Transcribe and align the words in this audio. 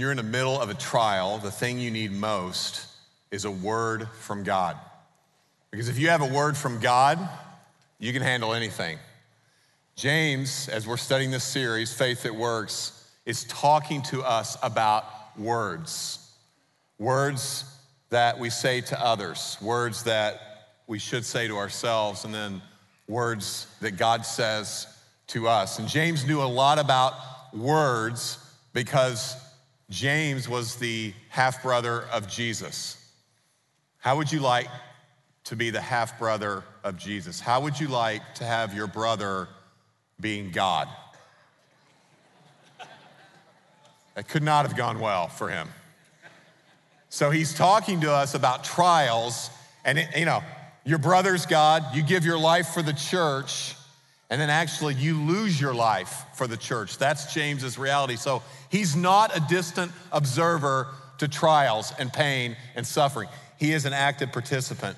when 0.00 0.04
you're 0.04 0.12
in 0.12 0.16
the 0.16 0.22
middle 0.22 0.58
of 0.58 0.70
a 0.70 0.74
trial, 0.74 1.36
the 1.36 1.50
thing 1.50 1.78
you 1.78 1.90
need 1.90 2.10
most 2.10 2.86
is 3.30 3.44
a 3.44 3.50
word 3.50 4.08
from 4.20 4.44
God. 4.44 4.74
Because 5.70 5.90
if 5.90 5.98
you 5.98 6.08
have 6.08 6.22
a 6.22 6.26
word 6.26 6.56
from 6.56 6.80
God, 6.80 7.18
you 7.98 8.10
can 8.14 8.22
handle 8.22 8.54
anything. 8.54 8.96
James, 9.96 10.70
as 10.70 10.86
we're 10.86 10.96
studying 10.96 11.30
this 11.30 11.44
series, 11.44 11.92
Faith 11.92 12.22
That 12.22 12.34
Works, 12.34 13.10
is 13.26 13.44
talking 13.44 14.00
to 14.04 14.22
us 14.22 14.56
about 14.62 15.04
words. 15.38 16.32
Words 16.98 17.66
that 18.08 18.38
we 18.38 18.48
say 18.48 18.80
to 18.80 18.98
others, 18.98 19.58
words 19.60 20.04
that 20.04 20.40
we 20.86 20.98
should 20.98 21.26
say 21.26 21.46
to 21.46 21.58
ourselves, 21.58 22.24
and 22.24 22.32
then 22.32 22.62
words 23.06 23.66
that 23.82 23.98
God 23.98 24.24
says 24.24 24.86
to 25.26 25.46
us. 25.46 25.78
And 25.78 25.86
James 25.86 26.24
knew 26.24 26.40
a 26.40 26.48
lot 26.48 26.78
about 26.78 27.12
words 27.52 28.38
because 28.72 29.36
James 29.90 30.48
was 30.48 30.76
the 30.76 31.12
half 31.28 31.62
brother 31.62 32.04
of 32.12 32.28
Jesus. 32.28 32.96
How 33.98 34.16
would 34.16 34.30
you 34.30 34.38
like 34.38 34.68
to 35.44 35.56
be 35.56 35.70
the 35.70 35.80
half 35.80 36.18
brother 36.18 36.62
of 36.84 36.96
Jesus? 36.96 37.40
How 37.40 37.60
would 37.60 37.78
you 37.78 37.88
like 37.88 38.22
to 38.36 38.44
have 38.44 38.72
your 38.72 38.86
brother 38.86 39.48
being 40.20 40.52
God? 40.52 40.88
That 44.14 44.28
could 44.28 44.44
not 44.44 44.66
have 44.66 44.76
gone 44.76 45.00
well 45.00 45.28
for 45.28 45.48
him. 45.48 45.68
So 47.08 47.30
he's 47.30 47.52
talking 47.52 48.02
to 48.02 48.12
us 48.12 48.34
about 48.34 48.62
trials, 48.62 49.50
and 49.84 49.98
it, 49.98 50.08
you 50.16 50.24
know, 50.24 50.42
your 50.84 50.98
brother's 50.98 51.46
God, 51.46 51.84
you 51.94 52.02
give 52.02 52.24
your 52.24 52.38
life 52.38 52.68
for 52.68 52.82
the 52.82 52.92
church, 52.92 53.74
and 54.30 54.40
then 54.40 54.48
actually 54.48 54.94
you 54.94 55.20
lose 55.20 55.60
your 55.60 55.74
life 55.74 56.24
for 56.34 56.46
the 56.46 56.56
church. 56.56 56.98
That's 56.98 57.34
James's 57.34 57.76
reality. 57.76 58.16
So 58.16 58.42
he's 58.70 58.94
not 58.94 59.36
a 59.36 59.40
distant 59.40 59.90
observer 60.12 60.86
to 61.18 61.26
trials 61.28 61.92
and 61.98 62.12
pain 62.12 62.56
and 62.76 62.86
suffering. 62.86 63.28
He 63.58 63.72
is 63.72 63.84
an 63.84 63.92
active 63.92 64.32
participant. 64.32 64.96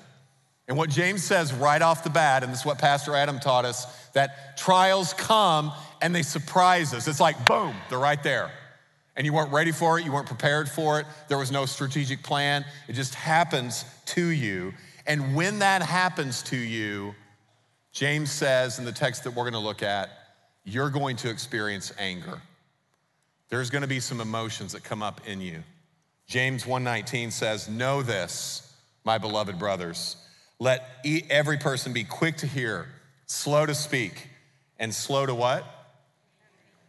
And 0.67 0.77
what 0.77 0.89
James 0.89 1.23
says 1.23 1.51
right 1.51 1.81
off 1.81 2.03
the 2.03 2.09
bat, 2.09 2.43
and 2.43 2.51
this 2.51 2.61
is 2.61 2.65
what 2.65 2.77
Pastor 2.77 3.15
Adam 3.15 3.39
taught 3.39 3.65
us, 3.65 3.85
that 4.11 4.55
trials 4.55 5.13
come 5.13 5.73
and 6.01 6.15
they 6.15 6.21
surprise 6.21 6.93
us. 6.93 7.07
It's 7.07 7.19
like, 7.19 7.45
boom, 7.45 7.75
they're 7.89 7.99
right 7.99 8.21
there. 8.23 8.51
And 9.15 9.25
you 9.25 9.33
weren't 9.33 9.51
ready 9.51 9.71
for 9.71 9.99
it, 9.99 10.05
you 10.05 10.11
weren't 10.11 10.27
prepared 10.27 10.69
for 10.69 10.99
it, 10.99 11.05
there 11.27 11.37
was 11.37 11.51
no 11.51 11.65
strategic 11.65 12.23
plan. 12.23 12.63
It 12.87 12.93
just 12.93 13.15
happens 13.15 13.83
to 14.07 14.25
you. 14.25 14.73
And 15.05 15.35
when 15.35 15.59
that 15.59 15.81
happens 15.81 16.41
to 16.43 16.55
you, 16.55 17.13
James 17.93 18.31
says 18.31 18.79
in 18.79 18.85
the 18.85 18.91
text 18.91 19.23
that 19.23 19.31
we're 19.31 19.43
going 19.43 19.53
to 19.53 19.59
look 19.59 19.83
at, 19.83 20.09
you're 20.65 20.89
going 20.89 21.15
to 21.17 21.29
experience 21.29 21.93
anger. 21.99 22.41
There's 23.49 23.69
going 23.69 23.83
to 23.83 23.87
be 23.87 23.99
some 23.99 24.19
emotions 24.19 24.71
that 24.73 24.83
come 24.83 25.03
up 25.03 25.21
in 25.27 25.39
you. 25.39 25.63
James 26.25 26.65
1:19 26.65 27.31
says, 27.31 27.69
"Know 27.69 28.01
this, 28.01 28.73
my 29.03 29.19
beloved 29.19 29.59
brothers, 29.59 30.17
let 30.57 30.89
every 31.29 31.57
person 31.57 31.93
be 31.93 32.03
quick 32.03 32.37
to 32.37 32.47
hear, 32.47 32.87
slow 33.27 33.65
to 33.65 33.75
speak, 33.75 34.29
and 34.79 34.95
slow 34.95 35.25
to 35.27 35.35
what? 35.35 35.63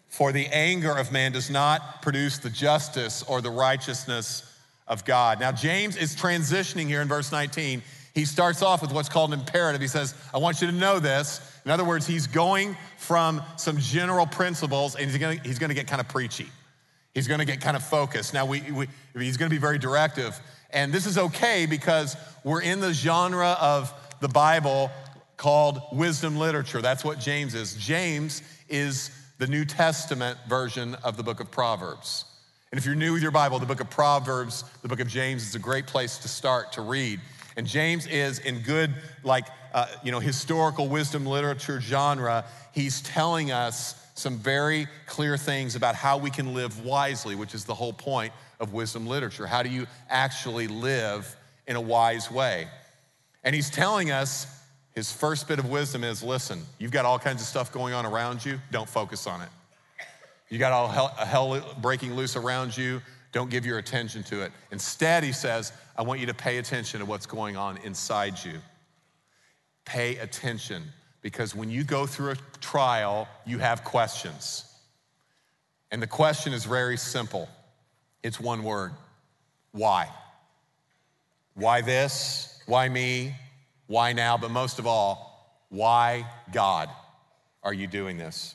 For 0.09 0.33
the 0.33 0.47
anger 0.47 0.97
of 0.97 1.12
man 1.12 1.33
does 1.33 1.51
not 1.51 2.01
produce 2.01 2.39
the 2.39 2.49
justice 2.49 3.23
or 3.25 3.43
the 3.43 3.51
righteousness 3.51 4.45
of 4.87 5.05
God." 5.05 5.41
Now 5.41 5.53
James 5.53 5.97
is 5.97 6.17
transitioning 6.17 6.87
here 6.87 7.03
in 7.03 7.09
verse 7.09 7.31
19 7.31 7.83
he 8.15 8.25
starts 8.25 8.63
off 8.63 8.81
with 8.81 8.93
what's 8.93 9.09
called 9.09 9.33
an 9.33 9.41
imperative. 9.41 9.81
He 9.81 9.89
says, 9.89 10.15
I 10.33 10.39
want 10.39 10.61
you 10.61 10.69
to 10.69 10.73
know 10.73 11.01
this. 11.01 11.41
In 11.65 11.71
other 11.71 11.85
words, 11.85 12.07
he's 12.07 12.27
going 12.27 12.77
from 12.97 13.43
some 13.57 13.79
general 13.79 14.27
principles 14.27 14.95
and 14.95 15.11
he's 15.11 15.19
gonna, 15.19 15.41
he's 15.45 15.59
gonna 15.59 15.75
get 15.75 15.89
kind 15.89 16.01
of 16.01 16.09
preachy. 16.09 16.47
He's 17.13 17.27
gonna 17.27 17.45
get 17.45 17.61
kind 17.61 17.77
of 17.77 17.85
focused. 17.85 18.33
Now, 18.33 18.47
we, 18.47 18.61
we, 18.71 18.89
he's 19.15 19.37
gonna 19.37 19.51
be 19.51 19.59
very 19.59 19.79
directive. 19.79 20.39
And 20.71 20.93
this 20.93 21.07
is 21.07 21.19
okay 21.19 21.67
because 21.67 22.17
we're 22.45 22.63
in 22.63 22.81
the 22.81 22.93
genre 22.93 23.57
of 23.61 23.93
the 24.21 24.29
Bible 24.29 24.91
called 25.37 25.81
wisdom 25.93 26.37
literature. 26.37 26.81
That's 26.81 27.05
what 27.05 27.19
James 27.19 27.55
is. 27.55 27.75
James 27.75 28.43
is 28.69 29.11
the 29.39 29.47
New 29.49 29.65
Testament 29.65 30.39
version 30.49 30.95
of 31.03 31.17
the 31.17 31.23
book 31.25 31.41
of 31.41 31.51
Proverbs. 31.51 32.25
And 32.71 32.79
if 32.79 32.87
you're 32.87 32.95
new 32.95 33.13
with 33.13 33.23
your 33.23 33.31
Bible, 33.31 33.59
the 33.59 33.67
book 33.67 33.81
of 33.81 33.91
Proverbs, 33.91 34.65
the 34.83 34.89
book 34.89 35.01
of 35.01 35.09
James 35.09 35.47
is 35.47 35.55
a 35.55 35.61
great 35.61 35.87
place 35.87 36.19
to 36.19 36.29
start 36.29 36.73
to 36.73 36.81
read. 36.81 37.21
And 37.56 37.66
James 37.66 38.06
is 38.06 38.38
in 38.41 38.60
good, 38.60 38.92
like, 39.22 39.47
uh, 39.72 39.87
you 40.03 40.12
know, 40.12 40.20
historical 40.20 40.88
wisdom 40.88 41.26
literature 41.26 41.81
genre. 41.81 42.44
He's 42.72 43.00
telling 43.03 43.53
us 43.53 44.00
some 44.15 44.38
very 44.38 44.87
clear 45.06 45.37
things 45.37 45.76
about 45.76 45.94
how 45.94 46.19
we 46.19 46.31
can 46.31 46.54
live 46.54 46.84
wisely, 46.84 47.34
which 47.34 47.54
is 47.54 47.65
the 47.65 47.75
whole 47.75 47.92
point 47.92 48.32
of 48.60 48.72
wisdom 48.72 49.06
literature. 49.06 49.47
How 49.47 49.62
do 49.62 49.69
you 49.69 49.87
actually 50.09 50.69
live 50.69 51.37
in 51.66 51.76
a 51.76 51.81
wise 51.81 52.31
way? 52.31 52.69
And 53.42 53.54
he's 53.54 53.71
telling 53.71 54.10
us 54.10 54.47
his 54.94 55.12
first 55.12 55.48
bit 55.48 55.59
of 55.59 55.69
wisdom 55.69 56.04
is 56.04 56.22
listen, 56.22 56.62
you've 56.78 56.92
got 56.92 57.04
all 57.04 57.19
kinds 57.19 57.42
of 57.42 57.48
stuff 57.48 57.72
going 57.72 57.92
on 57.92 58.06
around 58.06 58.44
you, 58.44 58.60
don't 58.71 58.88
focus 58.88 59.26
on 59.26 59.42
it. 59.42 59.48
You 60.48 60.59
got 60.59 60.72
all 60.72 60.88
hell, 60.88 61.09
hell 61.09 61.75
breaking 61.81 62.15
loose 62.15 62.36
around 62.36 62.76
you, 62.76 63.03
don't 63.34 63.50
give 63.50 63.67
your 63.67 63.78
attention 63.78 64.22
to 64.22 64.43
it. 64.43 64.53
Instead, 64.71 65.25
he 65.25 65.33
says, 65.33 65.72
I 65.97 66.03
want 66.03 66.21
you 66.21 66.27
to 66.27 66.34
pay 66.34 66.59
attention 66.59 67.00
to 67.00 67.06
what's 67.06 67.27
going 67.27 67.56
on 67.56 67.78
inside 67.78 68.43
you. 68.45 68.61
Pay 69.84 70.17
attention 70.19 70.84
because 71.21 71.53
when 71.53 71.69
you 71.69 71.83
go 71.83 72.06
through 72.06 72.31
a 72.31 72.37
trial, 72.61 73.27
you 73.45 73.59
have 73.59 73.83
questions. 73.83 74.65
And 75.91 76.00
the 76.00 76.06
question 76.06 76.53
is 76.53 76.65
very 76.65 76.97
simple 76.97 77.49
it's 78.22 78.39
one 78.39 78.62
word 78.62 78.93
why? 79.72 80.09
Why 81.55 81.81
this? 81.81 82.62
Why 82.66 82.89
me? 82.89 83.34
Why 83.89 84.12
now? 84.12 84.37
But 84.37 84.53
most 84.53 84.78
of 84.78 84.87
all, 84.87 85.59
why 85.71 86.25
God 86.53 86.89
are 87.65 87.75
you 87.75 87.89
doing 87.89 88.16
this? 88.16 88.55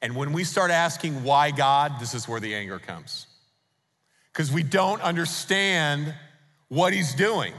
And 0.00 0.14
when 0.14 0.32
we 0.32 0.44
start 0.44 0.70
asking 0.70 1.24
why 1.24 1.50
God, 1.50 1.98
this 1.98 2.14
is 2.14 2.28
where 2.28 2.38
the 2.38 2.54
anger 2.54 2.78
comes 2.78 3.27
because 4.32 4.52
we 4.52 4.62
don't 4.62 5.00
understand 5.02 6.14
what 6.68 6.92
he's 6.92 7.14
doing. 7.14 7.52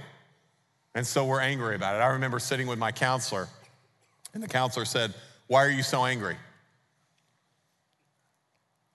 And 0.96 1.06
so 1.06 1.26
we're 1.26 1.42
angry 1.42 1.76
about 1.76 1.96
it. 1.96 2.00
I 2.00 2.08
remember 2.08 2.40
sitting 2.40 2.68
with 2.68 2.80
my 2.80 2.92
counselor, 2.92 3.48
and 4.34 4.42
the 4.42 4.48
counselor 4.48 4.86
said, 4.86 5.14
Why 5.48 5.66
are 5.66 5.70
you 5.70 5.84
so 5.84 6.06
angry? 6.06 6.36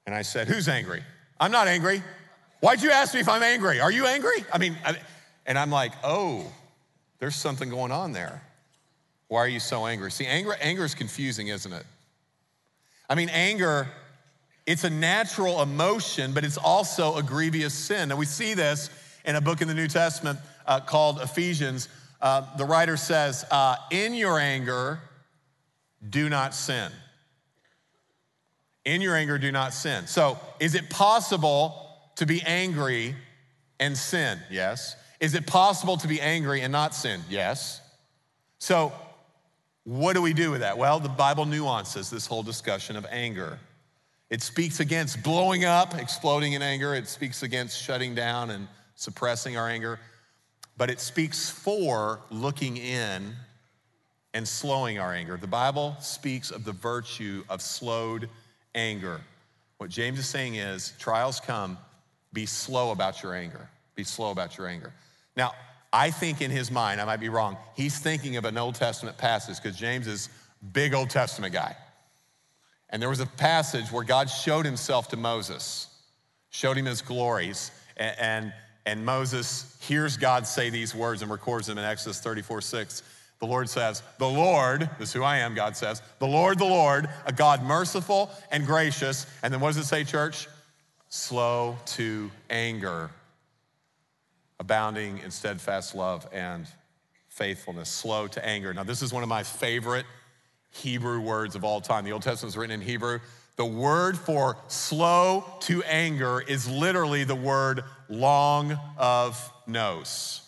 And 0.06 0.14
I 0.14 0.22
said, 0.22 0.48
Who's 0.48 0.68
angry? 0.68 1.02
I'm 1.38 1.52
not 1.52 1.68
angry. 1.68 2.02
Why'd 2.60 2.82
you 2.82 2.90
ask 2.90 3.14
me 3.14 3.20
if 3.20 3.28
I'm 3.28 3.42
angry? 3.42 3.80
Are 3.80 3.92
you 3.92 4.06
angry? 4.06 4.44
I 4.52 4.58
mean, 4.58 4.76
I, 4.84 4.96
and 5.46 5.58
I'm 5.58 5.70
like, 5.70 5.92
Oh, 6.02 6.50
there's 7.18 7.36
something 7.36 7.70
going 7.70 7.92
on 7.92 8.12
there. 8.12 8.42
Why 9.28 9.40
are 9.40 9.48
you 9.48 9.60
so 9.60 9.86
angry? 9.86 10.10
See, 10.10 10.26
anger, 10.26 10.56
anger 10.60 10.84
is 10.84 10.94
confusing, 10.94 11.48
isn't 11.48 11.72
it? 11.72 11.84
I 13.08 13.14
mean, 13.14 13.28
anger 13.30 13.88
it's 14.66 14.84
a 14.84 14.90
natural 14.90 15.60
emotion, 15.60 16.32
but 16.32 16.44
it's 16.44 16.56
also 16.56 17.16
a 17.16 17.22
grievous 17.22 17.74
sin. 17.74 18.10
And 18.10 18.18
we 18.18 18.26
see 18.26 18.54
this 18.54 18.88
in 19.24 19.36
a 19.36 19.40
book 19.40 19.60
in 19.60 19.68
the 19.68 19.74
New 19.74 19.88
Testament 19.88 20.38
uh, 20.66 20.80
called 20.80 21.20
Ephesians. 21.20 21.88
Uh, 22.20 22.46
the 22.56 22.64
writer 22.64 22.96
says, 22.96 23.44
uh, 23.50 23.76
In 23.90 24.14
your 24.14 24.38
anger, 24.38 25.00
do 26.08 26.28
not 26.28 26.54
sin. 26.54 26.90
In 28.84 29.00
your 29.00 29.16
anger, 29.16 29.38
do 29.38 29.52
not 29.52 29.74
sin. 29.74 30.06
So, 30.06 30.38
is 30.60 30.74
it 30.74 30.88
possible 30.90 31.88
to 32.16 32.26
be 32.26 32.42
angry 32.42 33.14
and 33.80 33.96
sin? 33.96 34.38
Yes. 34.50 34.96
Is 35.20 35.34
it 35.34 35.46
possible 35.46 35.96
to 35.98 36.08
be 36.08 36.20
angry 36.20 36.60
and 36.60 36.72
not 36.72 36.94
sin? 36.94 37.20
Yes. 37.28 37.80
So, 38.58 38.92
what 39.84 40.14
do 40.14 40.22
we 40.22 40.32
do 40.32 40.50
with 40.50 40.60
that? 40.60 40.78
Well, 40.78 41.00
the 41.00 41.08
Bible 41.10 41.44
nuances 41.44 42.08
this 42.08 42.26
whole 42.26 42.42
discussion 42.42 42.96
of 42.96 43.06
anger. 43.10 43.58
It 44.34 44.42
speaks 44.42 44.80
against 44.80 45.22
blowing 45.22 45.64
up, 45.64 45.94
exploding 45.94 46.54
in 46.54 46.60
anger. 46.60 46.92
It 46.92 47.06
speaks 47.06 47.44
against 47.44 47.80
shutting 47.80 48.16
down 48.16 48.50
and 48.50 48.66
suppressing 48.96 49.56
our 49.56 49.68
anger. 49.68 50.00
But 50.76 50.90
it 50.90 50.98
speaks 50.98 51.48
for 51.48 52.18
looking 52.32 52.76
in 52.76 53.32
and 54.34 54.48
slowing 54.48 54.98
our 54.98 55.12
anger. 55.14 55.36
The 55.36 55.46
Bible 55.46 55.94
speaks 56.00 56.50
of 56.50 56.64
the 56.64 56.72
virtue 56.72 57.44
of 57.48 57.62
slowed 57.62 58.28
anger. 58.74 59.20
What 59.78 59.90
James 59.90 60.18
is 60.18 60.26
saying 60.26 60.56
is 60.56 60.94
trials 60.98 61.38
come, 61.38 61.78
be 62.32 62.44
slow 62.44 62.90
about 62.90 63.22
your 63.22 63.36
anger. 63.36 63.68
Be 63.94 64.02
slow 64.02 64.32
about 64.32 64.58
your 64.58 64.66
anger. 64.66 64.92
Now, 65.36 65.52
I 65.92 66.10
think 66.10 66.40
in 66.40 66.50
his 66.50 66.72
mind, 66.72 67.00
I 67.00 67.04
might 67.04 67.20
be 67.20 67.28
wrong, 67.28 67.56
he's 67.76 68.00
thinking 68.00 68.36
of 68.36 68.44
an 68.46 68.58
Old 68.58 68.74
Testament 68.74 69.16
passage 69.16 69.62
because 69.62 69.78
James 69.78 70.08
is 70.08 70.28
big 70.72 70.92
Old 70.92 71.10
Testament 71.10 71.52
guy. 71.52 71.76
And 72.94 73.02
there 73.02 73.08
was 73.08 73.18
a 73.18 73.26
passage 73.26 73.90
where 73.90 74.04
God 74.04 74.30
showed 74.30 74.64
himself 74.64 75.08
to 75.08 75.16
Moses, 75.16 75.88
showed 76.50 76.78
him 76.78 76.84
his 76.84 77.02
glories, 77.02 77.72
and, 77.96 78.16
and, 78.20 78.52
and 78.86 79.04
Moses 79.04 79.76
hears 79.82 80.16
God 80.16 80.46
say 80.46 80.70
these 80.70 80.94
words 80.94 81.20
and 81.20 81.28
records 81.28 81.66
them 81.66 81.76
in 81.76 81.84
Exodus 81.84 82.20
34 82.20 82.60
6. 82.60 83.02
The 83.40 83.46
Lord 83.46 83.68
says, 83.68 84.04
The 84.18 84.28
Lord, 84.28 84.88
this 85.00 85.08
is 85.08 85.12
who 85.12 85.24
I 85.24 85.38
am, 85.38 85.56
God 85.56 85.76
says, 85.76 86.02
the 86.20 86.28
Lord, 86.28 86.60
the 86.60 86.66
Lord, 86.66 87.08
a 87.26 87.32
God 87.32 87.64
merciful 87.64 88.30
and 88.52 88.64
gracious. 88.64 89.26
And 89.42 89.52
then 89.52 89.60
what 89.60 89.74
does 89.74 89.78
it 89.78 89.86
say, 89.86 90.04
church? 90.04 90.46
slow 91.14 91.76
to 91.86 92.28
anger, 92.50 93.08
abounding 94.58 95.18
in 95.18 95.30
steadfast 95.30 95.96
love 95.96 96.26
and 96.32 96.66
faithfulness, 97.28 97.88
slow 97.88 98.26
to 98.28 98.44
anger. 98.44 98.72
Now, 98.72 98.84
this 98.84 99.02
is 99.02 99.12
one 99.12 99.24
of 99.24 99.28
my 99.28 99.42
favorite 99.42 100.06
Hebrew 100.74 101.20
words 101.20 101.54
of 101.54 101.64
all 101.64 101.80
time. 101.80 102.04
The 102.04 102.12
Old 102.12 102.22
Testament 102.22 102.52
is 102.52 102.56
written 102.56 102.80
in 102.80 102.86
Hebrew. 102.86 103.20
The 103.56 103.64
word 103.64 104.18
for 104.18 104.56
slow 104.66 105.44
to 105.60 105.82
anger 105.84 106.40
is 106.40 106.68
literally 106.68 107.22
the 107.22 107.36
word 107.36 107.84
long 108.08 108.76
of 108.98 109.52
nose. 109.66 110.42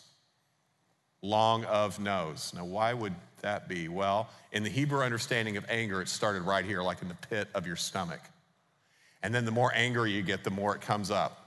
Long 1.22 1.64
of 1.64 2.00
nose. 2.00 2.52
Now, 2.54 2.64
why 2.64 2.92
would 2.92 3.14
that 3.42 3.68
be? 3.68 3.88
Well, 3.88 4.28
in 4.50 4.64
the 4.64 4.70
Hebrew 4.70 5.02
understanding 5.02 5.56
of 5.56 5.64
anger, 5.68 6.02
it 6.02 6.08
started 6.08 6.42
right 6.42 6.64
here, 6.64 6.82
like 6.82 7.02
in 7.02 7.08
the 7.08 7.14
pit 7.14 7.48
of 7.54 7.66
your 7.66 7.76
stomach. 7.76 8.20
And 9.22 9.32
then 9.32 9.44
the 9.44 9.52
more 9.52 9.72
angry 9.74 10.10
you 10.10 10.22
get, 10.22 10.42
the 10.42 10.50
more 10.50 10.74
it 10.74 10.80
comes 10.80 11.10
up 11.10 11.45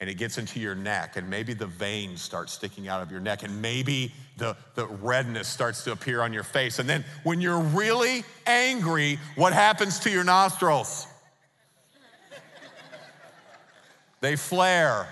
and 0.00 0.10
it 0.10 0.14
gets 0.14 0.38
into 0.38 0.58
your 0.58 0.74
neck, 0.74 1.16
and 1.16 1.30
maybe 1.30 1.54
the 1.54 1.66
veins 1.66 2.20
start 2.20 2.50
sticking 2.50 2.88
out 2.88 3.00
of 3.00 3.10
your 3.10 3.20
neck, 3.20 3.42
and 3.42 3.62
maybe 3.62 4.12
the, 4.36 4.56
the 4.74 4.86
redness 4.86 5.46
starts 5.46 5.84
to 5.84 5.92
appear 5.92 6.20
on 6.20 6.32
your 6.32 6.42
face. 6.42 6.78
And 6.78 6.88
then 6.88 7.04
when 7.22 7.40
you're 7.40 7.60
really 7.60 8.24
angry, 8.46 9.18
what 9.36 9.52
happens 9.52 10.00
to 10.00 10.10
your 10.10 10.24
nostrils? 10.24 11.06
they 14.20 14.36
flare. 14.36 15.06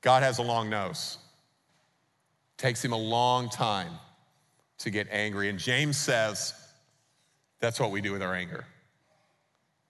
God 0.00 0.22
has 0.22 0.38
a 0.38 0.42
long 0.42 0.70
nose. 0.70 1.18
Takes 2.56 2.84
him 2.84 2.92
a 2.92 2.98
long 2.98 3.50
time 3.50 3.92
to 4.78 4.90
get 4.90 5.06
angry. 5.10 5.48
And 5.48 5.58
James 5.58 5.96
says 5.96 6.54
that's 7.60 7.78
what 7.78 7.90
we 7.90 8.00
do 8.00 8.12
with 8.12 8.22
our 8.22 8.34
anger. 8.34 8.64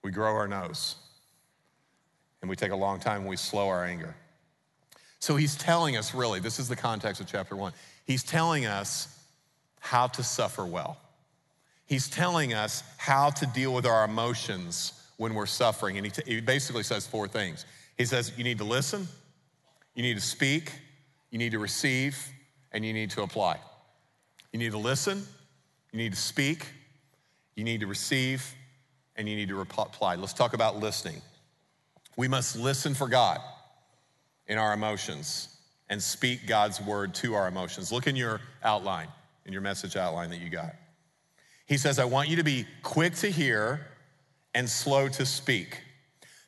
We 0.03 0.11
grow 0.11 0.35
our 0.35 0.47
nose 0.47 0.95
and 2.41 2.49
we 2.49 2.55
take 2.55 2.71
a 2.71 2.75
long 2.75 2.99
time 2.99 3.21
and 3.21 3.29
we 3.29 3.35
slow 3.35 3.67
our 3.69 3.83
anger. 3.83 4.15
So 5.19 5.35
he's 5.35 5.55
telling 5.55 5.97
us, 5.97 6.13
really, 6.13 6.39
this 6.39 6.59
is 6.59 6.69
the 6.69 6.75
context 6.75 7.19
of 7.21 7.27
chapter 7.27 7.55
one. 7.55 7.73
He's 8.05 8.23
telling 8.23 8.65
us 8.65 9.19
how 9.79 10.07
to 10.07 10.23
suffer 10.23 10.65
well. 10.65 10.97
He's 11.85 12.07
telling 12.07 12.53
us 12.53 12.83
how 12.97 13.31
to 13.31 13.45
deal 13.47 13.73
with 13.73 13.85
our 13.85 14.05
emotions 14.05 14.93
when 15.17 15.33
we're 15.33 15.45
suffering. 15.45 15.97
And 15.97 16.05
he, 16.05 16.11
t- 16.11 16.35
he 16.35 16.39
basically 16.39 16.83
says 16.83 17.05
four 17.05 17.27
things. 17.27 17.65
He 17.97 18.05
says, 18.05 18.31
You 18.37 18.43
need 18.43 18.59
to 18.59 18.63
listen, 18.63 19.07
you 19.95 20.03
need 20.03 20.15
to 20.15 20.21
speak, 20.21 20.71
you 21.31 21.37
need 21.37 21.51
to 21.51 21.59
receive, 21.59 22.17
and 22.71 22.85
you 22.85 22.93
need 22.93 23.09
to 23.11 23.23
apply. 23.23 23.59
You 24.53 24.59
need 24.59 24.71
to 24.71 24.77
listen, 24.77 25.25
you 25.91 25.97
need 25.97 26.13
to 26.13 26.19
speak, 26.19 26.65
you 27.55 27.63
need 27.63 27.81
to 27.81 27.87
receive, 27.87 28.55
and 29.15 29.27
you 29.27 29.35
need 29.35 29.49
to 29.49 29.55
reply. 29.55 30.15
Let's 30.15 30.33
talk 30.33 30.53
about 30.53 30.77
listening. 30.79 31.21
We 32.19 32.27
must 32.27 32.57
listen 32.57 32.95
for 32.95 33.07
God 33.07 33.39
in 34.45 34.57
our 34.57 34.73
emotions 34.73 35.55
and 35.89 36.03
speak 36.03 36.47
God's 36.47 36.81
word 36.81 37.15
to 37.15 37.33
our 37.33 37.47
emotions. 37.47 37.93
Look 37.93 38.07
in 38.07 38.17
your 38.17 38.41
outline, 38.61 39.07
in 39.45 39.53
your 39.53 39.61
message 39.61 39.95
outline 39.95 40.29
that 40.31 40.41
you 40.41 40.49
got. 40.49 40.75
He 41.65 41.77
says, 41.77 41.97
I 41.97 42.03
want 42.03 42.27
you 42.27 42.35
to 42.35 42.43
be 42.43 42.65
quick 42.83 43.15
to 43.15 43.31
hear 43.31 43.87
and 44.53 44.69
slow 44.69 45.07
to 45.07 45.25
speak. 45.25 45.79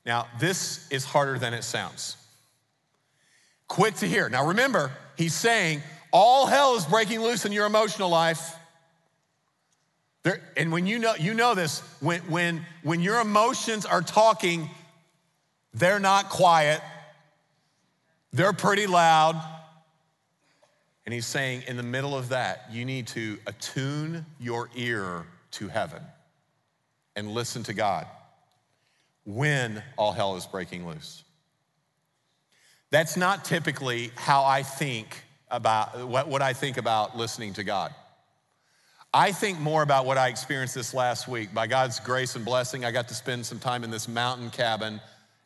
Now, 0.05 0.27
this 0.41 0.91
is 0.91 1.05
harder 1.05 1.39
than 1.39 1.53
it 1.53 1.63
sounds. 1.63 2.17
Quick 3.69 3.95
to 3.95 4.07
hear. 4.07 4.27
Now, 4.27 4.47
remember, 4.47 4.91
he's 5.15 5.33
saying 5.33 5.83
all 6.11 6.47
hell 6.47 6.75
is 6.75 6.85
breaking 6.85 7.21
loose 7.21 7.45
in 7.45 7.53
your 7.53 7.65
emotional 7.65 8.09
life. 8.09 8.57
There, 10.23 10.41
and 10.57 10.73
when 10.73 10.85
you 10.85 10.99
know, 10.99 11.15
you 11.15 11.33
know 11.33 11.55
this, 11.55 11.79
when, 12.01 12.19
when, 12.23 12.65
when 12.83 12.99
your 12.99 13.21
emotions 13.21 13.85
are 13.85 14.01
talking, 14.01 14.69
they're 15.73 15.99
not 15.99 16.29
quiet, 16.29 16.81
they're 18.33 18.53
pretty 18.53 18.87
loud. 18.87 19.41
And 21.05 21.13
he's 21.13 21.25
saying, 21.25 21.63
in 21.67 21.77
the 21.77 21.83
middle 21.83 22.15
of 22.15 22.29
that, 22.29 22.67
you 22.71 22.85
need 22.85 23.07
to 23.07 23.37
attune 23.47 24.25
your 24.39 24.69
ear 24.75 25.25
to 25.51 25.67
heaven 25.67 26.01
and 27.15 27.31
listen 27.31 27.63
to 27.63 27.73
God 27.73 28.05
when 29.25 29.81
all 29.97 30.11
hell 30.11 30.35
is 30.35 30.45
breaking 30.45 30.87
loose. 30.87 31.23
That's 32.91 33.17
not 33.17 33.45
typically 33.45 34.11
how 34.15 34.43
I 34.43 34.63
think 34.63 35.23
about 35.49 36.07
what, 36.07 36.27
what 36.27 36.41
I 36.41 36.53
think 36.53 36.77
about 36.77 37.17
listening 37.17 37.53
to 37.53 37.63
God. 37.63 37.93
I 39.13 39.31
think 39.31 39.59
more 39.59 39.81
about 39.81 40.05
what 40.05 40.17
I 40.17 40.29
experienced 40.29 40.75
this 40.75 40.93
last 40.93 41.27
week. 41.27 41.53
By 41.53 41.67
God's 41.67 41.99
grace 41.99 42.35
and 42.35 42.45
blessing, 42.45 42.85
I 42.85 42.91
got 42.91 43.09
to 43.09 43.13
spend 43.13 43.45
some 43.45 43.59
time 43.59 43.83
in 43.83 43.91
this 43.91 44.07
mountain 44.07 44.49
cabin 44.49 45.01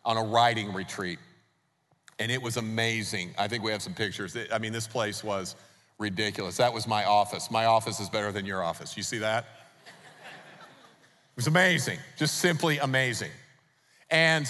on 0.06 0.18
a 0.18 0.24
writing 0.24 0.74
retreat. 0.74 1.20
And 2.20 2.32
it 2.32 2.42
was 2.42 2.58
amazing. 2.58 3.32
I 3.38 3.48
think 3.48 3.64
we 3.64 3.72
have 3.72 3.82
some 3.82 3.94
pictures. 3.94 4.38
I 4.54 4.58
mean, 4.60 4.72
this 4.72 4.88
place 4.88 5.24
was 5.24 5.56
ridiculous. 5.98 6.58
That 6.58 6.74
was 6.74 6.88
my 6.88 7.06
office. 7.06 7.52
My 7.52 7.66
office 7.66 8.00
is 8.00 8.10
better 8.10 8.32
than 8.32 8.46
your 8.46 8.64
office. 8.64 8.96
You 8.96 9.04
see 9.04 9.18
that? 9.18 9.46
It 9.86 11.36
was 11.36 11.48
amazing, 11.48 12.00
just 12.18 12.38
simply 12.38 12.78
amazing. 12.78 13.32
And 14.10 14.48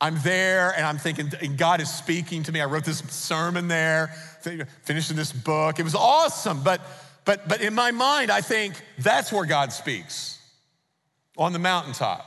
I'm 0.00 0.18
there 0.22 0.72
and 0.74 0.86
I'm 0.86 0.96
thinking, 0.96 1.30
and 1.42 1.58
God 1.58 1.82
is 1.82 1.92
speaking 1.92 2.42
to 2.44 2.52
me. 2.52 2.62
I 2.62 2.64
wrote 2.64 2.84
this 2.84 3.00
sermon 3.10 3.68
there, 3.68 4.08
finishing 4.82 5.16
this 5.16 5.32
book. 5.32 5.78
It 5.78 5.82
was 5.82 5.94
awesome. 5.94 6.62
But, 6.62 6.80
but, 7.26 7.46
but 7.46 7.60
in 7.60 7.74
my 7.74 7.90
mind, 7.90 8.30
I 8.30 8.40
think 8.40 8.74
that's 8.98 9.32
where 9.32 9.44
God 9.44 9.72
speaks 9.72 10.38
on 11.36 11.52
the 11.52 11.58
mountaintop. 11.58 12.26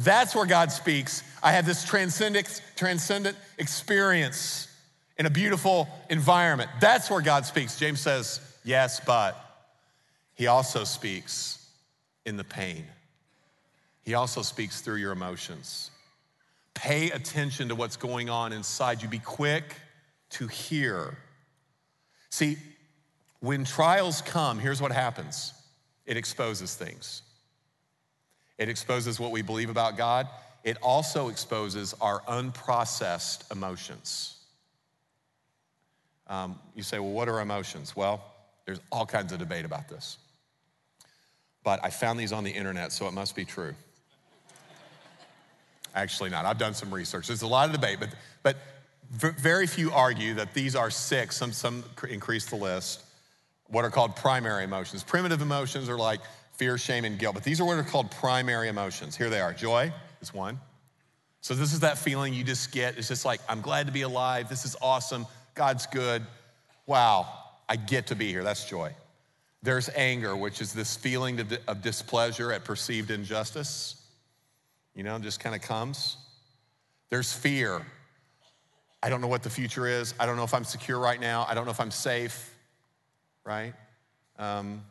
That's 0.00 0.34
where 0.34 0.46
God 0.46 0.72
speaks. 0.72 1.22
I 1.42 1.52
have 1.52 1.66
this 1.66 1.84
transcendent, 1.84 2.62
transcendent 2.74 3.36
experience 3.58 4.66
in 5.18 5.26
a 5.26 5.30
beautiful 5.30 5.88
environment. 6.08 6.70
That's 6.80 7.10
where 7.10 7.20
God 7.20 7.44
speaks. 7.44 7.78
James 7.78 8.00
says, 8.00 8.40
yes, 8.64 9.00
but 9.00 9.36
he 10.34 10.46
also 10.46 10.84
speaks 10.84 11.68
in 12.24 12.38
the 12.38 12.44
pain. 12.44 12.86
He 14.02 14.14
also 14.14 14.40
speaks 14.40 14.80
through 14.80 14.96
your 14.96 15.12
emotions. 15.12 15.90
Pay 16.72 17.10
attention 17.10 17.68
to 17.68 17.74
what's 17.74 17.96
going 17.96 18.30
on 18.30 18.54
inside 18.54 19.02
you. 19.02 19.08
Be 19.08 19.18
quick 19.18 19.64
to 20.30 20.46
hear. 20.46 21.18
See, 22.30 22.56
when 23.40 23.66
trials 23.66 24.22
come, 24.22 24.58
here's 24.58 24.80
what 24.80 24.92
happens 24.92 25.52
it 26.06 26.16
exposes 26.16 26.74
things. 26.74 27.20
It 28.60 28.68
exposes 28.68 29.18
what 29.18 29.32
we 29.32 29.40
believe 29.40 29.70
about 29.70 29.96
God. 29.96 30.28
It 30.64 30.76
also 30.82 31.28
exposes 31.28 31.94
our 31.98 32.20
unprocessed 32.28 33.50
emotions. 33.50 34.36
Um, 36.26 36.58
you 36.76 36.82
say, 36.82 36.98
well, 36.98 37.10
what 37.10 37.28
are 37.30 37.40
emotions? 37.40 37.96
Well, 37.96 38.22
there's 38.66 38.80
all 38.92 39.06
kinds 39.06 39.32
of 39.32 39.38
debate 39.38 39.64
about 39.64 39.88
this. 39.88 40.18
But 41.64 41.80
I 41.82 41.88
found 41.88 42.20
these 42.20 42.32
on 42.32 42.44
the 42.44 42.50
internet, 42.50 42.92
so 42.92 43.08
it 43.08 43.12
must 43.12 43.34
be 43.34 43.46
true. 43.46 43.74
Actually, 45.94 46.28
not. 46.28 46.44
I've 46.44 46.58
done 46.58 46.74
some 46.74 46.92
research. 46.92 47.26
There's 47.26 47.42
a 47.42 47.48
lot 47.48 47.66
of 47.66 47.74
debate, 47.74 47.98
but, 47.98 48.10
but 48.42 48.56
very 49.10 49.66
few 49.66 49.90
argue 49.90 50.34
that 50.34 50.52
these 50.52 50.76
are 50.76 50.90
six, 50.90 51.38
some, 51.38 51.52
some 51.52 51.82
increase 52.08 52.44
the 52.44 52.56
list, 52.56 53.04
what 53.68 53.86
are 53.86 53.90
called 53.90 54.16
primary 54.16 54.64
emotions. 54.64 55.02
Primitive 55.02 55.40
emotions 55.40 55.88
are 55.88 55.98
like 55.98 56.20
fear, 56.60 56.76
shame, 56.76 57.06
and 57.06 57.18
guilt. 57.18 57.34
But 57.34 57.42
these 57.42 57.58
are 57.58 57.64
what 57.64 57.78
are 57.78 57.82
called 57.82 58.10
primary 58.10 58.68
emotions. 58.68 59.16
Here 59.16 59.30
they 59.30 59.40
are. 59.40 59.54
Joy 59.54 59.90
is 60.20 60.34
one. 60.34 60.60
So 61.40 61.54
this 61.54 61.72
is 61.72 61.80
that 61.80 61.96
feeling 61.96 62.34
you 62.34 62.44
just 62.44 62.70
get. 62.70 62.98
It's 62.98 63.08
just 63.08 63.24
like, 63.24 63.40
I'm 63.48 63.62
glad 63.62 63.86
to 63.86 63.92
be 63.94 64.02
alive. 64.02 64.50
This 64.50 64.66
is 64.66 64.76
awesome. 64.82 65.24
God's 65.54 65.86
good. 65.86 66.22
Wow, 66.84 67.26
I 67.66 67.76
get 67.76 68.08
to 68.08 68.14
be 68.14 68.28
here. 68.28 68.44
That's 68.44 68.68
joy. 68.68 68.94
There's 69.62 69.88
anger, 69.96 70.36
which 70.36 70.60
is 70.60 70.74
this 70.74 70.94
feeling 70.94 71.40
of 71.66 71.80
displeasure 71.80 72.52
at 72.52 72.66
perceived 72.66 73.10
injustice. 73.10 73.96
You 74.94 75.02
know, 75.02 75.18
just 75.18 75.40
kind 75.40 75.54
of 75.54 75.62
comes. 75.62 76.18
There's 77.08 77.32
fear. 77.32 77.86
I 79.02 79.08
don't 79.08 79.22
know 79.22 79.28
what 79.28 79.42
the 79.42 79.48
future 79.48 79.86
is. 79.86 80.12
I 80.20 80.26
don't 80.26 80.36
know 80.36 80.44
if 80.44 80.52
I'm 80.52 80.64
secure 80.64 80.98
right 80.98 81.20
now. 81.22 81.46
I 81.48 81.54
don't 81.54 81.64
know 81.64 81.70
if 81.70 81.80
I'm 81.80 81.90
safe, 81.90 82.54
right? 83.46 83.72
Um, 84.38 84.82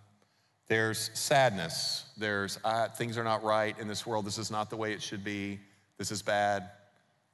there's 0.69 1.09
sadness. 1.15 2.05
There's 2.15 2.59
uh, 2.63 2.87
things 2.89 3.17
are 3.17 3.23
not 3.23 3.43
right 3.43 3.77
in 3.79 3.87
this 3.87 4.05
world. 4.05 4.25
This 4.25 4.37
is 4.37 4.49
not 4.49 4.69
the 4.69 4.77
way 4.77 4.93
it 4.93 5.01
should 5.01 5.23
be. 5.23 5.59
This 5.97 6.11
is 6.11 6.21
bad. 6.21 6.69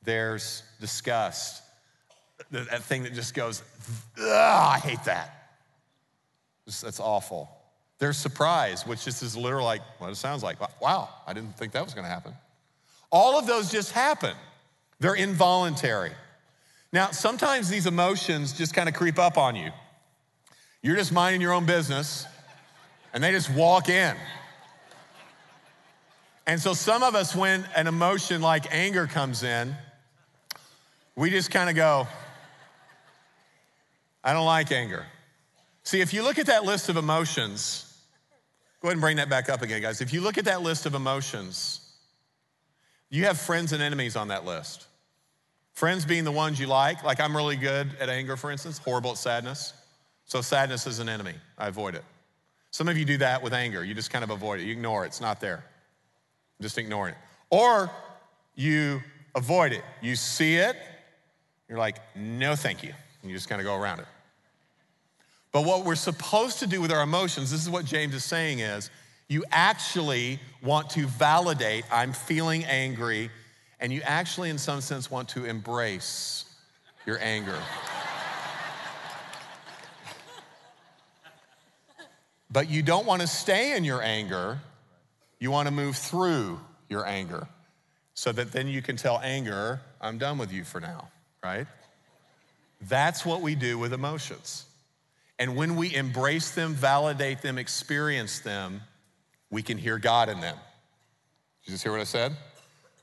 There's 0.04 0.64
disgust. 0.80 1.62
That 2.52 2.82
thing 2.84 3.04
that 3.04 3.14
just 3.14 3.34
goes, 3.34 3.62
I 4.18 4.80
hate 4.82 5.04
that. 5.06 5.52
That's 6.66 7.00
awful. 7.00 7.50
There's 8.00 8.18
surprise, 8.18 8.88
which 8.88 9.06
just 9.06 9.22
is 9.22 9.38
literally 9.38 9.66
like 9.66 9.82
what 10.00 10.10
it 10.10 10.16
sounds 10.16 10.42
like. 10.42 10.58
Wow, 10.82 11.10
I 11.28 11.34
didn't 11.34 11.58
think 11.58 11.74
that 11.74 11.84
was 11.84 11.94
going 11.94 12.06
to 12.06 12.12
happen. 12.12 12.34
All 13.12 13.38
of 13.38 13.48
those 13.48 13.70
just 13.70 13.92
happen. 13.92 14.36
They're 15.00 15.16
involuntary. 15.16 16.12
Now, 16.94 17.12
sometimes 17.12 17.68
these 17.70 17.86
emotions 17.86 18.54
just 18.54 18.74
kind 18.74 18.88
of 18.88 18.96
creep 18.96 19.20
up 19.20 19.38
on 19.38 19.56
you. 19.56 19.72
You're 20.82 20.96
just 20.96 21.12
minding 21.12 21.42
your 21.42 21.52
own 21.52 21.66
business 21.66 22.26
and 23.16 23.24
they 23.24 23.32
just 23.32 23.50
walk 23.50 23.88
in. 23.88 24.16
And 26.46 26.62
so 26.62 26.74
some 26.74 27.02
of 27.02 27.16
us, 27.16 27.34
when 27.34 27.66
an 27.76 27.88
emotion 27.88 28.42
like 28.42 28.72
anger 28.72 29.08
comes 29.08 29.42
in, 29.42 29.74
we 31.16 31.30
just 31.32 31.50
kind 31.50 31.70
of 31.70 31.78
go, 31.78 32.08
I 34.24 34.34
don't 34.34 34.46
like 34.46 34.72
anger. 34.72 35.06
See, 35.84 36.02
if 36.02 36.14
you 36.14 36.24
look 36.24 36.38
at 36.38 36.48
that 36.48 36.66
list 36.66 36.90
of 36.90 36.98
emotions, 36.98 37.98
go 38.82 38.90
ahead 38.90 38.96
and 38.96 39.02
bring 39.02 39.18
that 39.18 39.30
back 39.30 39.50
up 39.50 39.62
again, 39.62 39.82
guys. 39.82 40.02
If 40.02 40.12
you 40.12 40.20
look 40.20 40.38
at 40.38 40.46
that 40.46 40.62
list 40.62 40.86
of 40.86 40.94
emotions, 40.94 41.80
you 43.10 43.24
have 43.24 43.40
friends 43.40 43.72
and 43.72 43.82
enemies 43.82 44.18
on 44.18 44.28
that 44.28 44.46
list. 44.46 44.88
Friends 45.72 46.06
being 46.06 46.26
the 46.26 46.32
ones 46.32 46.60
you 46.60 46.68
like, 46.68 47.04
like 47.04 47.22
I'm 47.22 47.36
really 47.36 47.56
good 47.56 47.90
at 48.00 48.10
anger, 48.10 48.36
for 48.36 48.52
instance, 48.52 48.78
horrible 48.78 49.12
at 49.12 49.18
sadness. 49.18 49.74
So 50.26 50.42
sadness 50.42 50.86
is 50.86 51.00
an 51.00 51.08
enemy. 51.08 51.36
I 51.58 51.70
avoid 51.70 51.96
it. 51.96 52.04
Some 52.76 52.90
of 52.90 52.98
you 52.98 53.06
do 53.06 53.16
that 53.20 53.42
with 53.42 53.54
anger. 53.54 53.86
You 53.86 53.94
just 53.94 54.12
kind 54.12 54.22
of 54.22 54.32
avoid 54.32 54.60
it. 54.60 54.64
You 54.64 54.74
ignore 54.74 55.06
it. 55.06 55.08
It's 55.08 55.22
not 55.22 55.40
there. 55.40 55.64
Just 56.60 56.78
ignoring 56.78 57.14
it. 57.14 57.20
Or 57.50 57.90
you 58.54 59.02
avoid 59.34 59.72
it. 59.72 59.82
You 60.02 60.18
see 60.18 60.58
it. 60.58 60.76
You're 61.70 61.78
like, 61.78 62.00
no, 62.18 62.54
thank 62.54 62.84
you. 62.84 62.92
And 63.22 63.32
you 63.32 63.38
just 63.38 63.48
kind 63.48 63.62
of 63.62 63.66
go 63.66 63.78
around 63.78 64.00
it. 64.00 64.08
But 65.54 65.64
what 65.64 65.86
we're 65.86 65.96
supposed 65.96 66.60
to 66.60 66.68
do 66.68 66.82
with 66.82 66.92
our 66.92 67.02
emotions, 67.02 67.50
this 67.50 67.62
is 67.62 67.70
what 67.70 67.86
James 67.86 68.14
is 68.14 68.26
saying 68.26 68.60
is, 68.60 68.90
you 69.30 69.46
actually 69.54 70.38
want 70.62 70.90
to 70.90 71.08
validate, 71.08 71.86
I'm 71.90 72.12
feeling 72.12 72.66
angry, 72.66 73.30
and 73.80 73.94
you 73.94 74.02
actually, 74.02 74.50
in 74.50 74.58
some 74.58 74.82
sense, 74.82 75.10
want 75.10 75.30
to 75.30 75.46
embrace 75.46 76.44
your 77.06 77.20
anger. 77.22 77.58
But 82.56 82.70
you 82.70 82.82
don't 82.82 83.06
want 83.06 83.22
to 83.22 83.28
stay 83.28 83.76
in 83.76 83.84
your 83.84 84.02
anger, 84.02 84.62
you 85.42 85.52
want 85.52 85.68
to 85.68 85.74
move 85.74 85.98
through 85.98 86.58
your 86.88 87.06
anger 87.06 87.50
so 88.14 88.32
that 88.32 88.54
then 88.54 88.70
you 88.70 88.82
can 88.82 88.96
tell 88.96 89.20
anger, 89.22 89.82
I'm 90.00 90.18
done 90.18 90.38
with 90.38 90.54
you 90.54 90.64
for 90.64 90.80
now, 90.80 91.10
right? 91.44 91.68
That's 92.80 93.26
what 93.26 93.42
we 93.42 93.56
do 93.56 93.78
with 93.78 93.92
emotions. 93.92 94.64
And 95.38 95.58
when 95.58 95.76
we 95.76 95.94
embrace 95.94 96.52
them, 96.52 96.74
validate 96.76 97.42
them, 97.42 97.58
experience 97.58 98.40
them, 98.40 98.80
we 99.50 99.62
can 99.62 99.78
hear 99.78 99.98
God 99.98 100.30
in 100.30 100.40
them. 100.40 100.56
Did 100.56 101.72
you 101.72 101.74
just 101.74 101.84
hear 101.84 101.92
what 101.92 102.00
I 102.00 102.06
said? 102.06 102.38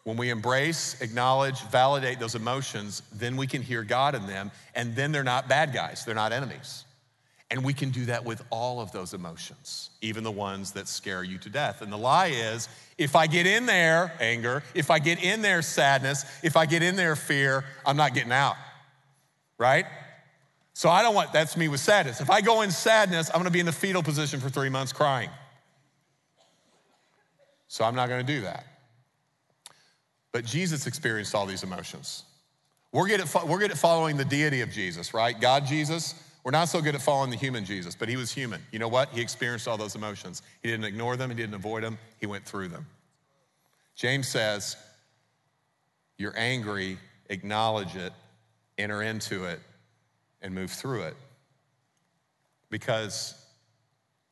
When 0.04 0.16
we 0.16 0.30
embrace, 0.30 0.98
acknowledge, 1.02 1.60
validate 1.64 2.18
those 2.18 2.36
emotions, 2.36 3.02
then 3.12 3.36
we 3.36 3.46
can 3.46 3.60
hear 3.60 3.82
God 3.82 4.14
in 4.14 4.26
them, 4.26 4.50
and 4.74 4.96
then 4.96 5.12
they're 5.12 5.22
not 5.22 5.46
bad 5.46 5.74
guys, 5.74 6.06
they're 6.06 6.14
not 6.14 6.32
enemies. 6.32 6.86
And 7.52 7.62
we 7.62 7.74
can 7.74 7.90
do 7.90 8.06
that 8.06 8.24
with 8.24 8.42
all 8.48 8.80
of 8.80 8.92
those 8.92 9.12
emotions, 9.12 9.90
even 10.00 10.24
the 10.24 10.30
ones 10.30 10.72
that 10.72 10.88
scare 10.88 11.22
you 11.22 11.36
to 11.36 11.50
death. 11.50 11.82
And 11.82 11.92
the 11.92 11.98
lie 11.98 12.28
is 12.28 12.66
if 12.96 13.14
I 13.14 13.26
get 13.26 13.46
in 13.46 13.66
there, 13.66 14.10
anger, 14.20 14.62
if 14.74 14.90
I 14.90 14.98
get 14.98 15.22
in 15.22 15.42
there, 15.42 15.60
sadness, 15.60 16.24
if 16.42 16.56
I 16.56 16.64
get 16.64 16.82
in 16.82 16.96
there, 16.96 17.14
fear, 17.14 17.62
I'm 17.84 17.98
not 17.98 18.14
getting 18.14 18.32
out, 18.32 18.56
right? 19.58 19.84
So 20.72 20.88
I 20.88 21.02
don't 21.02 21.14
want, 21.14 21.34
that's 21.34 21.54
me 21.54 21.68
with 21.68 21.80
sadness. 21.80 22.22
If 22.22 22.30
I 22.30 22.40
go 22.40 22.62
in 22.62 22.70
sadness, 22.70 23.28
I'm 23.28 23.38
gonna 23.38 23.50
be 23.50 23.60
in 23.60 23.66
the 23.66 23.72
fetal 23.72 24.02
position 24.02 24.40
for 24.40 24.48
three 24.48 24.70
months 24.70 24.94
crying. 24.94 25.28
So 27.68 27.84
I'm 27.84 27.94
not 27.94 28.08
gonna 28.08 28.22
do 28.22 28.40
that. 28.40 28.64
But 30.32 30.46
Jesus 30.46 30.86
experienced 30.86 31.34
all 31.34 31.44
these 31.44 31.64
emotions. 31.64 32.22
We're 32.92 33.08
good, 33.08 33.20
at, 33.20 33.46
we're 33.46 33.58
good 33.58 33.72
at 33.72 33.76
following 33.76 34.16
the 34.16 34.24
deity 34.24 34.62
of 34.62 34.70
Jesus, 34.70 35.12
right? 35.12 35.38
God 35.38 35.66
Jesus. 35.66 36.14
We're 36.44 36.50
not 36.50 36.68
so 36.68 36.82
good 36.82 36.94
at 36.94 37.02
following 37.02 37.30
the 37.30 37.36
human 37.36 37.64
Jesus, 37.64 37.94
but 37.94 38.08
he 38.08 38.16
was 38.16 38.32
human. 38.32 38.60
You 38.72 38.80
know 38.80 38.88
what? 38.88 39.10
He 39.10 39.20
experienced 39.20 39.68
all 39.68 39.76
those 39.76 39.94
emotions. 39.94 40.42
He 40.62 40.68
didn't 40.70 40.84
ignore 40.84 41.16
them, 41.16 41.30
he 41.30 41.36
didn't 41.36 41.54
avoid 41.54 41.84
them, 41.84 41.98
he 42.18 42.26
went 42.26 42.44
through 42.44 42.68
them. 42.68 42.86
James 43.94 44.26
says, 44.26 44.76
You're 46.18 46.36
angry, 46.36 46.98
acknowledge 47.28 47.94
it, 47.94 48.12
enter 48.76 49.02
into 49.02 49.44
it, 49.44 49.60
and 50.40 50.52
move 50.54 50.70
through 50.70 51.02
it. 51.02 51.14
Because 52.70 53.34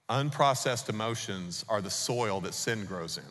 unprocessed 0.09 0.89
emotions 0.89 1.65
are 1.69 1.81
the 1.81 1.91
soil 1.91 2.41
that 2.41 2.55
sin 2.55 2.85
grows 2.87 3.19
in. 3.19 3.25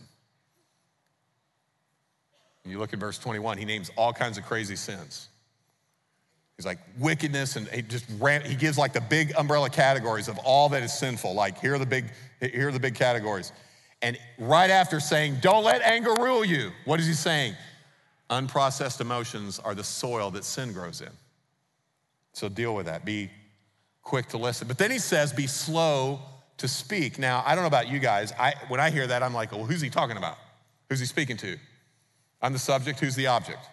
You 2.69 2.77
look 2.77 2.93
at 2.93 2.99
verse 2.99 3.17
21, 3.17 3.57
he 3.57 3.65
names 3.65 3.89
all 3.95 4.13
kinds 4.13 4.37
of 4.37 4.45
crazy 4.45 4.75
sins. 4.75 5.27
He's 6.59 6.65
like 6.65 6.79
wickedness, 6.97 7.55
and 7.55 7.69
he 7.69 7.81
just 7.81 8.03
ran, 8.19 8.41
he 8.41 8.53
gives 8.53 8.77
like 8.77 8.91
the 8.91 8.99
big 8.99 9.31
umbrella 9.37 9.69
categories 9.69 10.27
of 10.27 10.37
all 10.39 10.67
that 10.67 10.83
is 10.83 10.91
sinful. 10.91 11.33
Like 11.33 11.57
here 11.57 11.75
are 11.75 11.79
the 11.79 11.85
big, 11.85 12.11
here 12.41 12.67
are 12.67 12.71
the 12.73 12.81
big 12.81 12.95
categories. 12.95 13.53
And 14.01 14.17
right 14.37 14.69
after 14.69 14.99
saying, 14.99 15.37
don't 15.39 15.63
let 15.63 15.81
anger 15.83 16.13
rule 16.19 16.43
you, 16.43 16.71
what 16.83 16.99
is 16.99 17.07
he 17.07 17.13
saying? 17.13 17.53
Unprocessed 18.29 18.99
emotions 18.99 19.59
are 19.59 19.73
the 19.73 19.85
soil 19.85 20.31
that 20.31 20.43
sin 20.43 20.73
grows 20.73 20.99
in. 20.99 21.11
So 22.33 22.49
deal 22.49 22.75
with 22.75 22.87
that. 22.87 23.05
Be 23.05 23.29
quick 24.03 24.27
to 24.27 24.37
listen. 24.37 24.67
But 24.67 24.77
then 24.77 24.91
he 24.91 24.99
says, 24.99 25.31
be 25.31 25.47
slow 25.47 26.19
to 26.57 26.67
speak. 26.67 27.17
Now, 27.17 27.41
I 27.45 27.55
don't 27.55 27.63
know 27.63 27.69
about 27.69 27.87
you 27.87 27.99
guys. 27.99 28.33
I, 28.37 28.53
when 28.67 28.81
I 28.81 28.89
hear 28.89 29.07
that, 29.07 29.23
I'm 29.23 29.33
like, 29.33 29.53
well, 29.53 29.63
who's 29.63 29.79
he 29.79 29.89
talking 29.89 30.17
about? 30.17 30.35
Who's 30.89 30.99
he 30.99 31.05
speaking 31.05 31.37
to? 31.37 31.57
I'm 32.41 32.51
the 32.51 32.59
subject, 32.59 32.99
who's 32.99 33.15
the 33.15 33.27
object? 33.27 33.65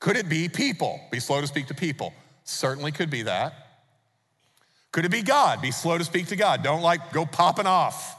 Could 0.00 0.16
it 0.16 0.28
be 0.28 0.48
people? 0.48 1.00
Be 1.10 1.20
slow 1.20 1.40
to 1.40 1.46
speak 1.46 1.66
to 1.66 1.74
people. 1.74 2.12
Certainly 2.44 2.92
could 2.92 3.10
be 3.10 3.22
that. 3.22 3.52
Could 4.92 5.04
it 5.04 5.10
be 5.10 5.22
God? 5.22 5.60
Be 5.60 5.70
slow 5.70 5.98
to 5.98 6.04
speak 6.04 6.28
to 6.28 6.36
God. 6.36 6.62
Don't 6.62 6.82
like 6.82 7.12
go 7.12 7.26
popping 7.26 7.66
off. 7.66 8.16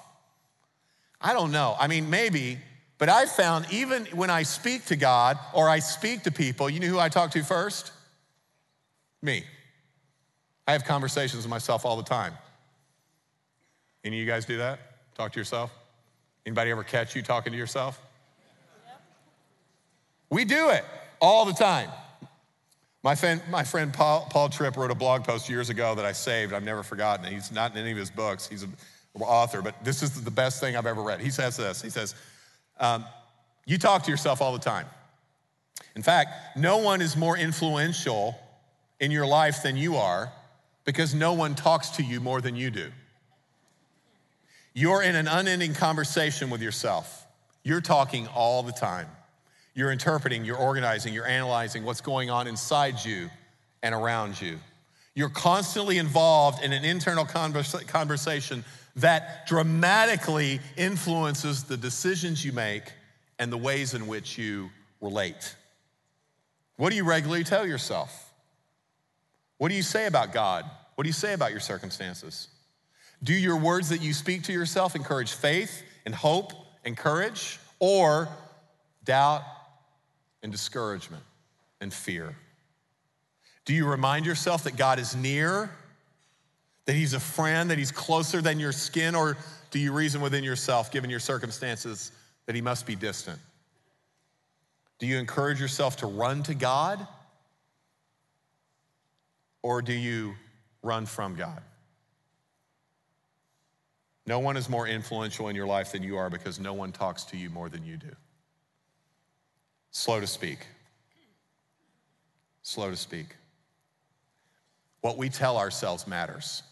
I 1.22 1.34
don't 1.34 1.52
know. 1.52 1.76
I 1.80 1.88
mean, 1.88 2.10
maybe, 2.10 2.60
but 2.98 3.10
I've 3.10 3.32
found 3.32 3.66
even 3.72 4.06
when 4.08 4.30
I 4.30 4.44
speak 4.44 4.86
to 4.86 4.96
God 4.96 5.38
or 5.54 5.68
I 5.68 5.80
speak 5.80 6.24
to 6.24 6.32
people, 6.32 6.70
you 6.70 6.80
know 6.80 6.88
who 6.88 7.00
I 7.00 7.10
talk 7.10 7.32
to 7.32 7.44
first? 7.44 7.92
Me. 9.22 9.44
I 10.68 10.74
have 10.74 10.86
conversations 10.86 11.44
with 11.44 11.50
myself 11.50 11.86
all 11.86 11.98
the 11.98 12.04
time. 12.04 12.34
Any 14.04 14.18
of 14.18 14.22
you 14.22 14.28
guys 14.28 14.46
do 14.46 14.58
that? 14.58 14.80
Talk 15.16 15.34
to 15.34 15.40
yourself? 15.40 15.72
Anybody 16.46 16.72
ever 16.72 16.84
catch 16.84 17.16
you 17.16 17.22
talking 17.22 17.52
to 17.52 17.58
yourself? 17.58 18.00
We 20.30 20.46
do 20.46 20.70
it 20.70 20.86
all 21.22 21.46
the 21.46 21.54
time. 21.54 21.90
My 23.04 23.16
friend, 23.16 23.42
my 23.50 23.64
friend 23.64 23.94
Paul, 23.94 24.28
Paul 24.30 24.50
Tripp 24.50 24.76
wrote 24.76 24.92
a 24.92 24.96
blog 24.96 25.24
post 25.24 25.50
years 25.50 25.70
ago 25.70 25.96
that 25.96 26.06
I 26.06 26.12
saved. 26.12 26.54
I've 26.54 26.64
never 26.64 26.84
forgotten 26.84 27.26
it. 27.26 27.32
He's 27.32 27.52
not 27.52 27.72
in 27.72 27.78
any 27.78 27.92
of 27.92 27.98
his 27.98 28.12
books. 28.12 28.48
He's 28.48 28.64
an 28.64 28.76
author, 29.20 29.62
but 29.62 29.84
this 29.84 30.04
is 30.04 30.22
the 30.22 30.32
best 30.32 30.60
thing 30.60 30.76
I've 30.76 30.86
ever 30.86 31.02
read. 31.02 31.22
He 31.22 31.30
says 31.30 31.56
this. 31.56 31.82
He 31.82 31.90
says, 31.90 32.14
um, 32.80 33.06
"You 33.66 33.78
talk 33.78 34.04
to 34.04 34.12
yourself 34.12 34.42
all 34.42 34.52
the 34.52 34.60
time. 34.60 34.86
In 35.96 36.04
fact, 36.04 36.58
no 36.58 36.78
one 36.78 37.02
is 37.02 37.16
more 37.16 37.38
influential 37.38 38.38
in 39.00 39.12
your 39.12 39.26
life 39.26 39.64
than 39.64 39.78
you 39.78 39.96
are 39.96 40.32
because 40.84 41.14
no 41.14 41.34
one 41.34 41.56
talks 41.56 41.90
to 41.92 42.04
you 42.04 42.20
more 42.20 42.42
than 42.42 42.56
you 42.56 42.70
do. 42.70 42.92
You're 44.74 45.02
in 45.02 45.16
an 45.16 45.28
unending 45.28 45.74
conversation 45.74 46.50
with 46.50 46.62
yourself. 46.62 47.26
You're 47.64 47.82
talking 47.82 48.28
all 48.28 48.64
the 48.64 48.72
time. 48.72 49.08
You're 49.80 49.94
interpreting, 49.94 50.44
you're 50.44 50.58
organizing, 50.58 51.14
you're 51.14 51.26
analyzing 51.26 51.86
what's 51.86 52.02
going 52.02 52.30
on 52.30 52.48
inside 52.48 53.06
you 53.06 53.30
and 53.82 53.96
around 53.96 54.42
you. 54.42 54.60
You're 55.16 55.30
constantly 55.30 55.98
involved 56.00 56.62
in 56.62 56.74
an 56.74 56.84
internal 56.84 57.24
conversation 57.24 58.66
that 58.98 59.48
dramatically 59.48 60.60
influences 60.76 61.64
the 61.64 61.78
decisions 61.78 62.44
you 62.44 62.52
make 62.52 62.92
and 63.40 63.50
the 63.50 63.58
ways 63.58 63.94
in 63.94 64.06
which 64.06 64.38
you 64.38 64.70
relate. 65.00 65.56
What 66.76 66.90
do 66.90 66.98
you 66.98 67.06
regularly 67.06 67.46
tell 67.46 67.66
yourself? 67.66 68.34
What 69.60 69.70
do 69.70 69.76
you 69.76 69.82
say 69.82 70.08
about 70.08 70.34
God? 70.34 70.66
What 70.96 71.06
do 71.06 71.08
you 71.08 71.14
say 71.14 71.32
about 71.32 71.52
your 71.52 71.62
circumstances? 71.62 72.50
Do 73.24 73.34
your 73.34 73.56
words 73.56 73.88
that 73.88 74.02
you 74.02 74.12
speak 74.12 74.44
to 74.44 74.52
yourself 74.52 74.98
encourage 74.98 75.32
faith 75.32 75.84
and 76.06 76.14
hope 76.14 76.52
and 76.84 76.98
courage, 76.98 77.60
or 77.80 78.28
doubt 79.06 79.42
and 80.44 80.52
discouragement 80.52 81.24
and 81.82 81.94
fear? 81.94 82.36
Do 83.66 83.74
you 83.74 83.86
remind 83.86 84.26
yourself 84.26 84.64
that 84.64 84.78
God 84.78 85.00
is 85.00 85.16
near, 85.16 85.70
that 86.86 86.94
He's 86.94 87.14
a 87.14 87.20
friend, 87.20 87.70
that 87.70 87.78
He's 87.78 87.92
closer 87.92 88.42
than 88.42 88.60
your 88.60 88.72
skin, 88.72 89.16
or 89.16 89.38
do 89.72 89.80
you 89.80 89.94
reason 89.94 90.22
within 90.22 90.44
yourself, 90.44 90.92
given 90.92 91.10
your 91.10 91.20
circumstances, 91.20 92.12
that 92.46 92.56
He 92.56 92.62
must 92.62 92.86
be 92.86 92.96
distant? 92.96 93.40
Do 94.98 95.08
you 95.08 95.18
encourage 95.18 95.62
yourself 95.62 95.98
to 95.98 96.08
run 96.08 96.44
to 96.44 96.54
God? 96.54 97.06
Or 99.62 99.82
do 99.82 99.94
you 99.94 100.36
run 100.82 101.06
from 101.06 101.36
God? 101.36 101.62
No 104.26 104.40
one 104.40 104.58
is 104.58 104.70
more 104.70 104.88
influential 104.88 105.48
in 105.48 105.56
your 105.56 105.66
life 105.66 105.92
than 105.92 106.04
you 106.04 106.18
are 106.18 106.30
because 106.30 106.60
no 106.60 106.74
one 106.74 106.92
talks 106.92 107.24
to 107.26 107.38
you 107.38 107.50
more 107.50 107.68
than 107.68 107.84
you 107.86 107.98
do. 107.98 108.12
Slow 109.92 110.20
to 110.20 110.28
speak. 110.28 110.60
Slow 112.62 112.90
to 112.92 112.96
speak. 112.96 113.36
What 115.02 115.18
we 115.18 115.30
tell 115.30 115.58
ourselves 115.58 116.08
matters. 116.08 116.64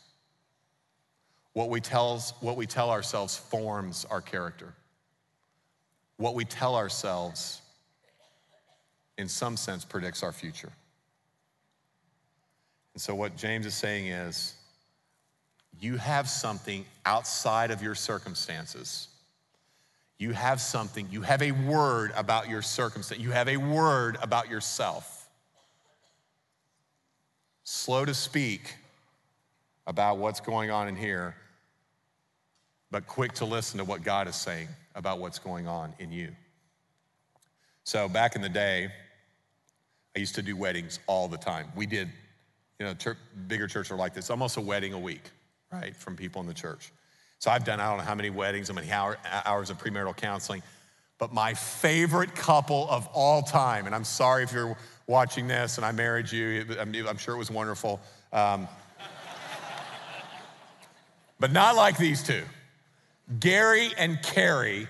What 1.53 1.69
we, 1.69 1.81
tells, 1.81 2.33
what 2.41 2.55
we 2.57 2.67
tell 2.67 2.91
ourselves 2.91 3.35
forms 3.35 4.05
our 4.11 4.21
character. 4.21 4.73
what 6.17 6.35
we 6.35 6.45
tell 6.45 6.75
ourselves, 6.75 7.61
in 9.17 9.27
some 9.27 9.57
sense, 9.57 9.85
predicts 9.85 10.23
our 10.23 10.31
future. 10.31 10.71
And 12.93 13.01
so, 13.01 13.15
what 13.15 13.37
James 13.37 13.65
is 13.65 13.75
saying 13.75 14.07
is, 14.07 14.55
you 15.79 15.97
have 15.97 16.27
something 16.27 16.85
outside 17.05 17.69
of 17.71 17.83
your 17.83 17.93
circumstances. 17.95 19.09
You 20.19 20.31
have 20.31 20.59
something, 20.59 21.07
you 21.11 21.21
have 21.21 21.41
a 21.41 21.51
word 21.51 22.11
about 22.15 22.49
your 22.49 22.61
circumstance, 22.61 23.21
you 23.21 23.31
have 23.31 23.47
a 23.47 23.57
word 23.57 24.17
about 24.21 24.49
yourself. 24.49 25.29
Slow 27.63 28.05
to 28.05 28.13
speak 28.13 28.75
about 29.85 30.17
what's 30.17 30.39
going 30.39 30.71
on 30.71 30.87
in 30.87 30.95
here, 30.95 31.35
but 32.89 33.05
quick 33.05 33.33
to 33.33 33.45
listen 33.45 33.77
to 33.77 33.85
what 33.85 34.03
God 34.03 34.27
is 34.27 34.35
saying 34.35 34.67
about 34.95 35.19
what's 35.19 35.37
going 35.37 35.67
on 35.67 35.93
in 35.99 36.11
you. 36.11 36.29
So, 37.83 38.09
back 38.09 38.35
in 38.35 38.41
the 38.41 38.49
day, 38.49 38.89
I 40.15 40.19
used 40.19 40.35
to 40.35 40.41
do 40.41 40.57
weddings 40.57 40.99
all 41.07 41.27
the 41.27 41.37
time. 41.37 41.67
We 41.75 41.85
did, 41.85 42.09
you 42.79 42.85
know, 42.85 42.93
church, 42.95 43.17
bigger 43.47 43.67
churches 43.67 43.91
are 43.91 43.95
like 43.95 44.13
this, 44.13 44.29
almost 44.29 44.57
a 44.57 44.61
wedding 44.61 44.93
a 44.93 44.99
week 44.99 45.29
right, 45.71 45.95
from 45.95 46.15
people 46.15 46.41
in 46.41 46.47
the 46.47 46.53
church. 46.53 46.91
So 47.39 47.51
I've 47.51 47.63
done, 47.63 47.79
I 47.79 47.89
don't 47.89 47.97
know 47.97 48.03
how 48.03 48.15
many 48.15 48.29
weddings, 48.29 48.67
how 48.69 48.73
many 48.73 48.91
hour, 48.91 49.17
hours 49.45 49.69
of 49.69 49.77
premarital 49.77 50.17
counseling, 50.17 50.63
but 51.19 51.33
my 51.33 51.53
favorite 51.53 52.35
couple 52.35 52.87
of 52.89 53.07
all 53.13 53.41
time, 53.41 53.85
and 53.85 53.95
I'm 53.95 54.03
sorry 54.03 54.43
if 54.43 54.51
you're 54.51 54.77
watching 55.07 55.47
this 55.47 55.77
and 55.77 55.85
I 55.85 55.91
married 55.91 56.31
you, 56.31 56.65
I'm, 56.79 57.17
sure 57.17 57.35
it 57.35 57.37
was 57.37 57.51
wonderful. 57.51 57.99
Um, 58.33 58.67
but 61.39 61.51
not 61.51 61.75
like 61.75 61.97
these 61.97 62.23
two. 62.23 62.43
Gary 63.39 63.91
and 63.97 64.21
Carrie 64.21 64.87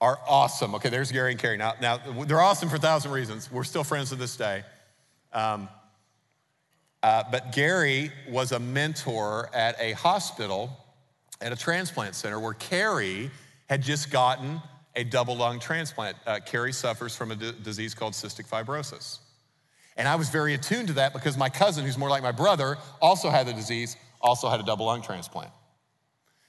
are 0.00 0.18
awesome. 0.28 0.74
Okay, 0.76 0.88
there's 0.88 1.12
Gary 1.12 1.32
and 1.32 1.40
Carrie. 1.40 1.56
Now, 1.56 1.74
now 1.80 1.98
they're 2.24 2.40
awesome 2.40 2.68
for 2.68 2.76
a 2.76 2.80
thousand 2.80 3.10
reasons. 3.10 3.50
We're 3.50 3.64
still 3.64 3.84
friends 3.84 4.10
to 4.10 4.16
this 4.16 4.36
day. 4.36 4.62
Um, 5.32 5.68
uh, 7.02 7.24
but 7.30 7.52
Gary 7.52 8.10
was 8.28 8.52
a 8.52 8.58
mentor 8.58 9.50
at 9.52 9.76
a 9.80 9.92
hospital, 9.92 10.84
at 11.40 11.52
a 11.52 11.56
transplant 11.56 12.14
center, 12.14 12.40
where 12.40 12.54
Carrie 12.54 13.30
had 13.68 13.82
just 13.82 14.10
gotten 14.10 14.60
a 14.96 15.04
double 15.04 15.36
lung 15.36 15.60
transplant. 15.60 16.16
Uh, 16.26 16.40
Carrie 16.44 16.72
suffers 16.72 17.14
from 17.14 17.30
a 17.30 17.36
d- 17.36 17.52
disease 17.62 17.94
called 17.94 18.14
cystic 18.14 18.48
fibrosis. 18.48 19.18
And 19.96 20.08
I 20.08 20.16
was 20.16 20.28
very 20.28 20.54
attuned 20.54 20.88
to 20.88 20.94
that 20.94 21.12
because 21.12 21.36
my 21.36 21.48
cousin, 21.48 21.84
who's 21.84 21.98
more 21.98 22.08
like 22.08 22.22
my 22.22 22.32
brother, 22.32 22.78
also 23.00 23.30
had 23.30 23.46
the 23.46 23.52
disease, 23.52 23.96
also 24.20 24.48
had 24.48 24.60
a 24.60 24.62
double 24.62 24.86
lung 24.86 25.02
transplant. 25.02 25.50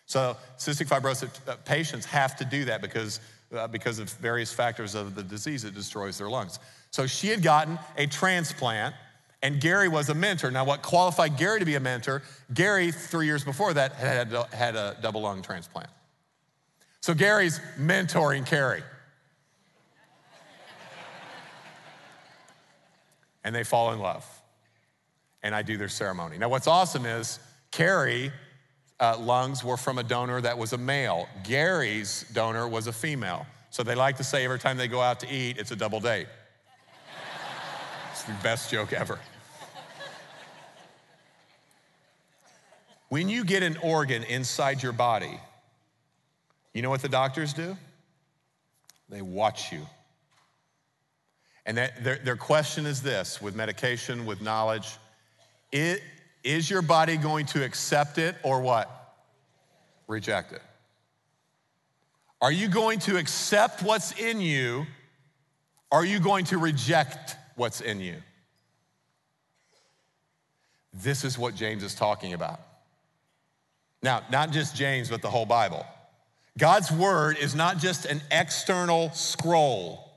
So, 0.06 0.36
cystic 0.58 0.88
fibrosis 0.88 1.30
uh, 1.48 1.56
patients 1.66 2.06
have 2.08 2.36
to 2.38 2.46
do 2.46 2.66
that 2.66 2.82
because, 2.82 3.20
uh, 3.56 3.68
because 3.68 4.00
of 4.00 4.10
various 4.14 4.52
factors 4.52 4.96
of 4.96 5.14
the 5.14 5.22
disease, 5.22 5.64
it 5.64 5.76
destroys 5.76 6.18
their 6.18 6.30
lungs. 6.30 6.58
So, 6.90 7.06
she 7.06 7.28
had 7.28 7.44
gotten 7.44 7.78
a 7.98 8.08
transplant 8.08 8.96
and 9.42 9.62
Gary 9.62 9.88
was 9.88 10.10
a 10.10 10.14
mentor. 10.14 10.52
Now, 10.52 10.66
what 10.66 10.82
qualified 10.82 11.38
Gary 11.38 11.60
to 11.60 11.66
be 11.66 11.76
a 11.76 11.80
mentor, 11.80 12.24
Gary, 12.54 12.92
three 12.92 13.26
years 13.26 13.44
before 13.44 13.74
that, 13.74 13.94
had, 13.94 14.34
had 14.52 14.76
a 14.76 14.98
double 15.02 15.22
lung 15.22 15.42
transplant. 15.42 15.90
So 17.02 17.14
Gary's 17.14 17.62
mentoring 17.78 18.46
Carrie. 18.46 18.84
and 23.44 23.56
they 23.56 23.64
fall 23.64 23.94
in 23.94 24.00
love. 24.00 24.26
And 25.42 25.56
I 25.56 25.62
do 25.62 25.78
their 25.78 25.90
ceremony. 25.90 26.38
Now, 26.38 26.50
what's 26.50 26.68
awesome 26.68 27.06
is 27.06 27.40
Carrie 27.72 28.32
uh, 29.00 29.18
lungs 29.18 29.64
were 29.64 29.78
from 29.78 29.98
a 29.98 30.04
donor 30.04 30.42
that 30.42 30.58
was 30.58 30.74
a 30.74 30.78
male. 30.78 31.30
Gary's 31.44 32.26
donor 32.34 32.68
was 32.68 32.88
a 32.88 32.94
female. 32.94 33.46
So 33.70 33.84
they 33.84 33.96
like 33.96 34.18
to 34.18 34.24
say 34.24 34.44
every 34.44 34.60
time 34.60 34.76
they 34.78 34.90
go 34.90 35.00
out 35.00 35.22
to 35.22 35.34
eat, 35.34 35.58
it's 35.58 35.72
a 35.72 35.76
double 35.76 36.02
date. 36.02 36.28
it's 38.12 38.24
the 38.24 38.36
best 38.44 38.70
joke 38.70 38.92
ever. 38.92 39.20
When 43.10 43.28
you 43.28 43.44
get 43.44 43.64
an 43.64 43.78
organ 43.78 44.24
inside 44.24 44.82
your 44.82 44.92
body, 44.94 45.40
you 46.74 46.82
know 46.82 46.90
what 46.90 47.02
the 47.02 47.10
doctors 47.10 47.54
do? 47.54 47.76
They 49.10 49.22
watch 49.22 49.72
you. 49.72 49.86
And 51.66 51.78
that, 51.78 52.04
their, 52.04 52.18
their 52.18 52.36
question 52.36 52.86
is 52.86 53.02
this 53.02 53.42
with 53.42 53.56
medication, 53.56 54.26
with 54.26 54.42
knowledge 54.42 54.98
it, 55.72 56.02
is 56.44 56.70
your 56.70 56.82
body 56.82 57.18
going 57.18 57.46
to 57.48 57.64
accept 57.64 58.18
it 58.18 58.36
or 58.44 58.62
what? 58.62 58.90
Reject 60.08 60.54
it. 60.54 60.62
Are 62.42 62.52
you 62.52 62.70
going 62.70 63.00
to 63.00 63.18
accept 63.18 63.84
what's 63.84 64.14
in 64.14 64.42
you? 64.42 64.86
Or 65.92 66.00
are 66.00 66.06
you 66.06 66.20
going 66.20 66.46
to 66.46 66.58
reject 66.58 67.36
what's 67.56 67.82
in 67.82 68.00
you? 68.00 68.16
This 70.94 71.24
is 71.24 71.38
what 71.38 71.56
James 71.56 71.84
is 71.84 71.94
talking 71.94 72.34
about. 72.34 72.60
Now, 74.02 74.22
not 74.32 74.52
just 74.52 74.76
James, 74.76 75.10
but 75.10 75.22
the 75.22 75.30
whole 75.30 75.46
Bible. 75.46 75.86
God's 76.58 76.92
word 76.92 77.38
is 77.38 77.56
not 77.56 77.78
just 77.78 78.06
an 78.06 78.22
external 78.32 79.12
scroll, 79.12 80.12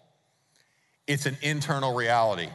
it's 1.06 1.26
an 1.26 1.36
internal 1.42 1.94
reality. 1.94 2.48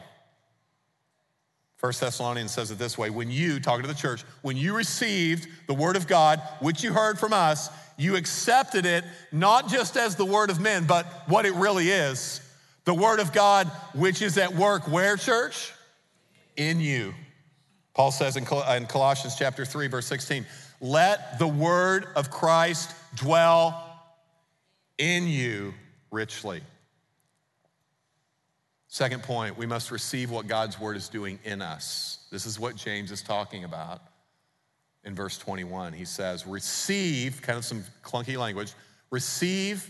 First 1.76 2.00
Thessalonians 2.00 2.50
says 2.50 2.72
it 2.72 2.78
this 2.78 2.98
way 2.98 3.08
when 3.08 3.30
you, 3.30 3.60
talking 3.60 3.82
to 3.82 3.88
the 3.88 3.94
church, 3.94 4.22
when 4.42 4.56
you 4.56 4.74
received 4.74 5.46
the 5.68 5.74
word 5.74 5.94
of 5.94 6.08
God, 6.08 6.42
which 6.60 6.82
you 6.82 6.92
heard 6.92 7.18
from 7.18 7.32
us, 7.32 7.70
you 7.96 8.16
accepted 8.16 8.84
it 8.84 9.04
not 9.30 9.68
just 9.68 9.96
as 9.96 10.16
the 10.16 10.24
word 10.24 10.50
of 10.50 10.60
men, 10.60 10.86
but 10.86 11.06
what 11.26 11.46
it 11.46 11.54
really 11.54 11.88
is 11.88 12.40
the 12.84 12.94
word 12.94 13.20
of 13.20 13.34
God, 13.34 13.66
which 13.94 14.22
is 14.22 14.38
at 14.38 14.54
work 14.54 14.88
where, 14.88 15.16
church? 15.16 15.72
In 16.56 16.80
you. 16.80 17.12
Paul 17.92 18.10
says 18.10 18.36
in 18.36 18.44
Colossians 18.44 19.36
chapter 19.36 19.64
3, 19.64 19.88
verse 19.88 20.06
16, 20.06 20.46
let 20.80 21.38
the 21.38 21.46
word 21.46 22.06
of 22.16 22.30
Christ 22.30 22.94
dwell 23.14 23.84
in 24.96 25.26
you 25.26 25.74
richly. 26.10 26.62
Second 28.88 29.22
point, 29.22 29.58
we 29.58 29.66
must 29.66 29.90
receive 29.90 30.30
what 30.30 30.46
God's 30.46 30.80
word 30.80 30.96
is 30.96 31.08
doing 31.08 31.38
in 31.44 31.60
us. 31.60 32.18
This 32.30 32.46
is 32.46 32.58
what 32.58 32.74
James 32.74 33.10
is 33.10 33.22
talking 33.22 33.64
about 33.64 34.00
in 35.04 35.14
verse 35.14 35.36
21. 35.38 35.92
He 35.92 36.04
says, 36.04 36.46
Receive, 36.46 37.42
kind 37.42 37.58
of 37.58 37.64
some 37.64 37.84
clunky 38.02 38.38
language, 38.38 38.72
receive 39.10 39.88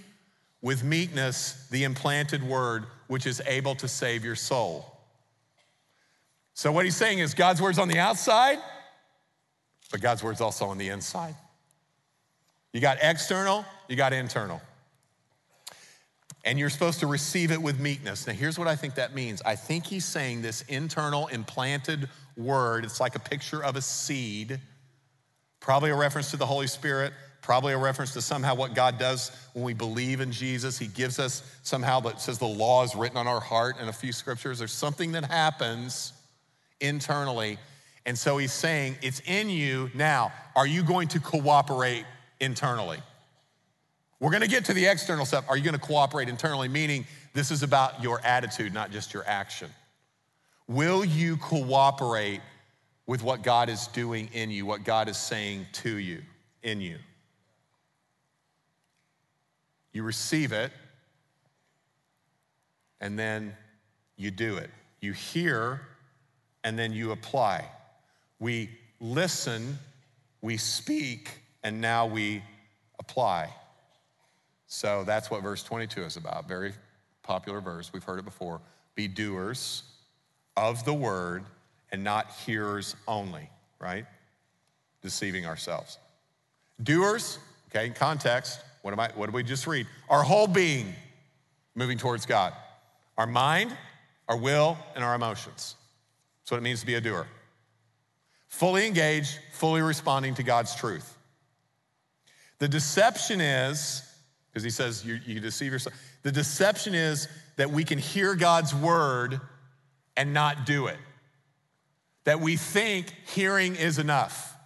with 0.63 0.83
meekness 0.83 1.69
the 1.71 1.85
implanted 1.85 2.43
word 2.43 2.87
which 3.07 3.27
is 3.27 3.41
able 3.47 3.75
to 3.77 3.87
save 3.87 4.25
your 4.25 4.35
soul. 4.35 4.99
So, 6.55 6.73
what 6.73 6.85
he's 6.85 6.97
saying 6.97 7.21
is 7.21 7.35
God's 7.35 7.63
word's 7.63 7.79
on 7.79 7.87
the 7.87 8.01
outside, 8.01 8.59
but 9.91 10.01
God's 10.01 10.23
word's 10.23 10.41
also 10.41 10.67
on 10.67 10.79
the 10.79 10.89
inside. 10.89 11.35
You 12.73 12.81
got 12.81 12.99
external, 13.01 13.65
you 13.89 13.97
got 13.97 14.13
internal. 14.13 14.61
And 16.45 16.59
you're 16.59 16.71
supposed 16.71 17.01
to 17.01 17.07
receive 17.07 17.51
it 17.51 17.61
with 17.61 17.81
meekness. 17.81 18.27
Now, 18.27 18.33
here's 18.33 18.59
what 18.59 18.69
I 18.69 18.77
think 18.77 18.95
that 18.95 19.15
means. 19.15 19.43
I 19.45 19.57
think 19.57 19.87
he's 19.87 20.05
saying 20.05 20.43
this 20.43 20.63
internal 20.63 21.27
implanted 21.29 22.09
word, 22.37 22.85
it's 22.85 23.01
like 23.01 23.17
a 23.17 23.21
picture 23.21 23.63
of 23.63 23.77
a 23.77 23.83
seed, 23.83 24.61
probably 25.61 25.91
a 25.91 25.97
reference 25.97 26.31
to 26.31 26.37
the 26.37 26.47
Holy 26.47 26.69
Spirit, 26.69 27.13
probably 27.43 27.73
a 27.73 27.79
reference 27.79 28.13
to 28.13 28.23
somehow 28.23 28.55
what 28.55 28.75
God 28.75 28.99
does 28.99 29.33
when 29.55 29.65
we 29.65 29.75
believe 29.75 30.21
in 30.21 30.31
Jesus. 30.31 30.79
He 30.79 30.87
gives 30.87 31.19
us 31.19 31.43
somehow 31.63 32.01
that 32.01 32.21
says 32.21 32.39
the 32.39 32.47
law 32.47 32.85
is 32.85 32.95
written 32.95 33.17
on 33.17 33.27
our 33.27 33.41
heart 33.41 33.77
in 33.81 33.89
a 33.89 33.93
few 33.93 34.13
scriptures. 34.13 34.59
There's 34.59 34.73
something 34.73 35.13
that 35.13 35.25
happens 35.25 36.13
internally 36.81 37.59
and 38.09 38.19
so 38.19 38.39
he's 38.39 38.55
saying, 38.55 38.97
it's 39.03 39.21
in 39.27 39.51
you 39.51 39.91
now. 39.93 40.33
Are 40.57 40.67
you 40.67 40.83
going 40.83 41.09
to 41.09 41.21
cooperate 41.21 42.07
internally? 42.41 43.01
We're 44.19 44.31
gonna 44.31 44.49
get 44.49 44.65
to 44.65 44.73
the 44.73 44.87
external 44.87 45.27
stuff. 45.27 45.45
Are 45.47 45.59
you 45.59 45.63
gonna 45.63 45.79
cooperate 45.79 46.31
internally? 46.31 46.69
Meaning, 46.69 47.07
this 47.35 47.51
is 47.51 47.63
about 47.63 48.03
your 48.03 48.25
attitude, 48.25 48.73
not 48.73 48.93
just 48.93 49.13
your 49.13 49.25
action. 49.27 49.69
Will 50.69 51.05
you 51.05 51.37
cooperate 51.37 52.41
with 53.07 53.23
what 53.23 53.43
God 53.43 53.69
is 53.69 53.89
doing 53.89 54.31
in 54.33 54.51
you, 54.51 54.65
what 54.65 54.85
God 54.85 55.11
is 55.11 55.19
saying 55.19 55.67
to 55.75 55.99
you, 55.99 56.23
in 56.63 56.81
you? 56.81 56.97
You 59.93 60.03
receive 60.03 60.53
it, 60.53 60.73
and 63.03 63.19
then 63.19 63.55
you 64.17 64.31
do 64.31 64.57
it. 64.57 64.71
You 65.03 65.13
hear, 65.13 65.83
and 66.65 66.79
then 66.79 66.95
you 66.95 67.13
apply. 67.13 67.69
We 68.39 68.71
listen, 69.01 69.79
we 70.41 70.57
speak, 70.57 71.31
and 71.63 71.81
now 71.81 72.07
we 72.07 72.43
apply. 72.99 73.51
So 74.67 75.05
that's 75.05 75.31
what 75.31 75.43
verse 75.43 75.63
22 75.63 76.03
is 76.03 76.17
about. 76.17 76.47
Very 76.47 76.73
popular 77.23 77.61
verse. 77.61 77.93
We've 77.93 78.05
heard 78.05 78.19
it 78.19 78.25
before. 78.25 78.61
Be 78.95 79.09
doers 79.09 79.83
of 80.57 80.85
the 80.85 80.95
word 80.95 81.45
and 81.91 82.05
not 82.05 82.31
hearers 82.47 82.97
only, 83.07 83.49
right? 83.79 84.05
Deceiving 85.03 85.47
ourselves. 85.47 85.99
Doers, 86.83 87.39
okay, 87.71 87.87
in 87.87 87.95
context, 87.95 88.61
What, 88.83 88.93
am 88.93 89.01
I, 89.01 89.11
what 89.15 89.27
did 89.27 89.35
we 89.35 89.43
just 89.43 89.67
read? 89.67 89.87
Our 90.09 90.23
whole 90.23 90.47
being 90.47 90.95
moving 91.75 91.99
towards 91.99 92.27
God. 92.27 92.53
Our 93.17 93.27
mind, 93.27 93.77
our 94.29 94.37
will, 94.37 94.79
and 94.95 95.05
our 95.05 95.15
emotions. 95.15 95.77
That's 96.41 96.51
what 96.51 96.59
it 96.59 96.63
means 96.63 96.81
to 96.81 96.87
be 96.87 96.95
a 96.95 97.01
doer. 97.01 97.27
Fully 98.49 98.87
engaged, 98.87 99.39
fully 99.53 99.83
responding 99.83 100.35
to 100.35 100.43
God's 100.43 100.75
truth. 100.75 101.17
The 102.59 102.69
deception 102.69 103.41
is, 103.41 104.03
because 104.51 104.65
he 104.65 104.71
says 104.71 105.05
you, 105.05 105.21
you 105.25 105.41
deceive 105.41 105.73
yourself, 105.73 105.95
the 106.23 106.33
deception 106.33 106.95
is 106.95 107.29
that 107.57 107.71
we 107.71 107.85
can 107.85 107.99
hear 107.99 108.35
God's 108.35 108.75
word 108.75 109.41
and 110.17 110.35
not 110.35 110.67
do 110.67 110.87
it. 110.87 110.99
That 112.25 112.41
we 112.41 112.57
think 112.57 113.15
hearing 113.27 113.77
is 113.77 113.99
enough. 113.99 114.57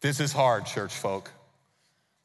This 0.00 0.20
is 0.20 0.32
hard, 0.32 0.66
church 0.66 0.94
folk, 0.94 1.30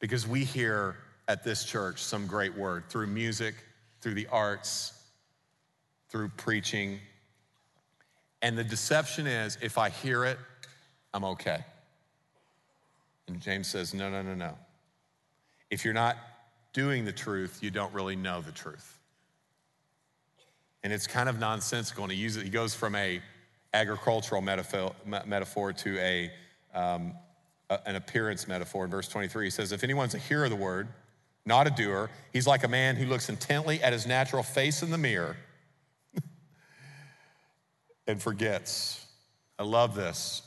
because 0.00 0.26
we 0.26 0.44
hear 0.44 0.96
at 1.26 1.44
this 1.44 1.64
church 1.64 2.02
some 2.02 2.26
great 2.26 2.56
word 2.56 2.84
through 2.88 3.06
music, 3.08 3.54
through 4.00 4.14
the 4.14 4.26
arts, 4.28 4.92
through 6.08 6.28
preaching. 6.30 7.00
And 8.42 8.56
the 8.56 8.64
deception 8.64 9.26
is 9.26 9.58
if 9.60 9.78
I 9.78 9.90
hear 9.90 10.24
it, 10.24 10.38
I'm 11.12 11.24
okay. 11.24 11.64
And 13.26 13.40
James 13.40 13.68
says, 13.68 13.92
no, 13.92 14.10
no, 14.10 14.22
no, 14.22 14.34
no. 14.34 14.56
If 15.70 15.84
you're 15.84 15.94
not 15.94 16.16
doing 16.72 17.04
the 17.04 17.12
truth, 17.12 17.58
you 17.60 17.70
don't 17.70 17.92
really 17.92 18.16
know 18.16 18.40
the 18.40 18.52
truth. 18.52 18.98
And 20.82 20.92
it's 20.92 21.06
kind 21.06 21.28
of 21.28 21.38
nonsensical. 21.38 22.04
And 22.04 22.12
he 22.12 22.18
uses 22.18 22.42
he 22.42 22.50
goes 22.50 22.74
from 22.74 22.94
a 22.94 23.20
agricultural 23.74 24.40
metaphor, 24.40 24.94
metaphor 25.04 25.72
to 25.72 25.98
a, 25.98 26.30
um, 26.72 27.12
a, 27.68 27.80
an 27.86 27.96
appearance 27.96 28.48
metaphor. 28.48 28.84
In 28.84 28.90
verse 28.90 29.08
23, 29.08 29.46
he 29.46 29.50
says, 29.50 29.72
If 29.72 29.84
anyone's 29.84 30.14
a 30.14 30.18
hearer 30.18 30.44
of 30.44 30.50
the 30.50 30.56
word, 30.56 30.88
not 31.44 31.66
a 31.66 31.70
doer, 31.70 32.10
he's 32.32 32.46
like 32.46 32.64
a 32.64 32.68
man 32.68 32.96
who 32.96 33.06
looks 33.06 33.28
intently 33.28 33.82
at 33.82 33.92
his 33.92 34.06
natural 34.06 34.42
face 34.42 34.82
in 34.82 34.90
the 34.90 34.98
mirror 34.98 35.36
and 38.08 38.20
forgets. 38.20 39.06
I 39.58 39.62
love 39.62 39.94
this. 39.94 40.42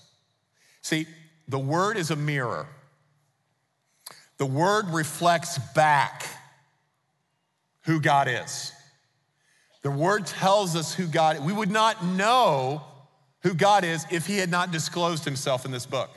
See, 0.81 1.05
the 1.47 1.59
word 1.59 1.95
is 1.95 2.11
a 2.11 2.15
mirror. 2.15 2.67
The 4.37 4.45
word 4.45 4.87
reflects 4.89 5.59
back 5.75 6.25
who 7.83 8.01
God 8.01 8.27
is. 8.27 8.73
The 9.83 9.91
word 9.91 10.25
tells 10.25 10.75
us 10.75 10.93
who 10.93 11.07
God 11.07 11.37
is. 11.37 11.41
We 11.43 11.53
would 11.53 11.71
not 11.71 12.03
know 12.03 12.83
who 13.43 13.53
God 13.53 13.83
is 13.83 14.05
if 14.11 14.25
he 14.25 14.37
had 14.37 14.49
not 14.49 14.71
disclosed 14.71 15.25
himself 15.25 15.65
in 15.65 15.71
this 15.71 15.85
book. 15.85 16.09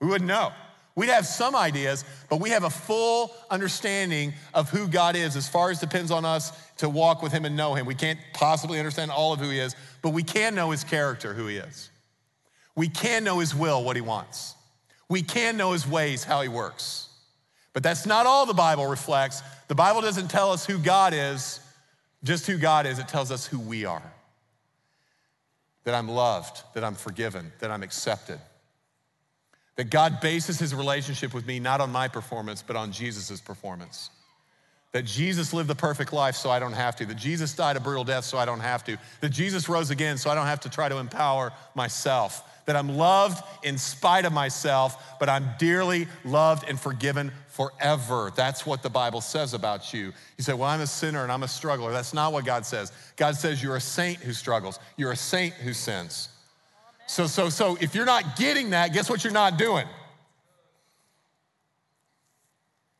We 0.00 0.06
wouldn't 0.08 0.28
know. 0.28 0.52
We'd 0.94 1.08
have 1.08 1.26
some 1.26 1.56
ideas, 1.56 2.04
but 2.28 2.40
we 2.40 2.50
have 2.50 2.64
a 2.64 2.70
full 2.70 3.34
understanding 3.50 4.34
of 4.52 4.68
who 4.68 4.86
God 4.86 5.16
is 5.16 5.36
as 5.36 5.48
far 5.48 5.70
as 5.70 5.80
depends 5.80 6.10
on 6.10 6.24
us 6.24 6.52
to 6.76 6.88
walk 6.88 7.22
with 7.22 7.32
him 7.32 7.46
and 7.46 7.56
know 7.56 7.74
him. 7.74 7.86
We 7.86 7.94
can't 7.94 8.18
possibly 8.34 8.78
understand 8.78 9.10
all 9.10 9.32
of 9.32 9.40
who 9.40 9.48
he 9.48 9.58
is, 9.58 9.74
but 10.02 10.10
we 10.10 10.22
can 10.22 10.54
know 10.54 10.70
his 10.70 10.84
character, 10.84 11.32
who 11.32 11.46
he 11.46 11.56
is. 11.56 11.90
We 12.74 12.88
can 12.88 13.24
know 13.24 13.38
his 13.38 13.54
will, 13.54 13.82
what 13.82 13.96
he 13.96 14.02
wants. 14.02 14.54
We 15.08 15.22
can 15.22 15.56
know 15.56 15.72
his 15.72 15.86
ways, 15.86 16.24
how 16.24 16.42
he 16.42 16.48
works. 16.48 17.08
But 17.72 17.82
that's 17.82 18.04
not 18.04 18.26
all 18.26 18.44
the 18.44 18.54
Bible 18.54 18.86
reflects. 18.86 19.42
The 19.68 19.74
Bible 19.74 20.02
doesn't 20.02 20.28
tell 20.28 20.52
us 20.52 20.66
who 20.66 20.78
God 20.78 21.14
is, 21.14 21.60
just 22.22 22.46
who 22.46 22.58
God 22.58 22.86
is, 22.86 22.98
it 22.98 23.08
tells 23.08 23.30
us 23.30 23.46
who 23.46 23.58
we 23.58 23.86
are. 23.86 24.12
That 25.84 25.94
I'm 25.94 26.08
loved, 26.08 26.62
that 26.74 26.84
I'm 26.84 26.94
forgiven, 26.94 27.50
that 27.60 27.70
I'm 27.70 27.82
accepted. 27.82 28.38
That 29.76 29.90
God 29.90 30.20
bases 30.20 30.58
his 30.58 30.74
relationship 30.74 31.32
with 31.32 31.46
me 31.46 31.58
not 31.58 31.80
on 31.80 31.90
my 31.90 32.08
performance, 32.08 32.62
but 32.62 32.76
on 32.76 32.92
Jesus' 32.92 33.40
performance. 33.40 34.10
That 34.92 35.06
Jesus 35.06 35.54
lived 35.54 35.70
the 35.70 35.74
perfect 35.74 36.12
life 36.12 36.34
so 36.34 36.50
I 36.50 36.58
don't 36.58 36.74
have 36.74 36.96
to. 36.96 37.06
That 37.06 37.16
Jesus 37.16 37.54
died 37.54 37.76
a 37.76 37.80
brutal 37.80 38.04
death 38.04 38.24
so 38.24 38.36
I 38.36 38.44
don't 38.44 38.60
have 38.60 38.84
to. 38.84 38.98
That 39.22 39.30
Jesus 39.30 39.68
rose 39.68 39.90
again 39.90 40.18
so 40.18 40.28
I 40.28 40.34
don't 40.34 40.46
have 40.46 40.60
to 40.60 40.68
try 40.68 40.88
to 40.88 40.98
empower 40.98 41.52
myself 41.74 42.44
that 42.66 42.76
I'm 42.76 42.96
loved 42.96 43.42
in 43.64 43.78
spite 43.78 44.24
of 44.24 44.32
myself, 44.32 45.16
but 45.18 45.28
I'm 45.28 45.48
dearly 45.58 46.06
loved 46.24 46.68
and 46.68 46.78
forgiven 46.78 47.32
forever. 47.48 48.32
That's 48.34 48.64
what 48.64 48.82
the 48.82 48.90
Bible 48.90 49.20
says 49.20 49.54
about 49.54 49.92
you. 49.92 50.12
You 50.38 50.44
say, 50.44 50.52
Well, 50.52 50.68
I'm 50.68 50.80
a 50.80 50.86
sinner 50.86 51.22
and 51.22 51.32
I'm 51.32 51.42
a 51.42 51.48
struggler. 51.48 51.92
That's 51.92 52.14
not 52.14 52.32
what 52.32 52.44
God 52.44 52.64
says. 52.64 52.92
God 53.16 53.36
says 53.36 53.62
you're 53.62 53.76
a 53.76 53.80
saint 53.80 54.18
who 54.18 54.32
struggles, 54.32 54.78
you're 54.96 55.12
a 55.12 55.16
saint 55.16 55.54
who 55.54 55.72
sins. 55.72 56.28
So, 57.12 57.26
so, 57.26 57.50
so 57.50 57.76
if 57.78 57.94
you're 57.94 58.06
not 58.06 58.36
getting 58.36 58.70
that, 58.70 58.94
guess 58.94 59.10
what 59.10 59.22
you're 59.22 59.34
not 59.34 59.58
doing? 59.58 59.86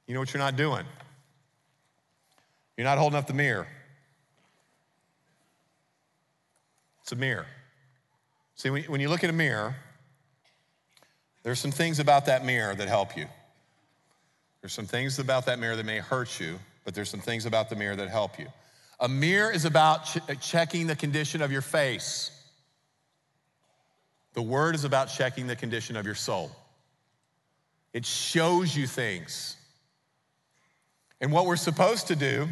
You 0.06 0.12
know 0.12 0.20
what 0.20 0.34
you're 0.34 0.42
not 0.42 0.54
doing? 0.54 0.84
You're 2.76 2.84
not 2.84 2.98
holding 2.98 3.18
up 3.18 3.26
the 3.26 3.32
mirror. 3.32 3.66
It's 7.00 7.12
a 7.12 7.16
mirror. 7.16 7.46
See, 8.54 8.68
when 8.68 9.00
you 9.00 9.08
look 9.08 9.24
at 9.24 9.30
a 9.30 9.32
mirror, 9.32 9.76
there's 11.42 11.58
some 11.58 11.72
things 11.72 11.98
about 11.98 12.26
that 12.26 12.44
mirror 12.44 12.74
that 12.74 12.88
help 12.88 13.16
you. 13.16 13.24
There's 14.60 14.74
some 14.74 14.84
things 14.84 15.20
about 15.20 15.46
that 15.46 15.58
mirror 15.58 15.74
that 15.74 15.86
may 15.86 16.00
hurt 16.00 16.38
you, 16.38 16.58
but 16.84 16.94
there's 16.94 17.08
some 17.08 17.20
things 17.20 17.46
about 17.46 17.70
the 17.70 17.76
mirror 17.76 17.96
that 17.96 18.10
help 18.10 18.38
you. 18.38 18.48
A 19.00 19.08
mirror 19.08 19.50
is 19.50 19.64
about 19.64 20.04
ch- 20.04 20.18
checking 20.42 20.86
the 20.86 20.96
condition 20.96 21.40
of 21.40 21.50
your 21.50 21.62
face. 21.62 22.30
The 24.34 24.42
word 24.42 24.74
is 24.74 24.84
about 24.84 25.06
checking 25.06 25.46
the 25.46 25.56
condition 25.56 25.96
of 25.96 26.06
your 26.06 26.14
soul. 26.14 26.50
It 27.92 28.06
shows 28.06 28.76
you 28.76 28.86
things. 28.86 29.56
And 31.20 31.30
what 31.30 31.46
we're 31.46 31.56
supposed 31.56 32.08
to 32.08 32.16
do 32.16 32.48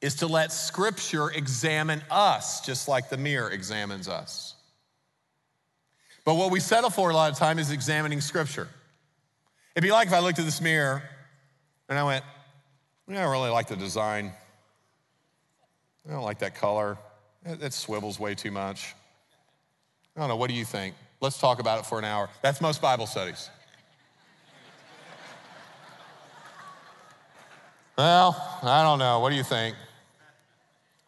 is 0.00 0.16
to 0.16 0.26
let 0.26 0.52
scripture 0.52 1.30
examine 1.30 2.02
us 2.10 2.60
just 2.64 2.88
like 2.88 3.08
the 3.08 3.16
mirror 3.16 3.50
examines 3.50 4.08
us. 4.08 4.54
But 6.24 6.34
what 6.34 6.50
we 6.50 6.60
settle 6.60 6.90
for 6.90 7.10
a 7.10 7.14
lot 7.14 7.30
of 7.30 7.38
time 7.38 7.58
is 7.58 7.70
examining 7.70 8.20
scripture. 8.20 8.68
It'd 9.74 9.86
be 9.86 9.92
like 9.92 10.08
if 10.08 10.14
I 10.14 10.20
looked 10.20 10.38
at 10.38 10.44
this 10.44 10.60
mirror 10.60 11.02
and 11.88 11.98
I 11.98 12.04
went, 12.04 12.24
I 13.08 13.12
don't 13.12 13.30
really 13.30 13.50
like 13.50 13.68
the 13.68 13.76
design. 13.76 14.32
I 16.08 16.12
don't 16.12 16.22
like 16.22 16.38
that 16.38 16.54
color. 16.54 16.96
That 17.44 17.74
swivels 17.74 18.18
way 18.18 18.34
too 18.34 18.50
much. 18.50 18.94
I 20.16 20.20
don't 20.20 20.28
know. 20.28 20.36
What 20.36 20.48
do 20.48 20.54
you 20.54 20.64
think? 20.64 20.94
Let's 21.20 21.38
talk 21.38 21.58
about 21.58 21.80
it 21.80 21.86
for 21.86 21.98
an 21.98 22.04
hour. 22.04 22.28
That's 22.42 22.60
most 22.60 22.80
Bible 22.80 23.06
studies. 23.06 23.50
well, 27.98 28.60
I 28.62 28.82
don't 28.84 29.00
know. 29.00 29.18
What 29.18 29.30
do 29.30 29.36
you 29.36 29.42
think? 29.42 29.76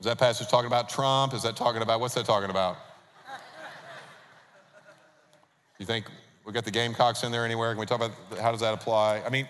Is 0.00 0.06
that 0.06 0.18
passage 0.18 0.48
talking 0.48 0.66
about 0.66 0.88
Trump? 0.88 1.34
Is 1.34 1.42
that 1.44 1.54
talking 1.56 1.82
about, 1.82 2.00
what's 2.00 2.14
that 2.14 2.24
talking 2.24 2.50
about? 2.50 2.78
You 5.78 5.86
think 5.86 6.06
we 6.44 6.52
got 6.52 6.64
the 6.64 6.70
Gamecocks 6.70 7.22
in 7.22 7.30
there 7.30 7.44
anywhere? 7.44 7.70
Can 7.72 7.80
we 7.80 7.86
talk 7.86 8.00
about 8.00 8.40
how 8.40 8.50
does 8.50 8.60
that 8.60 8.74
apply? 8.74 9.22
I 9.24 9.28
mean, 9.28 9.48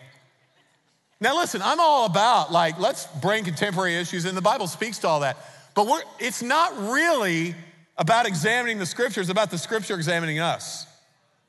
now 1.20 1.36
listen, 1.36 1.62
I'm 1.62 1.80
all 1.80 2.06
about 2.06 2.52
like 2.52 2.78
let's 2.78 3.06
bring 3.22 3.44
contemporary 3.44 3.96
issues 3.96 4.24
in. 4.24 4.34
The 4.34 4.42
Bible 4.42 4.66
speaks 4.66 4.98
to 4.98 5.08
all 5.08 5.20
that, 5.20 5.36
but 5.74 5.86
we're, 5.86 6.02
it's 6.18 6.42
not 6.42 6.76
really 6.90 7.54
about 7.98 8.26
examining 8.26 8.78
the 8.78 8.87
scriptures, 8.87 9.28
about 9.28 9.50
the 9.50 9.59
scripture 9.59 9.94
examining 9.94 10.38
us. 10.40 10.87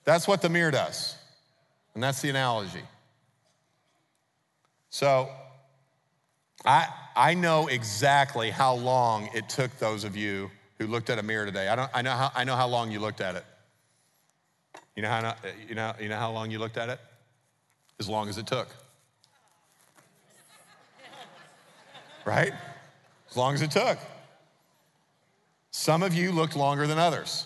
That's 0.04 0.28
what 0.28 0.42
the 0.42 0.50
mirror 0.50 0.72
does, 0.72 1.16
and 1.94 2.02
that's 2.02 2.22
the 2.22 2.30
analogy. 2.30 2.84
So, 4.90 5.30
I 6.66 6.88
I 7.16 7.34
know 7.34 7.68
exactly 7.68 8.50
how 8.50 8.76
long 8.76 9.30
it 9.34 9.50
took 9.50 9.78
those 9.80 10.04
of 10.04 10.16
you 10.16 10.50
who 10.80 10.88
looked 10.88 11.10
at 11.10 11.20
a 11.20 11.24
mirror 11.24 11.46
today. 11.46 11.68
I 11.68 11.76
don't 11.76 11.92
I 11.94 12.02
know 12.02 12.12
how 12.12 12.32
I 12.36 12.44
know 12.44 12.56
how 12.56 12.68
long 12.68 12.92
you 12.92 13.00
looked 13.00 13.22
at 13.22 13.36
it. 13.36 13.46
You 14.98 15.04
know 15.04 15.10
how, 15.10 15.36
you 15.70 15.76
know, 15.76 15.94
you 16.02 16.10
know 16.10 16.18
how 16.18 16.32
long 16.32 16.50
you 16.50 16.58
looked 16.58 16.76
at 16.76 16.90
it? 16.90 17.00
As 18.00 18.10
long 18.10 18.30
as 18.30 18.40
it 18.40 18.48
took. 18.48 18.68
Right? 22.26 22.52
As 23.30 23.38
long 23.38 23.54
as 23.54 23.62
it 23.62 23.70
took. 23.70 24.00
Some 25.78 26.02
of 26.02 26.16
you 26.16 26.32
looked 26.32 26.56
longer 26.56 26.88
than 26.88 26.98
others. 26.98 27.46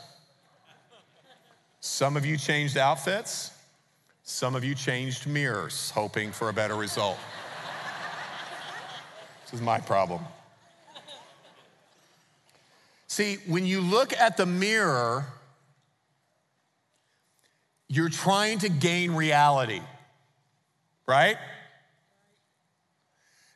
Some 1.82 2.16
of 2.16 2.26
you 2.26 2.38
changed 2.38 2.78
outfits. 2.78 3.52
Some 4.24 4.56
of 4.56 4.64
you 4.64 4.74
changed 4.74 5.28
mirrors, 5.28 5.92
hoping 5.92 6.32
for 6.32 6.48
a 6.48 6.54
better 6.54 6.76
result. 6.76 7.18
this 9.44 9.54
is 9.54 9.62
my 9.62 9.82
problem. 9.82 10.22
See, 13.08 13.36
when 13.48 13.66
you 13.66 13.82
look 13.82 14.14
at 14.14 14.38
the 14.38 14.46
mirror, 14.46 15.26
you're 17.90 18.10
trying 18.10 18.60
to 18.60 18.70
gain 18.70 19.12
reality, 19.12 19.82
right? 21.06 21.36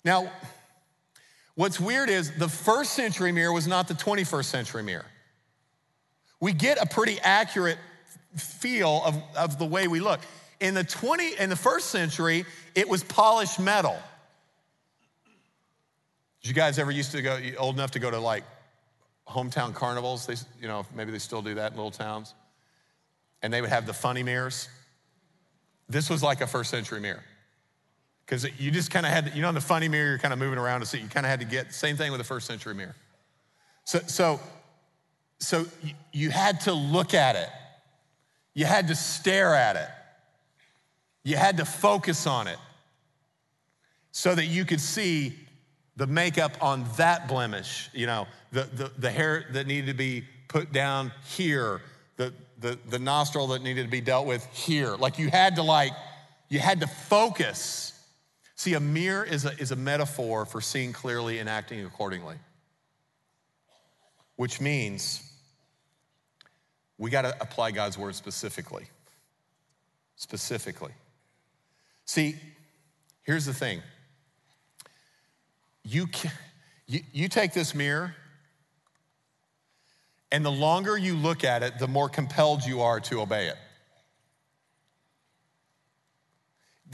Now, 0.04 0.30
what's 1.56 1.80
weird 1.80 2.10
is 2.10 2.32
the 2.32 2.48
first 2.48 2.94
century 2.94 3.32
mirror 3.32 3.52
was 3.52 3.68
not 3.68 3.88
the 3.88 3.94
21st 3.94 4.46
century 4.46 4.84
mirror. 4.84 5.06
We 6.40 6.54
get 6.54 6.78
a 6.82 6.86
pretty 6.86 7.20
accurate 7.22 7.78
feel 8.36 9.02
of, 9.06 9.22
of 9.38 9.58
the 9.58 9.66
way 9.66 9.88
we 9.88 10.00
look. 10.00 10.20
In 10.60 10.74
the 10.74 10.84
20 10.84 11.36
in 11.40 11.50
the 11.50 11.56
first 11.56 11.88
century, 11.90 12.46
it 12.76 12.88
was 12.88 13.04
polished 13.04 13.60
metal. 13.60 13.98
Did 16.42 16.50
you 16.50 16.54
guys 16.54 16.78
ever 16.78 16.92
used 16.92 17.12
to 17.12 17.22
go 17.22 17.40
old 17.58 17.76
enough 17.76 17.92
to 17.92 18.00
go 18.00 18.12
to 18.12 18.20
like 18.20 18.44
hometown 19.28 19.74
carnivals? 19.74 20.28
They, 20.28 20.36
you 20.62 20.68
know, 20.68 20.86
maybe 20.94 21.12
they 21.12 21.20
still 21.20 21.42
do 21.42 21.56
that 21.56 21.72
in 21.72 21.78
little 21.78 21.92
towns. 21.92 22.34
And 23.42 23.52
they 23.52 23.62
would 23.62 23.70
have 23.70 23.86
the 23.86 23.94
funny 23.94 24.24
mirrors. 24.24 24.70
This 25.90 26.10
was 26.10 26.22
like 26.24 26.42
a 26.42 26.48
first 26.48 26.70
century 26.70 27.00
mirror. 27.00 27.24
Because 28.26 28.48
you 28.60 28.72
just 28.72 28.90
kind 28.90 29.06
of 29.06 29.12
had, 29.12 29.28
to, 29.28 29.36
you 29.36 29.42
know, 29.42 29.50
in 29.50 29.56
the 29.56 29.62
funny 29.62 29.88
mirror, 29.88 30.10
you're 30.10 30.18
kind 30.18 30.34
of 30.34 30.40
moving 30.40 30.58
around 30.58 30.80
to 30.80 30.86
see, 30.86 31.00
you 31.00 31.08
kind 31.08 31.26
of 31.26 31.30
had 31.30 31.40
to 31.42 31.46
get, 31.46 31.74
same 31.74 31.96
thing 31.96 32.12
with 32.12 32.20
the 32.20 32.26
first 32.26 32.48
century 32.48 32.74
mirror. 32.74 32.96
So, 33.84 34.00
so, 34.08 34.40
so 35.40 35.66
you 36.12 36.32
had 36.32 36.62
to 36.62 36.74
look 36.74 37.14
at 37.14 37.36
it. 37.36 37.50
You 38.56 38.66
had 38.66 38.88
to 38.88 38.96
stare 38.96 39.54
at 39.54 39.76
it. 39.76 39.90
You 41.24 41.36
had 41.36 41.58
to 41.58 41.66
focus 41.66 42.26
on 42.26 42.48
it 42.48 42.58
so 44.12 44.34
that 44.34 44.46
you 44.46 44.66
could 44.66 44.82
see 44.82 45.36
the 45.98 46.08
makeup 46.08 46.58
on 46.62 46.86
that 46.98 47.28
blemish, 47.28 47.90
you 47.94 48.06
know, 48.06 48.28
the, 48.52 48.64
the, 48.64 48.92
the 48.98 49.12
hair 49.12 49.46
that 49.52 49.68
needed 49.68 49.88
to 49.88 49.94
be 49.94 50.24
put 50.48 50.72
down 50.72 51.12
here, 51.36 51.82
the, 52.18 52.34
the, 52.60 52.80
the 52.90 53.00
nostril 53.00 53.48
that 53.48 53.62
needed 53.62 53.84
to 53.84 53.92
be 53.92 54.02
dealt 54.02 54.26
with 54.26 54.46
here. 54.48 54.96
Like 54.96 55.20
you 55.20 55.30
had 55.30 55.58
to 55.58 55.64
like, 55.64 55.92
you 56.50 56.60
had 56.60 56.80
to 56.82 56.88
focus. 56.88 57.92
See, 58.56 58.74
a 58.74 58.80
mirror 58.80 59.24
is 59.24 59.46
a, 59.46 59.52
is 59.60 59.72
a 59.72 59.76
metaphor 59.76 60.46
for 60.46 60.62
seeing 60.62 60.94
clearly 60.94 61.40
and 61.40 61.50
acting 61.50 61.86
accordingly, 61.86 62.38
which 64.38 64.62
means 64.62 65.22
we 66.98 67.10
got 67.10 67.24
to 67.24 67.36
apply 67.42 67.72
God's 67.72 67.98
word 67.98 68.16
specifically. 68.16 68.86
Specifically. 70.16 70.94
See, 72.06 72.36
here's 73.24 73.46
the 73.46 73.54
thing 73.54 73.82
you, 75.84 76.08
can, 76.08 76.32
you, 76.88 77.02
you 77.12 77.28
take 77.28 77.54
this 77.54 77.76
mirror, 77.76 78.16
and 80.32 80.46
the 80.46 80.52
longer 80.52 80.98
you 80.98 81.16
look 81.16 81.44
at 81.44 81.62
it, 81.62 81.78
the 81.78 81.88
more 81.88 82.08
compelled 82.08 82.64
you 82.64 82.82
are 82.82 83.02
to 83.02 83.22
obey 83.22 83.48
it. 83.48 83.58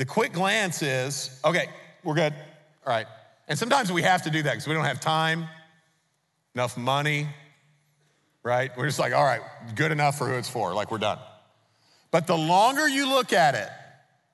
The 0.02 0.06
quick 0.06 0.34
glance 0.34 0.82
is, 0.82 1.30
okay, 1.46 1.70
we're 2.04 2.16
good. 2.16 2.34
All 2.34 2.92
right. 2.92 3.06
And 3.48 3.60
sometimes 3.60 3.92
we 3.92 4.02
have 4.02 4.24
to 4.24 4.32
do 4.32 4.42
that 4.42 4.50
because 4.50 4.68
we 4.68 4.74
don't 4.74 4.86
have 4.86 5.00
time, 5.00 5.46
enough 6.56 6.76
money, 6.76 7.28
right? 8.42 8.76
We're 8.76 8.88
just 8.88 8.98
like, 8.98 9.14
all 9.14 9.24
right, 9.24 9.42
good 9.76 9.92
enough 9.92 10.18
for 10.18 10.26
who 10.26 10.34
it's 10.34 10.50
for, 10.50 10.74
like 10.74 10.90
we're 10.90 10.98
done. 10.98 11.20
But 12.10 12.26
the 12.26 12.36
longer 12.36 12.90
you 12.90 13.10
look 13.10 13.32
at 13.32 13.54
it, 13.54 13.70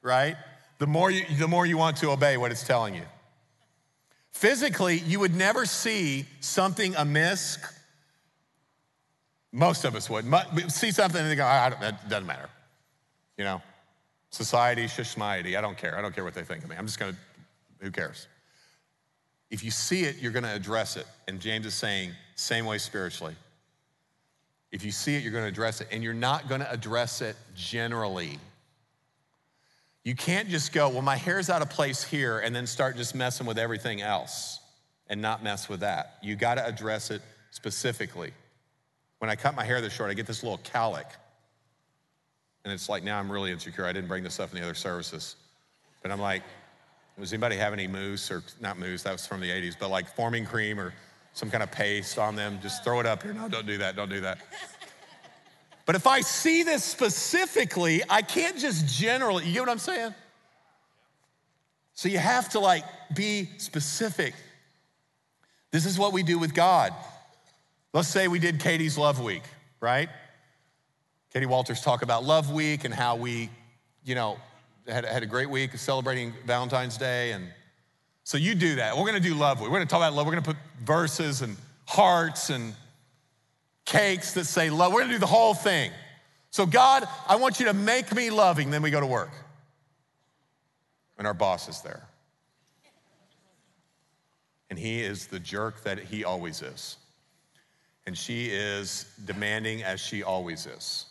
right, 0.01 0.37
the 0.77 0.87
more 0.87 1.11
you, 1.11 1.25
the 1.35 1.49
more 1.49 1.65
you 1.65 1.77
want 1.77 1.97
to 1.97 2.11
obey 2.11 2.37
what 2.37 2.51
it's 2.51 2.63
telling 2.63 2.95
you. 2.95 3.03
Physically, 4.31 4.99
you 4.99 5.19
would 5.19 5.35
never 5.35 5.65
see 5.65 6.27
something 6.39 6.95
amiss. 6.95 7.57
Most 9.51 9.83
of 9.83 9.95
us 9.95 10.09
would. 10.09 10.23
See 10.71 10.91
something 10.91 11.19
and 11.19 11.29
they 11.29 11.35
go, 11.35 11.43
don't, 11.43 11.81
that 11.81 12.07
doesn't 12.07 12.25
matter. 12.25 12.49
You 13.37 13.43
know, 13.43 13.61
society, 14.37 14.85
shishmiety, 14.85 15.57
I 15.57 15.61
don't 15.61 15.77
care. 15.77 15.97
I 15.97 16.01
don't 16.01 16.13
care 16.13 16.23
what 16.23 16.33
they 16.33 16.43
think 16.43 16.63
of 16.63 16.69
me. 16.69 16.75
I'm 16.77 16.85
just 16.85 16.99
gonna, 16.99 17.17
who 17.79 17.91
cares? 17.91 18.27
If 19.49 19.63
you 19.63 19.71
see 19.71 20.03
it, 20.03 20.17
you're 20.19 20.31
gonna 20.31 20.53
address 20.53 20.95
it. 20.95 21.07
And 21.27 21.39
James 21.39 21.65
is 21.65 21.73
saying, 21.73 22.11
same 22.35 22.65
way 22.65 22.77
spiritually. 22.77 23.35
If 24.71 24.85
you 24.85 24.91
see 24.91 25.15
it, 25.15 25.23
you're 25.23 25.33
gonna 25.33 25.47
address 25.47 25.81
it. 25.81 25.87
And 25.91 26.03
you're 26.03 26.13
not 26.13 26.47
gonna 26.47 26.67
address 26.69 27.21
it 27.21 27.35
generally. 27.55 28.39
You 30.03 30.15
can't 30.15 30.47
just 30.47 30.71
go, 30.71 30.87
well, 30.87 31.01
my 31.01 31.17
hair's 31.17 31.49
out 31.49 31.61
of 31.61 31.69
place 31.69 32.03
here, 32.03 32.39
and 32.39 32.55
then 32.55 32.65
start 32.65 32.95
just 32.95 33.13
messing 33.13 33.45
with 33.45 33.57
everything 33.57 34.01
else 34.01 34.61
and 35.09 35.21
not 35.21 35.43
mess 35.43 35.67
with 35.67 35.81
that. 35.81 36.17
You 36.21 36.35
got 36.35 36.55
to 36.55 36.65
address 36.65 37.11
it 37.11 37.21
specifically. 37.51 38.31
When 39.19 39.29
I 39.29 39.35
cut 39.35 39.55
my 39.55 39.65
hair 39.65 39.81
this 39.81 39.91
short, 39.91 40.09
I 40.09 40.13
get 40.13 40.27
this 40.27 40.43
little 40.43 40.59
cowlick. 40.59 41.07
And 42.67 42.73
it's 42.73 42.89
like, 42.89 43.01
now 43.01 43.17
I'm 43.17 43.31
really 43.31 43.53
insecure. 43.53 43.85
I 43.85 43.93
didn't 43.93 44.09
bring 44.09 44.23
this 44.23 44.41
up 44.41 44.51
in 44.51 44.59
the 44.59 44.61
other 44.61 44.73
services. 44.73 45.37
But 46.01 46.11
I'm 46.11 46.19
like, 46.19 46.43
does 47.17 47.31
anybody 47.31 47.55
have 47.55 47.71
any 47.71 47.87
mousse 47.87 48.29
or 48.29 48.43
not 48.59 48.77
mousse? 48.77 49.03
That 49.03 49.13
was 49.13 49.25
from 49.25 49.39
the 49.39 49.49
80s, 49.49 49.75
but 49.79 49.89
like 49.89 50.13
forming 50.17 50.45
cream 50.45 50.77
or 50.77 50.93
some 51.31 51.49
kind 51.49 51.63
of 51.63 51.71
paste 51.71 52.19
on 52.19 52.35
them? 52.35 52.59
Just 52.61 52.83
throw 52.83 52.99
it 52.99 53.05
up 53.05 53.23
here. 53.23 53.31
No, 53.31 53.47
don't 53.47 53.65
do 53.65 53.77
that. 53.77 53.95
Don't 53.95 54.09
do 54.09 54.19
that. 54.19 54.39
But 55.85 55.95
if 55.95 56.07
I 56.07 56.19
see 56.19 56.63
this 56.63 56.83
specifically, 56.83 58.01
I 58.09 58.21
can't 58.21 58.57
just 58.57 58.85
generally, 58.85 59.45
you 59.45 59.53
get 59.53 59.61
what 59.61 59.69
I'm 59.69 59.79
saying? 59.79 60.13
So 61.93 62.09
you 62.09 62.17
have 62.17 62.49
to 62.49 62.59
like 62.59 62.83
be 63.15 63.47
specific. 63.59 64.33
This 65.71 65.85
is 65.85 65.97
what 65.97 66.11
we 66.11 66.21
do 66.21 66.37
with 66.37 66.53
God. 66.53 66.91
Let's 67.93 68.09
say 68.09 68.27
we 68.27 68.39
did 68.39 68.59
Katie's 68.59 68.97
Love 68.97 69.21
Week, 69.21 69.43
right? 69.79 70.09
Katie 71.37 71.45
Walters 71.45 71.81
talk 71.81 72.01
about 72.01 72.23
Love 72.23 72.51
Week 72.51 72.83
and 72.83 72.91
how 72.91 73.15
we, 73.15 73.51
you 74.03 74.15
know, 74.15 74.39
had, 74.87 75.05
had 75.05 75.21
a 75.21 75.27
great 75.27 75.47
week 75.47 75.77
celebrating 75.77 76.33
Valentine's 76.47 76.97
Day. 76.97 77.31
And 77.31 77.49
so 78.23 78.39
you 78.39 78.55
do 78.55 78.77
that. 78.77 78.97
We're 78.97 79.05
gonna 79.05 79.19
do 79.19 79.35
Love 79.35 79.61
Week. 79.61 79.69
We're 79.69 79.77
gonna 79.77 79.85
talk 79.85 79.99
about 79.99 80.13
love. 80.13 80.25
We're 80.25 80.31
gonna 80.31 80.41
put 80.41 80.57
verses 80.83 81.43
and 81.43 81.55
hearts 81.85 82.49
and 82.49 82.73
cakes 83.85 84.33
that 84.33 84.45
say 84.45 84.71
love. 84.71 84.91
We're 84.91 85.01
gonna 85.01 85.13
do 85.13 85.19
the 85.19 85.27
whole 85.27 85.53
thing. 85.53 85.91
So, 86.49 86.65
God, 86.65 87.07
I 87.27 87.35
want 87.35 87.59
you 87.59 87.67
to 87.67 87.73
make 87.75 88.15
me 88.15 88.31
loving. 88.31 88.71
Then 88.71 88.81
we 88.81 88.89
go 88.89 88.99
to 88.99 89.05
work. 89.05 89.29
And 91.19 91.27
our 91.27 91.35
boss 91.35 91.69
is 91.69 91.81
there. 91.81 92.01
And 94.71 94.79
he 94.79 95.01
is 95.01 95.27
the 95.27 95.39
jerk 95.39 95.83
that 95.83 95.99
he 95.99 96.23
always 96.23 96.63
is. 96.63 96.97
And 98.07 98.17
she 98.17 98.47
is 98.47 99.05
demanding 99.23 99.83
as 99.83 99.99
she 99.99 100.23
always 100.23 100.65
is. 100.65 101.05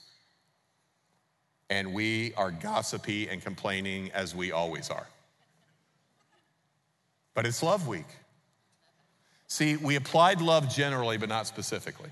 And 1.69 1.93
we 1.93 2.33
are 2.35 2.51
gossipy 2.51 3.29
and 3.29 3.43
complaining 3.43 4.11
as 4.13 4.35
we 4.35 4.53
always 4.53 4.91
are. 4.91 5.07
But 7.35 7.47
it's 7.47 7.63
love 7.63 7.87
week. 7.87 8.07
See, 9.49 9.77
we 9.77 9.97
applied 9.97 10.41
love 10.41 10.69
generally, 10.69 11.19
but 11.19 11.29
not 11.29 11.47
specifically. 11.47 12.11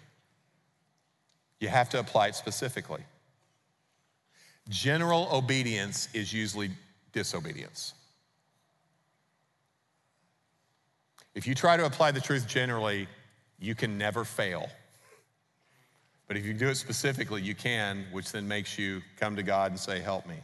You 1.60 1.68
have 1.68 1.88
to 1.90 1.98
apply 1.98 2.28
it 2.28 2.34
specifically. 2.34 3.02
General 4.68 5.28
obedience 5.32 6.08
is 6.14 6.32
usually 6.32 6.70
disobedience. 7.12 7.94
If 11.34 11.46
you 11.46 11.54
try 11.54 11.76
to 11.76 11.84
apply 11.84 12.12
the 12.12 12.20
truth 12.20 12.46
generally, 12.46 13.08
you 13.58 13.74
can 13.74 13.98
never 13.98 14.24
fail. 14.24 14.68
But 16.26 16.36
if 16.36 16.46
you 16.46 16.54
do 16.54 16.68
it 16.68 16.76
specifically, 16.76 17.42
you 17.42 17.54
can, 17.54 18.06
which 18.12 18.32
then 18.32 18.48
makes 18.48 18.78
you 18.78 19.02
come 19.18 19.36
to 19.36 19.42
God 19.42 19.70
and 19.70 19.78
say, 19.78 20.00
Help 20.00 20.26
me. 20.26 20.36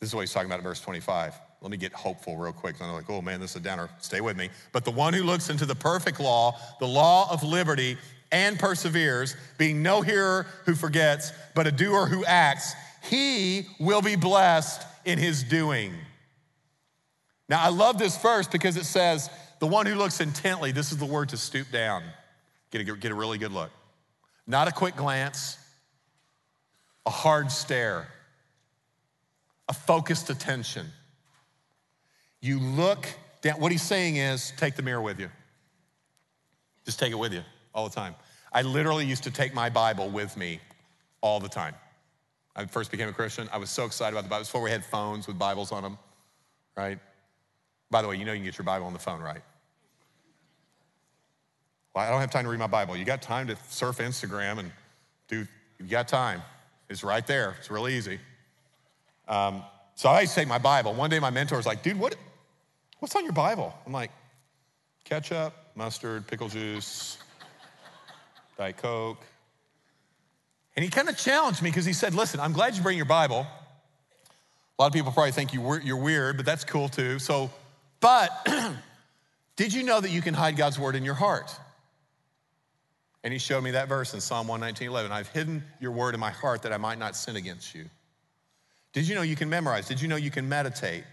This 0.00 0.10
is 0.10 0.14
what 0.14 0.22
he's 0.22 0.32
talking 0.32 0.50
about 0.50 0.58
in 0.58 0.64
verse 0.64 0.80
25. 0.80 1.34
Let 1.62 1.70
me 1.70 1.78
get 1.78 1.94
hopeful 1.94 2.36
real 2.36 2.52
quick. 2.52 2.76
I'm 2.78 2.92
like, 2.92 3.08
oh 3.08 3.22
man, 3.22 3.40
this 3.40 3.52
is 3.52 3.56
a 3.56 3.60
downer. 3.60 3.88
Stay 3.98 4.20
with 4.20 4.36
me. 4.36 4.50
But 4.72 4.84
the 4.84 4.90
one 4.90 5.14
who 5.14 5.22
looks 5.22 5.48
into 5.48 5.64
the 5.64 5.74
perfect 5.74 6.20
law, 6.20 6.58
the 6.78 6.86
law 6.86 7.32
of 7.32 7.42
liberty, 7.42 7.96
and 8.30 8.58
perseveres, 8.58 9.34
being 9.56 9.82
no 9.82 10.02
hearer 10.02 10.46
who 10.66 10.74
forgets, 10.74 11.32
but 11.54 11.66
a 11.66 11.72
doer 11.72 12.04
who 12.04 12.22
acts, 12.26 12.74
he 13.08 13.66
will 13.80 14.02
be 14.02 14.14
blessed 14.14 14.86
in 15.06 15.18
his 15.18 15.42
doing. 15.42 15.94
Now, 17.48 17.62
I 17.62 17.68
love 17.68 17.96
this 17.96 18.18
verse 18.18 18.46
because 18.46 18.76
it 18.76 18.84
says, 18.84 19.30
the 19.58 19.66
one 19.66 19.86
who 19.86 19.94
looks 19.94 20.20
intently, 20.20 20.70
this 20.70 20.92
is 20.92 20.98
the 20.98 21.06
word 21.06 21.30
to 21.30 21.38
stoop 21.38 21.70
down, 21.70 22.02
get 22.70 22.86
a, 22.86 22.96
get 22.96 23.10
a 23.10 23.14
really 23.14 23.38
good 23.38 23.52
look. 23.52 23.70
Not 24.46 24.68
a 24.68 24.72
quick 24.72 24.96
glance, 24.96 25.58
a 27.06 27.10
hard 27.10 27.50
stare, 27.50 28.08
a 29.68 29.72
focused 29.72 30.30
attention. 30.30 30.86
You 32.40 32.58
look 32.58 33.06
down. 33.40 33.60
What 33.60 33.72
he's 33.72 33.82
saying 33.82 34.16
is 34.16 34.52
take 34.56 34.76
the 34.76 34.82
mirror 34.82 35.00
with 35.00 35.18
you. 35.18 35.30
Just 36.84 36.98
take 36.98 37.12
it 37.12 37.18
with 37.18 37.32
you 37.32 37.42
all 37.74 37.88
the 37.88 37.94
time. 37.94 38.14
I 38.52 38.62
literally 38.62 39.06
used 39.06 39.24
to 39.24 39.30
take 39.30 39.54
my 39.54 39.70
Bible 39.70 40.10
with 40.10 40.36
me 40.36 40.60
all 41.22 41.40
the 41.40 41.48
time. 41.48 41.74
I 42.54 42.66
first 42.66 42.90
became 42.90 43.08
a 43.08 43.12
Christian. 43.12 43.48
I 43.52 43.56
was 43.56 43.70
so 43.70 43.84
excited 43.84 44.14
about 44.14 44.24
the 44.24 44.28
Bible. 44.28 44.42
It 44.42 44.44
before 44.44 44.62
we 44.62 44.70
had 44.70 44.84
phones 44.84 45.26
with 45.26 45.38
Bibles 45.38 45.72
on 45.72 45.82
them, 45.82 45.98
right? 46.76 46.98
By 47.90 48.02
the 48.02 48.08
way, 48.08 48.16
you 48.16 48.24
know 48.24 48.32
you 48.32 48.38
can 48.38 48.44
get 48.44 48.58
your 48.58 48.64
Bible 48.64 48.86
on 48.86 48.92
the 48.92 48.98
phone, 48.98 49.20
right? 49.20 49.42
Well, 51.94 52.04
I 52.04 52.10
don't 52.10 52.20
have 52.20 52.30
time 52.30 52.44
to 52.44 52.50
read 52.50 52.58
my 52.58 52.66
Bible. 52.66 52.96
You 52.96 53.04
got 53.04 53.22
time 53.22 53.46
to 53.46 53.56
surf 53.68 53.98
Instagram 53.98 54.58
and 54.58 54.70
do, 55.28 55.46
you 55.78 55.86
got 55.86 56.08
time. 56.08 56.42
It's 56.88 57.04
right 57.04 57.26
there. 57.26 57.54
It's 57.60 57.70
real 57.70 57.88
easy. 57.88 58.18
Um, 59.28 59.62
so 59.94 60.10
I 60.10 60.24
to 60.24 60.34
take 60.34 60.48
my 60.48 60.58
Bible. 60.58 60.92
One 60.92 61.08
day 61.08 61.18
my 61.20 61.30
mentor 61.30 61.56
was 61.56 61.66
like, 61.66 61.82
dude, 61.82 61.98
what, 61.98 62.16
what's 62.98 63.14
on 63.14 63.24
your 63.24 63.32
Bible? 63.32 63.72
I'm 63.86 63.92
like, 63.92 64.10
ketchup, 65.04 65.54
mustard, 65.76 66.26
pickle 66.26 66.48
juice, 66.48 67.18
Diet 68.58 68.76
Coke. 68.76 69.24
And 70.76 70.84
he 70.84 70.90
kind 70.90 71.08
of 71.08 71.16
challenged 71.16 71.62
me 71.62 71.70
because 71.70 71.84
he 71.84 71.92
said, 71.92 72.14
Listen, 72.14 72.40
I'm 72.40 72.52
glad 72.52 72.76
you 72.76 72.82
bring 72.82 72.96
your 72.96 73.06
Bible, 73.06 73.46
A 74.78 74.82
lot 74.82 74.88
of 74.88 74.92
people 74.92 75.12
probably 75.12 75.30
think 75.30 75.54
you, 75.54 75.80
you're 75.84 75.96
weird, 75.96 76.36
but 76.36 76.44
that's 76.44 76.64
cool 76.64 76.88
too. 76.88 77.20
So, 77.20 77.50
but 78.00 78.30
did 79.56 79.72
you 79.72 79.84
know 79.84 80.00
that 80.00 80.10
you 80.10 80.20
can 80.20 80.34
hide 80.34 80.56
God's 80.56 80.78
word 80.78 80.96
in 80.96 81.04
your 81.04 81.14
heart? 81.14 81.56
And 83.24 83.32
he 83.32 83.38
showed 83.38 83.64
me 83.64 83.70
that 83.72 83.88
verse 83.88 84.12
in 84.12 84.20
Psalm 84.20 84.46
119, 84.46 84.86
11. 84.86 85.10
I've 85.10 85.28
hidden 85.28 85.64
your 85.80 85.92
word 85.92 86.12
in 86.12 86.20
my 86.20 86.30
heart 86.30 86.62
that 86.62 86.72
I 86.72 86.76
might 86.76 86.98
not 86.98 87.16
sin 87.16 87.36
against 87.36 87.74
you. 87.74 87.86
Did 88.92 89.08
you 89.08 89.14
know 89.14 89.22
you 89.22 89.34
can 89.34 89.48
memorize? 89.48 89.88
Did 89.88 90.00
you 90.00 90.08
know 90.08 90.16
you 90.16 90.30
can 90.30 90.48
meditate? 90.48 91.04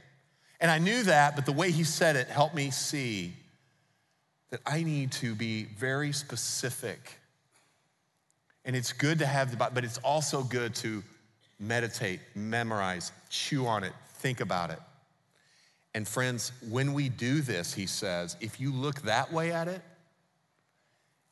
And 0.60 0.70
I 0.70 0.78
knew 0.78 1.04
that, 1.04 1.36
but 1.36 1.46
the 1.46 1.54
way 1.54 1.72
he 1.72 1.86
said 1.86 2.18
it 2.18 2.28
helped 2.28 2.54
me 2.54 2.70
see 2.70 3.34
that 4.52 4.60
I 4.66 4.84
need 4.84 5.14
to 5.14 5.34
be 5.34 5.64
very 5.64 6.12
specific. 6.12 7.18
And 8.66 8.76
it's 8.76 8.92
good 8.92 9.20
to 9.20 9.26
have 9.26 9.50
the 9.50 9.58
Bible, 9.58 9.76
but 9.76 9.86
it's 9.86 9.98
also 10.00 10.44
good 10.44 10.76
to 10.76 11.02
meditate, 11.60 12.20
memorize, 12.36 13.14
chew 13.30 13.66
on 13.66 13.86
it, 13.86 13.94
think 14.16 14.42
about 14.42 14.70
it. 14.70 14.80
And 15.96 16.08
friends, 16.08 16.52
when 16.70 16.94
we 16.94 17.08
do 17.10 17.42
this, 17.42 17.74
he 17.74 17.86
says, 17.86 18.36
if 18.42 18.60
you 18.60 18.72
look 18.72 19.02
that 19.04 19.32
way 19.32 19.52
at 19.52 19.68
it, 19.68 19.82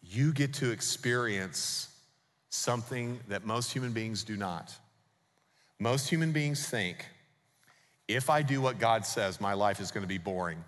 you 0.09 0.33
get 0.33 0.53
to 0.55 0.71
experience 0.71 1.89
something 2.49 3.19
that 3.27 3.45
most 3.45 3.71
human 3.71 3.91
beings 3.91 4.23
do 4.23 4.35
not. 4.35 4.75
Most 5.79 6.09
human 6.09 6.31
beings 6.31 6.67
think 6.67 7.05
if 8.07 8.29
I 8.29 8.41
do 8.41 8.59
what 8.59 8.79
God 8.79 9.05
says, 9.05 9.39
my 9.39 9.53
life 9.53 9.79
is 9.79 9.91
going 9.91 10.01
to 10.01 10.07
be 10.07 10.17
boring. 10.17 10.63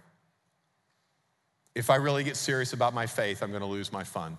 If 1.73 1.89
I 1.89 1.95
really 1.95 2.23
get 2.23 2.38
serious 2.38 2.73
about 2.73 2.93
my 2.93 3.08
faith, 3.08 3.41
I'm 3.41 3.49
going 3.49 3.62
to 3.62 3.67
lose 3.67 3.91
my 3.91 4.04
fun. 4.04 4.38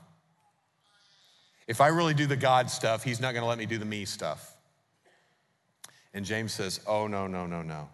If 1.67 1.81
I 1.81 1.89
really 1.89 2.15
do 2.15 2.27
the 2.27 2.37
God 2.37 2.71
stuff, 2.71 3.03
He's 3.03 3.21
not 3.21 3.33
going 3.33 3.43
to 3.43 3.49
let 3.49 3.59
me 3.59 3.67
do 3.67 3.79
the 3.79 3.85
me 3.85 4.05
stuff. 4.05 4.57
And 6.15 6.25
James 6.25 6.53
says, 6.53 6.81
Oh, 6.87 7.09
no, 7.09 7.27
no, 7.27 7.47
no, 7.47 7.63
no. 7.63 7.89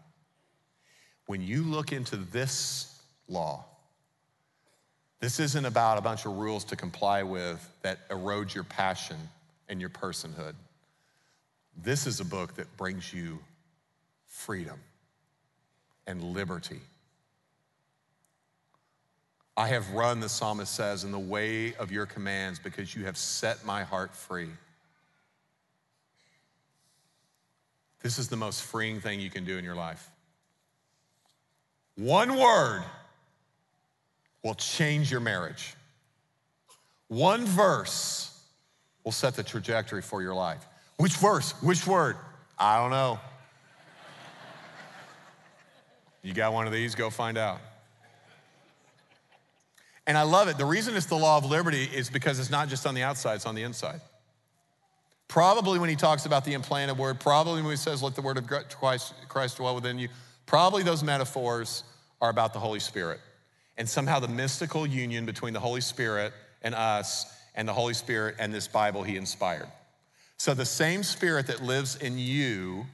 When 1.26 1.40
you 1.40 1.62
look 1.62 1.92
into 1.92 2.16
this 2.16 3.00
law, 3.28 3.64
this 5.20 5.40
isn't 5.40 5.64
about 5.64 5.98
a 5.98 6.00
bunch 6.00 6.26
of 6.26 6.36
rules 6.36 6.64
to 6.64 6.76
comply 6.76 7.22
with 7.22 7.68
that 7.82 7.98
erode 8.10 8.54
your 8.54 8.64
passion 8.64 9.16
and 9.68 9.80
your 9.80 9.90
personhood. 9.90 10.54
This 11.76 12.06
is 12.06 12.20
a 12.20 12.24
book 12.24 12.54
that 12.56 12.76
brings 12.76 13.12
you 13.12 13.38
freedom 14.26 14.78
and 16.06 16.22
liberty. 16.22 16.80
I 19.56 19.66
have 19.68 19.90
run, 19.90 20.20
the 20.20 20.28
psalmist 20.28 20.72
says, 20.72 21.02
in 21.02 21.10
the 21.10 21.18
way 21.18 21.74
of 21.74 21.90
your 21.90 22.06
commands 22.06 22.60
because 22.60 22.94
you 22.94 23.04
have 23.06 23.16
set 23.16 23.64
my 23.64 23.82
heart 23.82 24.14
free. 24.14 24.50
This 28.02 28.20
is 28.20 28.28
the 28.28 28.36
most 28.36 28.62
freeing 28.62 29.00
thing 29.00 29.18
you 29.18 29.30
can 29.30 29.44
do 29.44 29.58
in 29.58 29.64
your 29.64 29.74
life. 29.74 30.08
One 31.96 32.38
word 32.38 32.84
will 34.48 34.54
change 34.54 35.10
your 35.10 35.20
marriage. 35.20 35.74
One 37.08 37.44
verse 37.44 38.34
will 39.04 39.12
set 39.12 39.34
the 39.34 39.42
trajectory 39.42 40.00
for 40.00 40.22
your 40.22 40.32
life. 40.32 40.64
Which 40.96 41.16
verse? 41.16 41.52
Which 41.62 41.86
word? 41.86 42.16
I 42.58 42.78
don't 42.78 42.90
know. 42.90 43.20
You 46.22 46.32
got 46.32 46.54
one 46.54 46.66
of 46.66 46.72
these? 46.72 46.94
Go 46.94 47.10
find 47.10 47.36
out. 47.36 47.60
And 50.06 50.16
I 50.16 50.22
love 50.22 50.48
it. 50.48 50.56
The 50.56 50.64
reason 50.64 50.96
it's 50.96 51.04
the 51.04 51.14
law 51.14 51.36
of 51.36 51.44
liberty 51.44 51.84
is 51.84 52.08
because 52.08 52.40
it's 52.40 52.50
not 52.50 52.68
just 52.68 52.86
on 52.86 52.94
the 52.94 53.02
outside, 53.02 53.34
it's 53.34 53.46
on 53.46 53.54
the 53.54 53.64
inside. 53.64 54.00
Probably 55.28 55.78
when 55.78 55.90
he 55.90 55.96
talks 55.96 56.24
about 56.24 56.46
the 56.46 56.54
implanted 56.54 56.96
word, 56.96 57.20
probably 57.20 57.60
when 57.60 57.72
he 57.72 57.76
says, 57.76 58.02
let 58.02 58.14
the 58.14 58.22
word 58.22 58.38
of 58.38 58.46
Christ, 58.46 59.12
Christ 59.28 59.58
dwell 59.58 59.74
within 59.74 59.98
you, 59.98 60.08
probably 60.46 60.82
those 60.82 61.02
metaphors 61.02 61.84
are 62.22 62.30
about 62.30 62.54
the 62.54 62.58
Holy 62.58 62.80
Spirit 62.80 63.20
and 63.78 63.88
somehow 63.88 64.18
the 64.18 64.28
mystical 64.28 64.86
union 64.86 65.24
between 65.24 65.54
the 65.54 65.60
Holy 65.60 65.80
Spirit 65.80 66.34
and 66.62 66.74
us 66.74 67.32
and 67.54 67.66
the 67.66 67.72
Holy 67.72 67.94
Spirit 67.94 68.34
and 68.38 68.52
this 68.52 68.68
Bible 68.68 69.04
he 69.04 69.16
inspired. 69.16 69.68
So 70.36 70.52
the 70.52 70.66
same 70.66 71.02
spirit 71.02 71.46
that 71.46 71.62
lives 71.62 71.96
in 71.96 72.18
you 72.18 72.84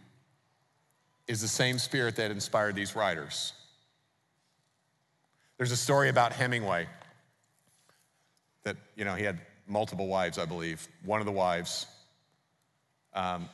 is 1.27 1.41
the 1.41 1.49
same 1.49 1.79
spirit 1.79 2.17
that 2.17 2.31
inspired 2.31 2.75
these 2.75 2.95
writers. 2.95 3.55
There's 5.57 5.73
a 5.73 5.77
story 5.77 6.11
about 6.11 6.33
Hemingway 6.33 6.87
that, 8.65 8.77
you 8.95 9.05
know, 9.05 9.15
he 9.15 9.25
had 9.25 9.41
multiple 9.67 10.07
wives, 10.07 10.39
I 10.39 10.45
believe. 10.45 10.87
One 11.05 11.21
of 11.21 11.27
the 11.27 11.33
wives 11.33 11.87
um, 13.15 13.49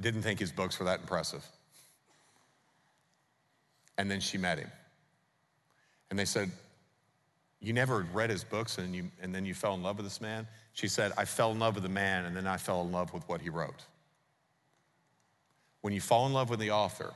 didn't 0.00 0.22
think 0.22 0.40
his 0.40 0.52
books 0.52 0.78
were 0.78 0.86
that 0.86 1.00
impressive. 1.00 1.44
And 3.96 4.10
then 4.10 4.20
she 4.20 4.36
met 4.36 4.58
him. 4.58 4.70
And 6.14 6.18
they 6.20 6.26
said, 6.26 6.48
You 7.60 7.72
never 7.72 8.06
read 8.12 8.30
his 8.30 8.44
books 8.44 8.78
and, 8.78 8.94
you, 8.94 9.10
and 9.20 9.34
then 9.34 9.44
you 9.44 9.52
fell 9.52 9.74
in 9.74 9.82
love 9.82 9.96
with 9.96 10.06
this 10.06 10.20
man? 10.20 10.46
She 10.72 10.86
said, 10.86 11.10
I 11.18 11.24
fell 11.24 11.50
in 11.50 11.58
love 11.58 11.74
with 11.74 11.82
the 11.82 11.88
man 11.88 12.24
and 12.24 12.36
then 12.36 12.46
I 12.46 12.56
fell 12.56 12.82
in 12.82 12.92
love 12.92 13.12
with 13.12 13.28
what 13.28 13.40
he 13.40 13.50
wrote. 13.50 13.82
When 15.80 15.92
you 15.92 16.00
fall 16.00 16.26
in 16.26 16.32
love 16.32 16.50
with 16.50 16.60
the 16.60 16.70
author, 16.70 17.12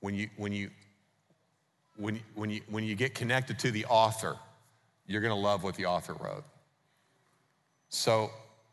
when 0.00 0.14
you, 0.14 0.28
when 0.36 0.52
you, 0.52 0.68
when, 1.96 2.20
when 2.34 2.50
you, 2.50 2.60
when 2.68 2.84
you 2.84 2.94
get 2.94 3.14
connected 3.14 3.58
to 3.60 3.70
the 3.70 3.86
author, 3.86 4.36
you're 5.06 5.22
gonna 5.22 5.34
love 5.34 5.64
what 5.64 5.74
the 5.74 5.86
author 5.86 6.12
wrote. 6.12 6.44
So, 7.88 8.32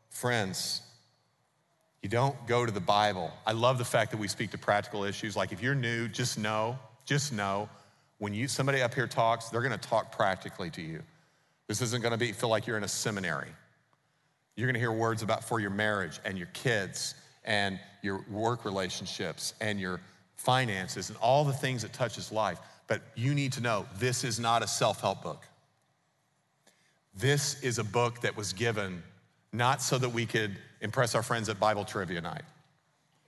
friends, 0.09 0.81
you 2.03 2.09
don't 2.09 2.35
go 2.47 2.65
to 2.65 2.71
the 2.73 2.81
Bible. 2.81 3.31
I 3.47 3.53
love 3.53 3.77
the 3.77 3.85
fact 3.85 4.11
that 4.11 4.17
we 4.17 4.27
speak 4.27 4.51
to 4.51 4.57
practical 4.57 5.05
issues. 5.05 5.37
Like 5.37 5.53
if 5.53 5.63
you're 5.63 5.73
new, 5.73 6.09
just 6.09 6.37
know, 6.37 6.77
just 7.05 7.31
know 7.31 7.69
when 8.19 8.33
you 8.33 8.47
somebody 8.47 8.81
up 8.81 8.93
here 8.93 9.07
talks, 9.07 9.49
they're 9.49 9.61
going 9.61 9.77
to 9.77 9.89
talk 9.89 10.11
practically 10.11 10.69
to 10.71 10.81
you. 10.81 11.01
This 11.67 11.81
isn't 11.81 12.01
going 12.01 12.11
to 12.11 12.17
be 12.17 12.31
feel 12.31 12.49
like 12.49 12.67
you're 12.67 12.77
in 12.77 12.83
a 12.83 12.89
seminary. 12.89 13.49
You're 14.55 14.67
going 14.67 14.75
to 14.75 14.79
hear 14.79 14.91
words 14.91 15.23
about 15.23 15.43
for 15.43 15.59
your 15.59 15.69
marriage 15.69 16.19
and 16.25 16.37
your 16.37 16.49
kids 16.53 17.15
and 17.45 17.79
your 18.01 18.25
work 18.29 18.65
relationships 18.65 19.53
and 19.61 19.79
your 19.79 20.01
finances 20.35 21.09
and 21.09 21.17
all 21.19 21.45
the 21.45 21.53
things 21.53 21.81
that 21.81 21.93
touches 21.93 22.31
life. 22.31 22.59
But 22.87 23.01
you 23.15 23.33
need 23.33 23.53
to 23.53 23.61
know 23.61 23.85
this 23.97 24.23
is 24.23 24.39
not 24.39 24.63
a 24.63 24.67
self-help 24.67 25.23
book. 25.23 25.45
This 27.15 27.61
is 27.61 27.79
a 27.79 27.83
book 27.83 28.21
that 28.21 28.35
was 28.35 28.51
given 28.51 29.01
not 29.53 29.81
so 29.81 29.97
that 29.97 30.09
we 30.09 30.25
could 30.25 30.57
impress 30.81 31.15
our 31.15 31.23
friends 31.23 31.49
at 31.49 31.59
Bible 31.59 31.85
trivia 31.85 32.21
night. 32.21 32.43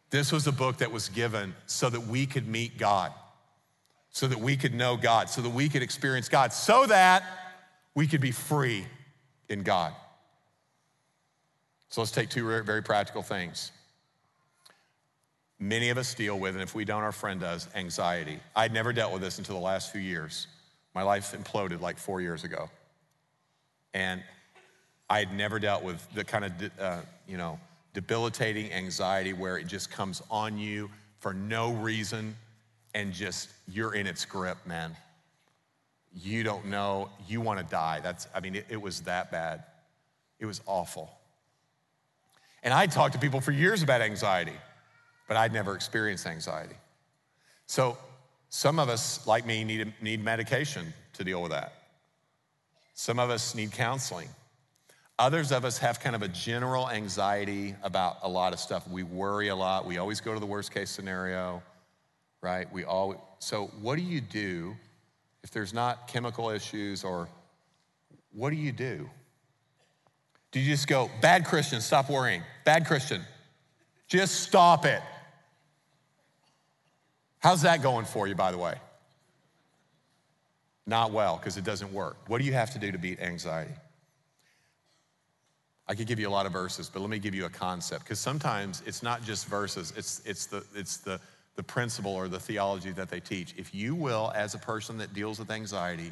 This 0.09 0.31
was 0.31 0.47
a 0.47 0.51
book 0.51 0.77
that 0.77 0.91
was 0.91 1.09
given 1.09 1.55
so 1.65 1.89
that 1.89 2.01
we 2.07 2.25
could 2.25 2.47
meet 2.47 2.77
God 2.77 3.13
so 4.11 4.27
that 4.27 4.39
we 4.39 4.57
could 4.57 4.73
know 4.73 4.97
God, 4.97 5.29
so 5.29 5.41
that 5.41 5.49
we 5.49 5.69
could 5.69 5.81
experience 5.81 6.29
God, 6.29 6.53
so 6.53 6.85
that 6.85 7.23
we 7.95 8.07
could 8.07 8.21
be 8.21 8.31
free 8.31 8.85
in 9.49 9.63
God. 9.63 9.93
So 11.89 12.01
let's 12.01 12.11
take 12.11 12.29
two 12.29 12.61
very 12.63 12.83
practical 12.83 13.21
things. 13.21 13.71
Many 15.59 15.89
of 15.89 15.97
us 15.97 16.13
deal 16.13 16.39
with, 16.39 16.55
and 16.55 16.63
if 16.63 16.73
we 16.73 16.85
don't, 16.85 17.03
our 17.03 17.11
friend 17.11 17.39
does, 17.39 17.67
anxiety. 17.75 18.39
I'd 18.55 18.73
never 18.73 18.91
dealt 18.91 19.13
with 19.13 19.21
this 19.21 19.37
until 19.37 19.55
the 19.55 19.61
last 19.61 19.91
few 19.91 20.01
years. 20.01 20.47
My 20.95 21.03
life 21.03 21.33
imploded 21.37 21.81
like 21.81 21.97
four 21.97 22.19
years 22.19 22.43
ago. 22.43 22.69
And 23.93 24.23
I 25.09 25.19
had 25.19 25.33
never 25.33 25.59
dealt 25.59 25.83
with 25.83 26.05
the 26.13 26.23
kind 26.23 26.45
of, 26.45 26.51
uh, 26.79 27.01
you 27.27 27.37
know, 27.37 27.59
debilitating 27.93 28.71
anxiety 28.71 29.33
where 29.33 29.57
it 29.57 29.67
just 29.67 29.91
comes 29.91 30.21
on 30.31 30.57
you 30.57 30.89
for 31.19 31.33
no 31.33 31.73
reason 31.73 32.35
and 32.93 33.13
just 33.13 33.49
you're 33.67 33.95
in 33.95 34.07
its 34.07 34.25
grip, 34.25 34.57
man. 34.65 34.95
You 36.13 36.43
don't 36.43 36.65
know, 36.65 37.09
you 37.27 37.39
want 37.41 37.59
to 37.59 37.65
die. 37.65 38.01
That's, 38.01 38.27
I 38.35 38.41
mean, 38.41 38.55
it, 38.55 38.65
it 38.69 38.81
was 38.81 39.01
that 39.01 39.31
bad. 39.31 39.63
It 40.39 40.45
was 40.45 40.61
awful. 40.65 41.09
And 42.63 42.73
I 42.73 42.85
talked 42.87 43.13
to 43.13 43.19
people 43.19 43.41
for 43.41 43.51
years 43.51 43.81
about 43.81 44.01
anxiety, 44.01 44.57
but 45.27 45.37
I'd 45.37 45.53
never 45.53 45.73
experienced 45.73 46.27
anxiety. 46.27 46.75
So 47.65 47.97
some 48.49 48.79
of 48.79 48.89
us, 48.89 49.25
like 49.25 49.45
me, 49.45 49.63
need, 49.63 49.93
need 50.01 50.23
medication 50.23 50.93
to 51.13 51.23
deal 51.23 51.41
with 51.41 51.51
that. 51.51 51.73
Some 52.93 53.17
of 53.17 53.29
us 53.29 53.55
need 53.55 53.71
counseling. 53.71 54.27
Others 55.17 55.51
of 55.51 55.65
us 55.65 55.77
have 55.77 55.99
kind 55.99 56.15
of 56.15 56.21
a 56.23 56.27
general 56.27 56.89
anxiety 56.89 57.75
about 57.83 58.17
a 58.23 58.29
lot 58.29 58.53
of 58.53 58.59
stuff. 58.59 58.87
We 58.89 59.03
worry 59.03 59.47
a 59.47 59.55
lot. 59.55 59.85
We 59.85 59.97
always 59.97 60.19
go 60.19 60.33
to 60.33 60.39
the 60.39 60.45
worst 60.45 60.73
case 60.73 60.89
scenario 60.89 61.63
right? 62.41 62.71
We 62.71 62.83
all, 62.83 63.37
so 63.39 63.71
what 63.81 63.97
do 63.97 64.01
you 64.01 64.21
do 64.21 64.75
if 65.43 65.51
there's 65.51 65.73
not 65.73 66.07
chemical 66.07 66.49
issues 66.49 67.03
or 67.03 67.27
what 68.33 68.49
do 68.49 68.55
you 68.55 68.71
do? 68.71 69.09
Do 70.51 70.59
you 70.59 70.69
just 70.69 70.87
go, 70.87 71.09
bad 71.21 71.45
Christian, 71.45 71.81
stop 71.81 72.09
worrying? 72.09 72.43
Bad 72.65 72.85
Christian, 72.85 73.21
just 74.07 74.41
stop 74.41 74.85
it. 74.85 75.01
How's 77.39 77.61
that 77.61 77.81
going 77.81 78.05
for 78.05 78.27
you, 78.27 78.35
by 78.35 78.51
the 78.51 78.57
way? 78.57 78.75
Not 80.85 81.11
well, 81.11 81.37
because 81.37 81.57
it 81.57 81.63
doesn't 81.63 81.91
work. 81.93 82.17
What 82.27 82.39
do 82.39 82.43
you 82.45 82.53
have 82.53 82.71
to 82.73 82.79
do 82.79 82.91
to 82.91 82.97
beat 82.97 83.19
anxiety? 83.19 83.71
I 85.87 85.95
could 85.95 86.07
give 86.07 86.19
you 86.19 86.27
a 86.27 86.31
lot 86.31 86.45
of 86.45 86.51
verses, 86.51 86.89
but 86.89 87.01
let 87.01 87.09
me 87.09 87.19
give 87.19 87.33
you 87.33 87.45
a 87.45 87.49
concept 87.49 88.03
because 88.03 88.19
sometimes 88.19 88.83
it's 88.85 89.01
not 89.01 89.23
just 89.23 89.47
verses, 89.47 89.93
it's, 89.95 90.21
it's, 90.25 90.45
the, 90.45 90.63
it's 90.75 90.97
the, 90.97 91.19
the 91.61 91.67
principle 91.67 92.15
or 92.15 92.27
the 92.27 92.39
theology 92.39 92.91
that 92.91 93.07
they 93.11 93.19
teach. 93.19 93.53
If 93.55 93.75
you 93.75 93.93
will, 93.93 94.31
as 94.33 94.55
a 94.55 94.57
person 94.57 94.97
that 94.97 95.13
deals 95.13 95.37
with 95.37 95.51
anxiety, 95.51 96.11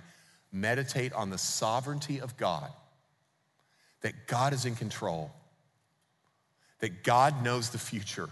meditate 0.54 1.12
on 1.14 1.32
the 1.32 1.40
sovereignty 1.40 2.22
of 2.22 2.38
God, 2.38 2.70
that 4.02 4.28
God 4.28 4.54
is 4.54 4.66
in 4.66 4.76
control, 4.76 5.32
that 6.82 7.04
God 7.04 7.44
knows 7.44 7.72
the 7.72 7.80
future, 7.80 8.30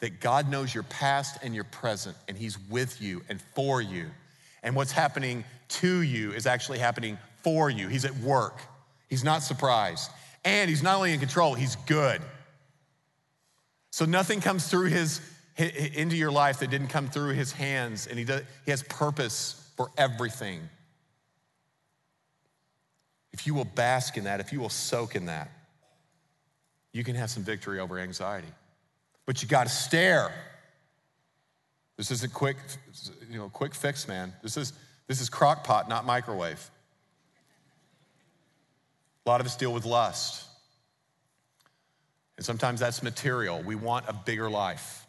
that 0.00 0.20
God 0.20 0.50
knows 0.50 0.74
your 0.74 0.82
past 0.82 1.38
and 1.42 1.54
your 1.54 1.64
present, 1.64 2.18
and 2.28 2.36
He's 2.36 2.58
with 2.68 3.00
you 3.00 3.22
and 3.30 3.40
for 3.54 3.80
you. 3.80 4.04
And 4.62 4.76
what's 4.76 4.92
happening 4.92 5.42
to 5.68 6.02
you 6.02 6.32
is 6.32 6.46
actually 6.46 6.80
happening 6.80 7.16
for 7.42 7.70
you. 7.70 7.88
He's 7.88 8.04
at 8.04 8.14
work, 8.18 8.60
He's 9.08 9.24
not 9.24 9.42
surprised. 9.42 10.10
And 10.44 10.68
He's 10.68 10.82
not 10.82 10.96
only 10.96 11.14
in 11.14 11.20
control, 11.20 11.54
He's 11.54 11.76
good. 11.76 12.20
So 13.90 14.04
nothing 14.04 14.42
comes 14.42 14.68
through 14.68 14.88
His 14.88 15.22
into 15.60 16.16
your 16.16 16.30
life 16.30 16.60
that 16.60 16.70
didn't 16.70 16.88
come 16.88 17.08
through 17.08 17.34
His 17.34 17.52
hands, 17.52 18.06
and 18.06 18.18
He, 18.18 18.24
does, 18.24 18.42
he 18.64 18.70
has 18.70 18.82
purpose 18.82 19.70
for 19.76 19.90
everything. 19.96 20.60
If 23.32 23.46
you 23.46 23.54
will 23.54 23.64
bask 23.64 24.16
in 24.16 24.24
that, 24.24 24.40
if 24.40 24.52
you 24.52 24.60
will 24.60 24.68
soak 24.68 25.14
in 25.14 25.26
that, 25.26 25.50
you 26.92 27.04
can 27.04 27.14
have 27.14 27.30
some 27.30 27.42
victory 27.42 27.78
over 27.78 27.98
anxiety. 27.98 28.48
But 29.26 29.42
you 29.42 29.48
got 29.48 29.64
to 29.64 29.72
stare. 29.72 30.32
This 31.96 32.10
isn't 32.10 32.32
quick, 32.32 32.56
you 33.30 33.38
know, 33.38 33.48
quick 33.48 33.74
fix, 33.74 34.08
man. 34.08 34.32
This 34.42 34.56
is 34.56 34.72
this 35.06 35.20
is 35.20 35.28
crock 35.28 35.64
pot, 35.64 35.88
not 35.88 36.06
microwave. 36.06 36.70
A 39.26 39.28
lot 39.28 39.40
of 39.40 39.46
us 39.46 39.56
deal 39.56 39.72
with 39.72 39.84
lust. 39.84 40.44
And 42.36 42.46
sometimes 42.46 42.78
that's 42.78 43.02
material. 43.02 43.60
We 43.60 43.74
want 43.74 44.06
a 44.08 44.12
bigger 44.12 44.48
life. 44.48 45.06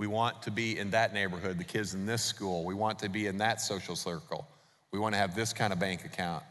We 0.00 0.06
want 0.06 0.42
to 0.44 0.50
be 0.50 0.78
in 0.78 0.90
that 0.90 1.12
neighborhood, 1.12 1.58
the 1.58 1.64
kids 1.64 1.92
in 1.92 2.06
this 2.06 2.24
school. 2.24 2.64
We 2.64 2.74
want 2.74 2.98
to 3.00 3.08
be 3.08 3.26
in 3.26 3.36
that 3.38 3.60
social 3.60 3.94
circle. 3.94 4.48
We 4.92 4.98
want 4.98 5.14
to 5.14 5.18
have 5.18 5.36
this 5.36 5.52
kind 5.52 5.72
of 5.72 5.78
bank 5.78 6.04
account 6.04 6.42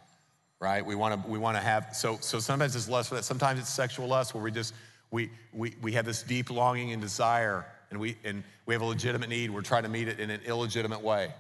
right? 0.59 0.85
We 0.85 0.95
want 0.95 1.23
to 1.23 1.29
we 1.29 1.39
want 1.39 1.57
to 1.57 1.63
have 1.63 1.95
so 1.95 2.17
so 2.21 2.39
sometimes 2.39 2.75
it's 2.75 2.89
lust 2.89 3.09
for 3.09 3.15
that. 3.15 3.23
Sometimes 3.23 3.59
it's 3.59 3.69
sexual 3.69 4.07
lust 4.07 4.33
where 4.33 4.43
we 4.43 4.51
just 4.51 4.73
we 5.11 5.31
we 5.53 5.73
we 5.81 5.93
have 5.93 6.05
this 6.05 6.21
deep 6.23 6.49
longing 6.49 6.91
and 6.91 7.01
desire 7.01 7.65
and 7.91 7.99
we 7.99 8.17
and 8.23 8.43
we 8.65 8.73
have 8.73 8.81
a 8.81 8.85
legitimate 8.85 9.29
need. 9.29 9.51
We're 9.51 9.61
trying 9.61 9.83
to 9.83 9.89
meet 9.89 10.07
it 10.07 10.19
in 10.19 10.29
an 10.29 10.41
illegitimate 10.45 11.01
way. 11.01 11.33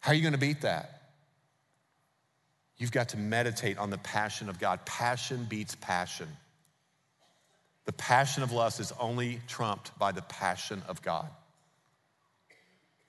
How 0.00 0.12
are 0.12 0.14
you 0.14 0.22
going 0.22 0.32
to 0.32 0.38
beat 0.38 0.60
that? 0.60 1.02
You've 2.76 2.92
got 2.92 3.08
to 3.10 3.16
meditate 3.16 3.78
on 3.78 3.88
the 3.88 3.98
passion 3.98 4.48
of 4.48 4.58
God. 4.58 4.84
Passion 4.84 5.46
beats 5.48 5.74
passion. 5.76 6.28
The 7.84 7.92
passion 7.92 8.42
of 8.42 8.52
lust 8.52 8.80
is 8.80 8.92
only 8.98 9.40
trumped 9.46 9.96
by 9.98 10.12
the 10.12 10.22
passion 10.22 10.82
of 10.88 11.02
God 11.02 11.28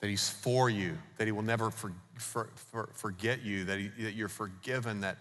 that 0.05 0.09
He's 0.09 0.30
for 0.30 0.69
you, 0.69 0.97
that 1.17 1.26
He 1.26 1.32
will 1.32 1.41
never 1.41 1.71
for, 1.71 1.91
for, 2.19 2.49
for, 2.71 2.89
forget 2.93 3.43
you, 3.43 3.65
that, 3.65 3.80
he, 3.80 3.89
that 4.03 4.13
you're 4.13 4.30
forgiven, 4.30 5.01
that, 5.01 5.17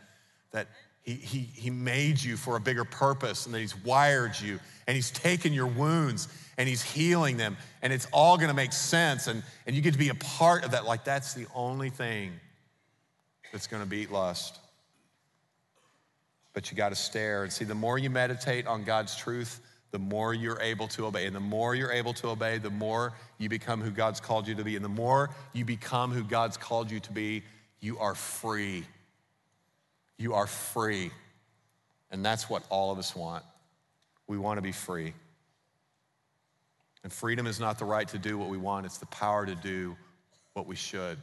that 0.50 0.68
he, 1.02 1.14
he, 1.14 1.38
he 1.38 1.70
made 1.70 2.22
you 2.22 2.36
for 2.36 2.57
a 2.57 2.61
bigger 2.61 2.84
purpose, 2.84 3.46
and 3.46 3.55
that 3.55 3.61
He's 3.61 3.76
wired 3.84 4.38
you, 4.38 4.59
and 4.86 4.94
He's 4.94 5.11
taken 5.11 5.52
your 5.52 5.68
wounds 5.68 6.28
and 6.59 6.68
He's 6.68 6.82
healing 6.82 7.36
them, 7.36 7.57
and 7.82 7.92
it's 7.92 8.07
all 8.12 8.36
gonna 8.36 8.55
make 8.55 8.72
sense, 8.72 9.26
and, 9.26 9.42
and 9.66 9.74
you 9.74 9.82
get 9.82 9.92
to 9.92 9.98
be 9.98 10.11
a 10.11 10.14
part 10.14 10.64
of 10.64 10.72
that. 10.72 10.84
Like, 10.84 11.02
that's 11.02 11.34
the 11.34 11.46
only 11.55 11.90
thing 11.90 12.32
that's 13.52 13.66
gonna 13.66 13.86
beat 13.86 14.12
lust. 14.12 14.61
But 16.55 16.70
you 16.70 16.76
gotta 16.76 16.94
stare 16.94 17.42
and 17.42 17.52
see 17.52 17.64
the 17.64 17.74
more 17.74 17.98
you 17.98 18.09
meditate 18.09 18.66
on 18.66 18.84
God's 18.84 19.14
truth, 19.14 19.61
the 19.90 19.98
more 19.98 20.34
you're 20.34 20.61
able 20.61 20.88
to 20.88 21.07
obey. 21.07 21.26
And 21.26 21.36
the 21.36 21.40
more 21.40 21.74
you're 21.74 21.92
able 21.92 22.14
to 22.14 22.28
obey, 22.28 22.59
the 22.59 22.68
more 22.68 23.12
you 23.38 23.48
become 23.48 23.80
who 23.80 23.90
God's 23.90 24.18
called 24.18 24.48
you 24.48 24.55
to 24.57 24.64
be. 24.64 24.74
And 24.74 24.84
the 24.84 24.88
more 24.88 25.30
you 25.52 25.64
become 25.64 26.11
who 26.11 26.24
God's 26.24 26.57
called 26.57 26.90
you 26.90 26.98
to 26.98 27.12
be, 27.12 27.44
you 27.78 27.98
are 27.98 28.16
free. 28.16 28.84
You 30.18 30.34
are 30.34 30.46
free. 30.46 31.12
And 32.11 32.24
that's 32.24 32.50
what 32.50 32.64
all 32.70 32.90
of 32.90 32.98
us 32.98 33.14
want. 33.14 33.44
We 34.26 34.38
want 34.38 34.59
to 34.59 34.62
be 34.62 34.72
free. 34.72 35.12
And 37.05 37.12
freedom 37.12 37.46
is 37.46 37.61
not 37.61 37.78
the 37.78 37.84
right 37.84 38.09
to 38.09 38.18
do 38.18 38.38
what 38.38 38.48
we 38.48 38.57
want, 38.57 38.86
it's 38.86 38.98
the 38.98 39.07
power 39.07 39.44
to 39.46 39.55
do 39.55 39.96
what 40.55 40.66
we 40.66 40.74
should. 40.74 41.18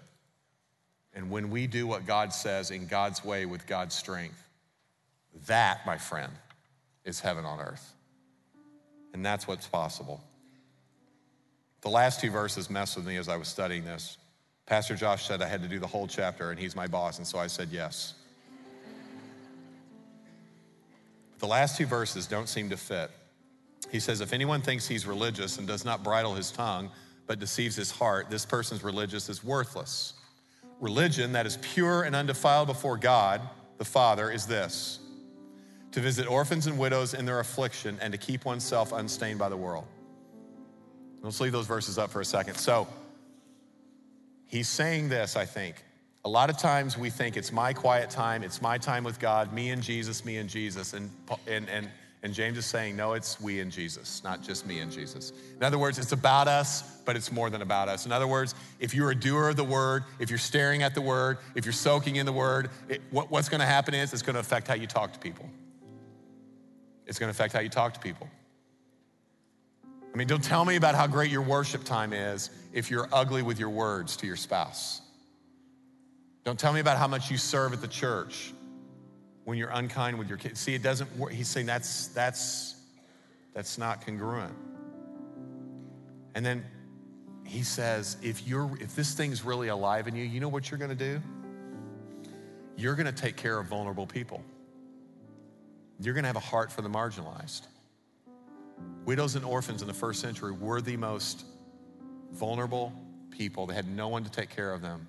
And 1.13 1.29
when 1.29 1.49
we 1.49 1.67
do 1.67 1.87
what 1.87 2.05
God 2.05 2.31
says 2.31 2.71
in 2.71 2.87
God's 2.87 3.25
way 3.25 3.45
with 3.45 3.67
God's 3.67 3.95
strength, 3.95 4.47
that, 5.47 5.85
my 5.85 5.97
friend, 5.97 6.31
is 7.05 7.19
heaven 7.19 7.45
on 7.45 7.59
earth. 7.59 7.93
And 9.13 9.25
that's 9.25 9.47
what's 9.47 9.67
possible. 9.67 10.23
The 11.81 11.89
last 11.89 12.21
two 12.21 12.29
verses 12.29 12.69
messed 12.69 12.95
with 12.95 13.05
me 13.05 13.17
as 13.17 13.27
I 13.27 13.37
was 13.37 13.47
studying 13.47 13.83
this. 13.83 14.17
Pastor 14.65 14.95
Josh 14.95 15.27
said 15.27 15.41
I 15.41 15.47
had 15.47 15.61
to 15.63 15.67
do 15.67 15.79
the 15.79 15.87
whole 15.87 16.07
chapter, 16.07 16.51
and 16.51 16.59
he's 16.59 16.75
my 16.75 16.87
boss, 16.87 17.17
and 17.17 17.27
so 17.27 17.39
I 17.39 17.47
said 17.47 17.69
yes. 17.71 18.13
The 21.39 21.47
last 21.47 21.75
two 21.75 21.87
verses 21.87 22.27
don't 22.27 22.47
seem 22.47 22.69
to 22.69 22.77
fit. 22.77 23.09
He 23.91 23.99
says, 23.99 24.21
If 24.21 24.31
anyone 24.31 24.61
thinks 24.61 24.87
he's 24.87 25.05
religious 25.05 25.57
and 25.57 25.67
does 25.67 25.83
not 25.83 26.03
bridle 26.03 26.35
his 26.35 26.51
tongue, 26.51 26.89
but 27.25 27.39
deceives 27.39 27.75
his 27.75 27.91
heart, 27.91 28.29
this 28.29 28.45
person's 28.45 28.83
religious 28.83 29.27
is 29.27 29.43
worthless. 29.43 30.13
Religion 30.79 31.33
that 31.33 31.45
is 31.45 31.57
pure 31.61 32.03
and 32.03 32.15
undefiled 32.15 32.67
before 32.67 32.95
God, 32.95 33.41
the 33.77 33.85
Father, 33.85 34.31
is 34.31 34.45
this 34.45 35.00
to 35.91 35.99
visit 35.99 36.27
orphans 36.27 36.67
and 36.67 36.77
widows 36.77 37.13
in 37.13 37.25
their 37.25 37.39
affliction, 37.39 37.97
and 38.01 38.11
to 38.11 38.17
keep 38.17 38.45
oneself 38.45 38.91
unstained 38.91 39.39
by 39.39 39.49
the 39.49 39.57
world. 39.57 39.85
Let's 41.21 41.39
leave 41.39 41.51
those 41.51 41.67
verses 41.67 41.97
up 41.97 42.09
for 42.09 42.21
a 42.21 42.25
second. 42.25 42.55
So, 42.55 42.87
he's 44.47 44.67
saying 44.67 45.09
this, 45.09 45.35
I 45.35 45.45
think. 45.45 45.83
A 46.23 46.29
lot 46.29 46.49
of 46.49 46.57
times 46.57 46.97
we 46.97 47.09
think 47.09 47.35
it's 47.35 47.51
my 47.51 47.73
quiet 47.73 48.09
time, 48.09 48.43
it's 48.43 48.61
my 48.61 48.77
time 48.77 49.03
with 49.03 49.19
God, 49.19 49.53
me 49.53 49.71
and 49.71 49.81
Jesus, 49.81 50.23
me 50.23 50.37
and 50.37 50.49
Jesus. 50.49 50.93
And, 50.93 51.09
and, 51.47 51.67
and, 51.69 51.89
and 52.21 52.33
James 52.33 52.57
is 52.59 52.65
saying, 52.67 52.95
no, 52.95 53.13
it's 53.13 53.41
we 53.41 53.59
and 53.59 53.71
Jesus, 53.71 54.23
not 54.23 54.43
just 54.43 54.67
me 54.67 54.79
and 54.79 54.91
Jesus. 54.91 55.33
In 55.57 55.63
other 55.63 55.79
words, 55.79 55.97
it's 55.97 56.11
about 56.11 56.47
us, 56.47 56.99
but 57.05 57.15
it's 57.15 57.31
more 57.31 57.49
than 57.49 57.63
about 57.63 57.89
us. 57.89 58.05
In 58.05 58.11
other 58.11 58.27
words, 58.27 58.53
if 58.79 58.93
you're 58.93 59.09
a 59.09 59.15
doer 59.15 59.49
of 59.49 59.55
the 59.55 59.63
word, 59.63 60.03
if 60.19 60.29
you're 60.29 60.37
staring 60.37 60.83
at 60.83 60.93
the 60.93 61.01
word, 61.01 61.39
if 61.55 61.65
you're 61.65 61.73
soaking 61.73 62.17
in 62.17 62.27
the 62.27 62.33
word, 62.33 62.69
it, 62.87 63.01
what, 63.09 63.31
what's 63.31 63.49
gonna 63.49 63.65
happen 63.65 63.95
is 63.95 64.13
it's 64.13 64.21
gonna 64.21 64.39
affect 64.39 64.67
how 64.67 64.75
you 64.75 64.85
talk 64.85 65.13
to 65.13 65.19
people. 65.19 65.49
It's 67.11 67.19
going 67.19 67.27
to 67.27 67.37
affect 67.37 67.51
how 67.51 67.59
you 67.59 67.67
talk 67.67 67.93
to 67.95 67.99
people. 67.99 68.29
I 69.83 70.17
mean, 70.17 70.29
don't 70.29 70.41
tell 70.41 70.63
me 70.63 70.77
about 70.77 70.95
how 70.95 71.07
great 71.07 71.29
your 71.29 71.41
worship 71.41 71.83
time 71.83 72.13
is 72.13 72.49
if 72.71 72.89
you're 72.89 73.09
ugly 73.11 73.41
with 73.41 73.59
your 73.59 73.69
words 73.69 74.15
to 74.15 74.27
your 74.27 74.37
spouse. 74.37 75.01
Don't 76.45 76.57
tell 76.57 76.71
me 76.71 76.79
about 76.79 76.97
how 76.97 77.09
much 77.09 77.29
you 77.29 77.37
serve 77.37 77.73
at 77.73 77.81
the 77.81 77.87
church 77.89 78.53
when 79.43 79.57
you're 79.57 79.71
unkind 79.71 80.19
with 80.19 80.29
your 80.29 80.37
kids. 80.37 80.61
See, 80.61 80.73
it 80.73 80.83
doesn't 80.83 81.13
work. 81.17 81.33
He's 81.33 81.49
saying 81.49 81.65
that's 81.65 82.07
that's 82.07 82.75
that's 83.53 83.77
not 83.77 84.05
congruent. 84.05 84.53
And 86.33 86.45
then 86.45 86.63
he 87.43 87.63
says, 87.63 88.15
if 88.23 88.47
you're 88.47 88.71
if 88.79 88.95
this 88.95 89.15
thing's 89.15 89.43
really 89.43 89.67
alive 89.67 90.07
in 90.07 90.15
you, 90.15 90.23
you 90.23 90.39
know 90.39 90.47
what 90.47 90.71
you're 90.71 90.79
gonna 90.79 90.95
do? 90.95 91.21
You're 92.77 92.95
gonna 92.95 93.11
take 93.11 93.35
care 93.35 93.59
of 93.59 93.67
vulnerable 93.67 94.07
people 94.07 94.41
you're 96.01 96.13
going 96.13 96.23
to 96.23 96.27
have 96.29 96.35
a 96.35 96.39
heart 96.39 96.71
for 96.71 96.81
the 96.81 96.89
marginalized. 96.89 97.67
Widows 99.05 99.35
and 99.35 99.45
orphans 99.45 99.81
in 99.81 99.87
the 99.87 99.93
first 99.93 100.19
century 100.19 100.51
were 100.51 100.81
the 100.81 100.97
most 100.97 101.45
vulnerable 102.31 102.93
people. 103.29 103.65
They 103.67 103.75
had 103.75 103.87
no 103.87 104.07
one 104.07 104.23
to 104.23 104.31
take 104.31 104.49
care 104.49 104.71
of 104.71 104.81
them 104.81 105.07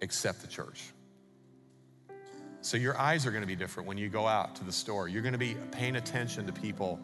except 0.00 0.40
the 0.42 0.46
church. 0.46 0.90
So 2.60 2.76
your 2.76 2.98
eyes 2.98 3.24
are 3.24 3.30
going 3.30 3.42
to 3.42 3.46
be 3.48 3.56
different 3.56 3.88
when 3.88 3.98
you 3.98 4.08
go 4.08 4.26
out 4.26 4.56
to 4.56 4.64
the 4.64 4.72
store. 4.72 5.08
You're 5.08 5.22
going 5.22 5.32
to 5.32 5.38
be 5.38 5.56
paying 5.70 5.96
attention 5.96 6.46
to 6.46 6.52
people 6.52 7.00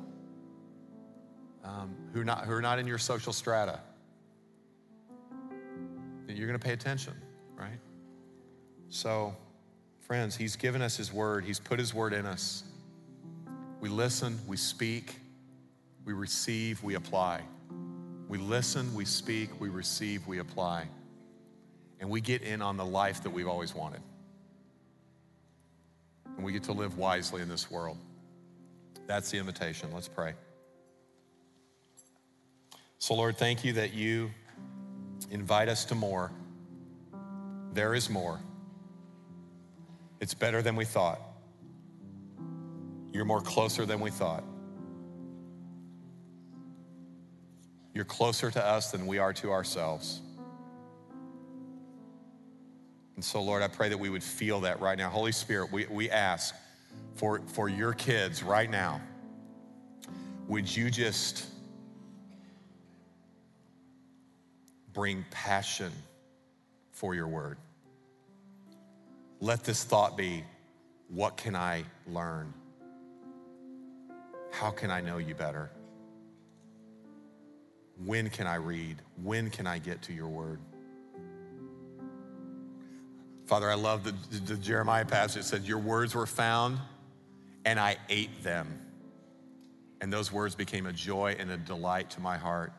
um, 1.64 1.94
who, 2.12 2.24
not, 2.24 2.44
who 2.44 2.52
are 2.52 2.62
not 2.62 2.78
in 2.78 2.86
your 2.86 2.98
social 2.98 3.32
strata. 3.32 3.80
You're 6.28 6.48
going 6.48 6.58
to 6.58 6.64
pay 6.64 6.72
attention, 6.72 7.14
right? 7.54 7.78
So 8.88 9.36
Friends, 10.06 10.36
He's 10.36 10.56
given 10.56 10.82
us 10.82 10.96
His 10.96 11.12
word, 11.12 11.44
He's 11.44 11.58
put 11.58 11.78
His 11.78 11.94
word 11.94 12.12
in 12.12 12.26
us. 12.26 12.64
We 13.80 13.88
listen, 13.88 14.38
we 14.46 14.56
speak, 14.56 15.16
we 16.04 16.12
receive, 16.12 16.82
we 16.82 16.94
apply. 16.94 17.40
We 18.28 18.38
listen, 18.38 18.94
we 18.94 19.04
speak, 19.04 19.48
we 19.60 19.68
receive, 19.68 20.26
we 20.26 20.38
apply. 20.38 20.88
And 22.00 22.10
we 22.10 22.20
get 22.20 22.42
in 22.42 22.60
on 22.60 22.76
the 22.76 22.84
life 22.84 23.22
that 23.22 23.30
we've 23.30 23.48
always 23.48 23.74
wanted. 23.74 24.00
And 26.36 26.44
we 26.44 26.52
get 26.52 26.64
to 26.64 26.72
live 26.72 26.98
wisely 26.98 27.40
in 27.40 27.48
this 27.48 27.70
world. 27.70 27.96
That's 29.06 29.30
the 29.30 29.38
invitation. 29.38 29.90
Let's 29.92 30.08
pray. 30.08 30.34
So, 32.98 33.14
Lord, 33.14 33.36
thank 33.36 33.64
you 33.64 33.74
that 33.74 33.94
you 33.94 34.30
invite 35.30 35.68
us 35.68 35.84
to 35.86 35.94
more. 35.94 36.30
There 37.72 37.94
is 37.94 38.10
more. 38.10 38.40
It's 40.20 40.34
better 40.34 40.62
than 40.62 40.76
we 40.76 40.84
thought. 40.84 41.20
You're 43.12 43.24
more 43.24 43.40
closer 43.40 43.86
than 43.86 44.00
we 44.00 44.10
thought. 44.10 44.44
You're 47.94 48.04
closer 48.04 48.50
to 48.50 48.64
us 48.64 48.90
than 48.90 49.06
we 49.06 49.18
are 49.18 49.32
to 49.34 49.52
ourselves. 49.52 50.20
And 53.14 53.24
so, 53.24 53.40
Lord, 53.40 53.62
I 53.62 53.68
pray 53.68 53.88
that 53.88 53.98
we 53.98 54.08
would 54.08 54.24
feel 54.24 54.60
that 54.62 54.80
right 54.80 54.98
now. 54.98 55.08
Holy 55.08 55.30
Spirit, 55.30 55.70
we, 55.70 55.86
we 55.86 56.10
ask 56.10 56.54
for, 57.14 57.40
for 57.46 57.68
your 57.68 57.92
kids 57.92 58.42
right 58.42 58.68
now. 58.68 59.00
Would 60.48 60.74
you 60.74 60.90
just 60.90 61.46
bring 64.92 65.24
passion 65.30 65.92
for 66.90 67.14
your 67.14 67.28
word? 67.28 67.58
Let 69.44 69.62
this 69.62 69.84
thought 69.84 70.16
be 70.16 70.42
what 71.08 71.36
can 71.36 71.54
I 71.54 71.84
learn? 72.06 72.54
How 74.50 74.70
can 74.70 74.90
I 74.90 75.02
know 75.02 75.18
you 75.18 75.34
better? 75.34 75.70
When 78.06 78.30
can 78.30 78.46
I 78.46 78.54
read? 78.54 79.02
When 79.22 79.50
can 79.50 79.66
I 79.66 79.80
get 79.80 80.00
to 80.04 80.14
your 80.14 80.28
word? 80.28 80.60
Father, 83.44 83.70
I 83.70 83.74
love 83.74 84.02
the, 84.02 84.14
the 84.38 84.56
Jeremiah 84.56 85.04
passage 85.04 85.42
that 85.42 85.44
said, 85.44 85.64
Your 85.64 85.76
words 85.76 86.14
were 86.14 86.26
found 86.26 86.78
and 87.66 87.78
I 87.78 87.98
ate 88.08 88.42
them. 88.42 88.80
And 90.00 90.10
those 90.10 90.32
words 90.32 90.54
became 90.54 90.86
a 90.86 90.92
joy 90.92 91.36
and 91.38 91.50
a 91.50 91.58
delight 91.58 92.08
to 92.12 92.20
my 92.22 92.38
heart. 92.38 92.72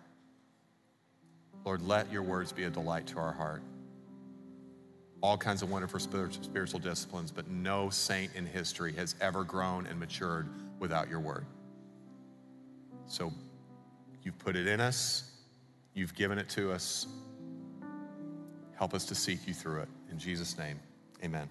Lord, 1.63 1.83
let 1.83 2.11
your 2.11 2.23
words 2.23 2.51
be 2.51 2.63
a 2.63 2.71
delight 2.71 3.05
to 3.07 3.19
our 3.19 3.33
heart. 3.33 3.61
All 5.25 5.37
kinds 5.39 5.63
of 5.63 5.71
wonderful 5.71 5.99
spiritual 5.99 6.79
disciplines, 6.79 7.31
but 7.31 7.47
no 7.49 7.89
saint 7.89 8.35
in 8.35 8.45
history 8.45 8.93
has 8.93 9.15
ever 9.19 9.43
grown 9.43 9.87
and 9.87 9.99
matured 9.99 10.47
without 10.77 11.09
your 11.09 11.19
word. 11.19 11.47
So 13.07 13.33
you've 14.21 14.37
put 14.37 14.55
it 14.55 14.67
in 14.67 14.79
us, 14.79 15.31
you've 15.95 16.13
given 16.13 16.37
it 16.37 16.47
to 16.49 16.71
us. 16.71 17.07
Help 18.75 18.93
us 18.93 19.03
to 19.05 19.15
seek 19.15 19.47
you 19.47 19.55
through 19.55 19.81
it. 19.81 19.89
In 20.11 20.19
Jesus' 20.19 20.59
name, 20.59 20.79
amen. 21.23 21.49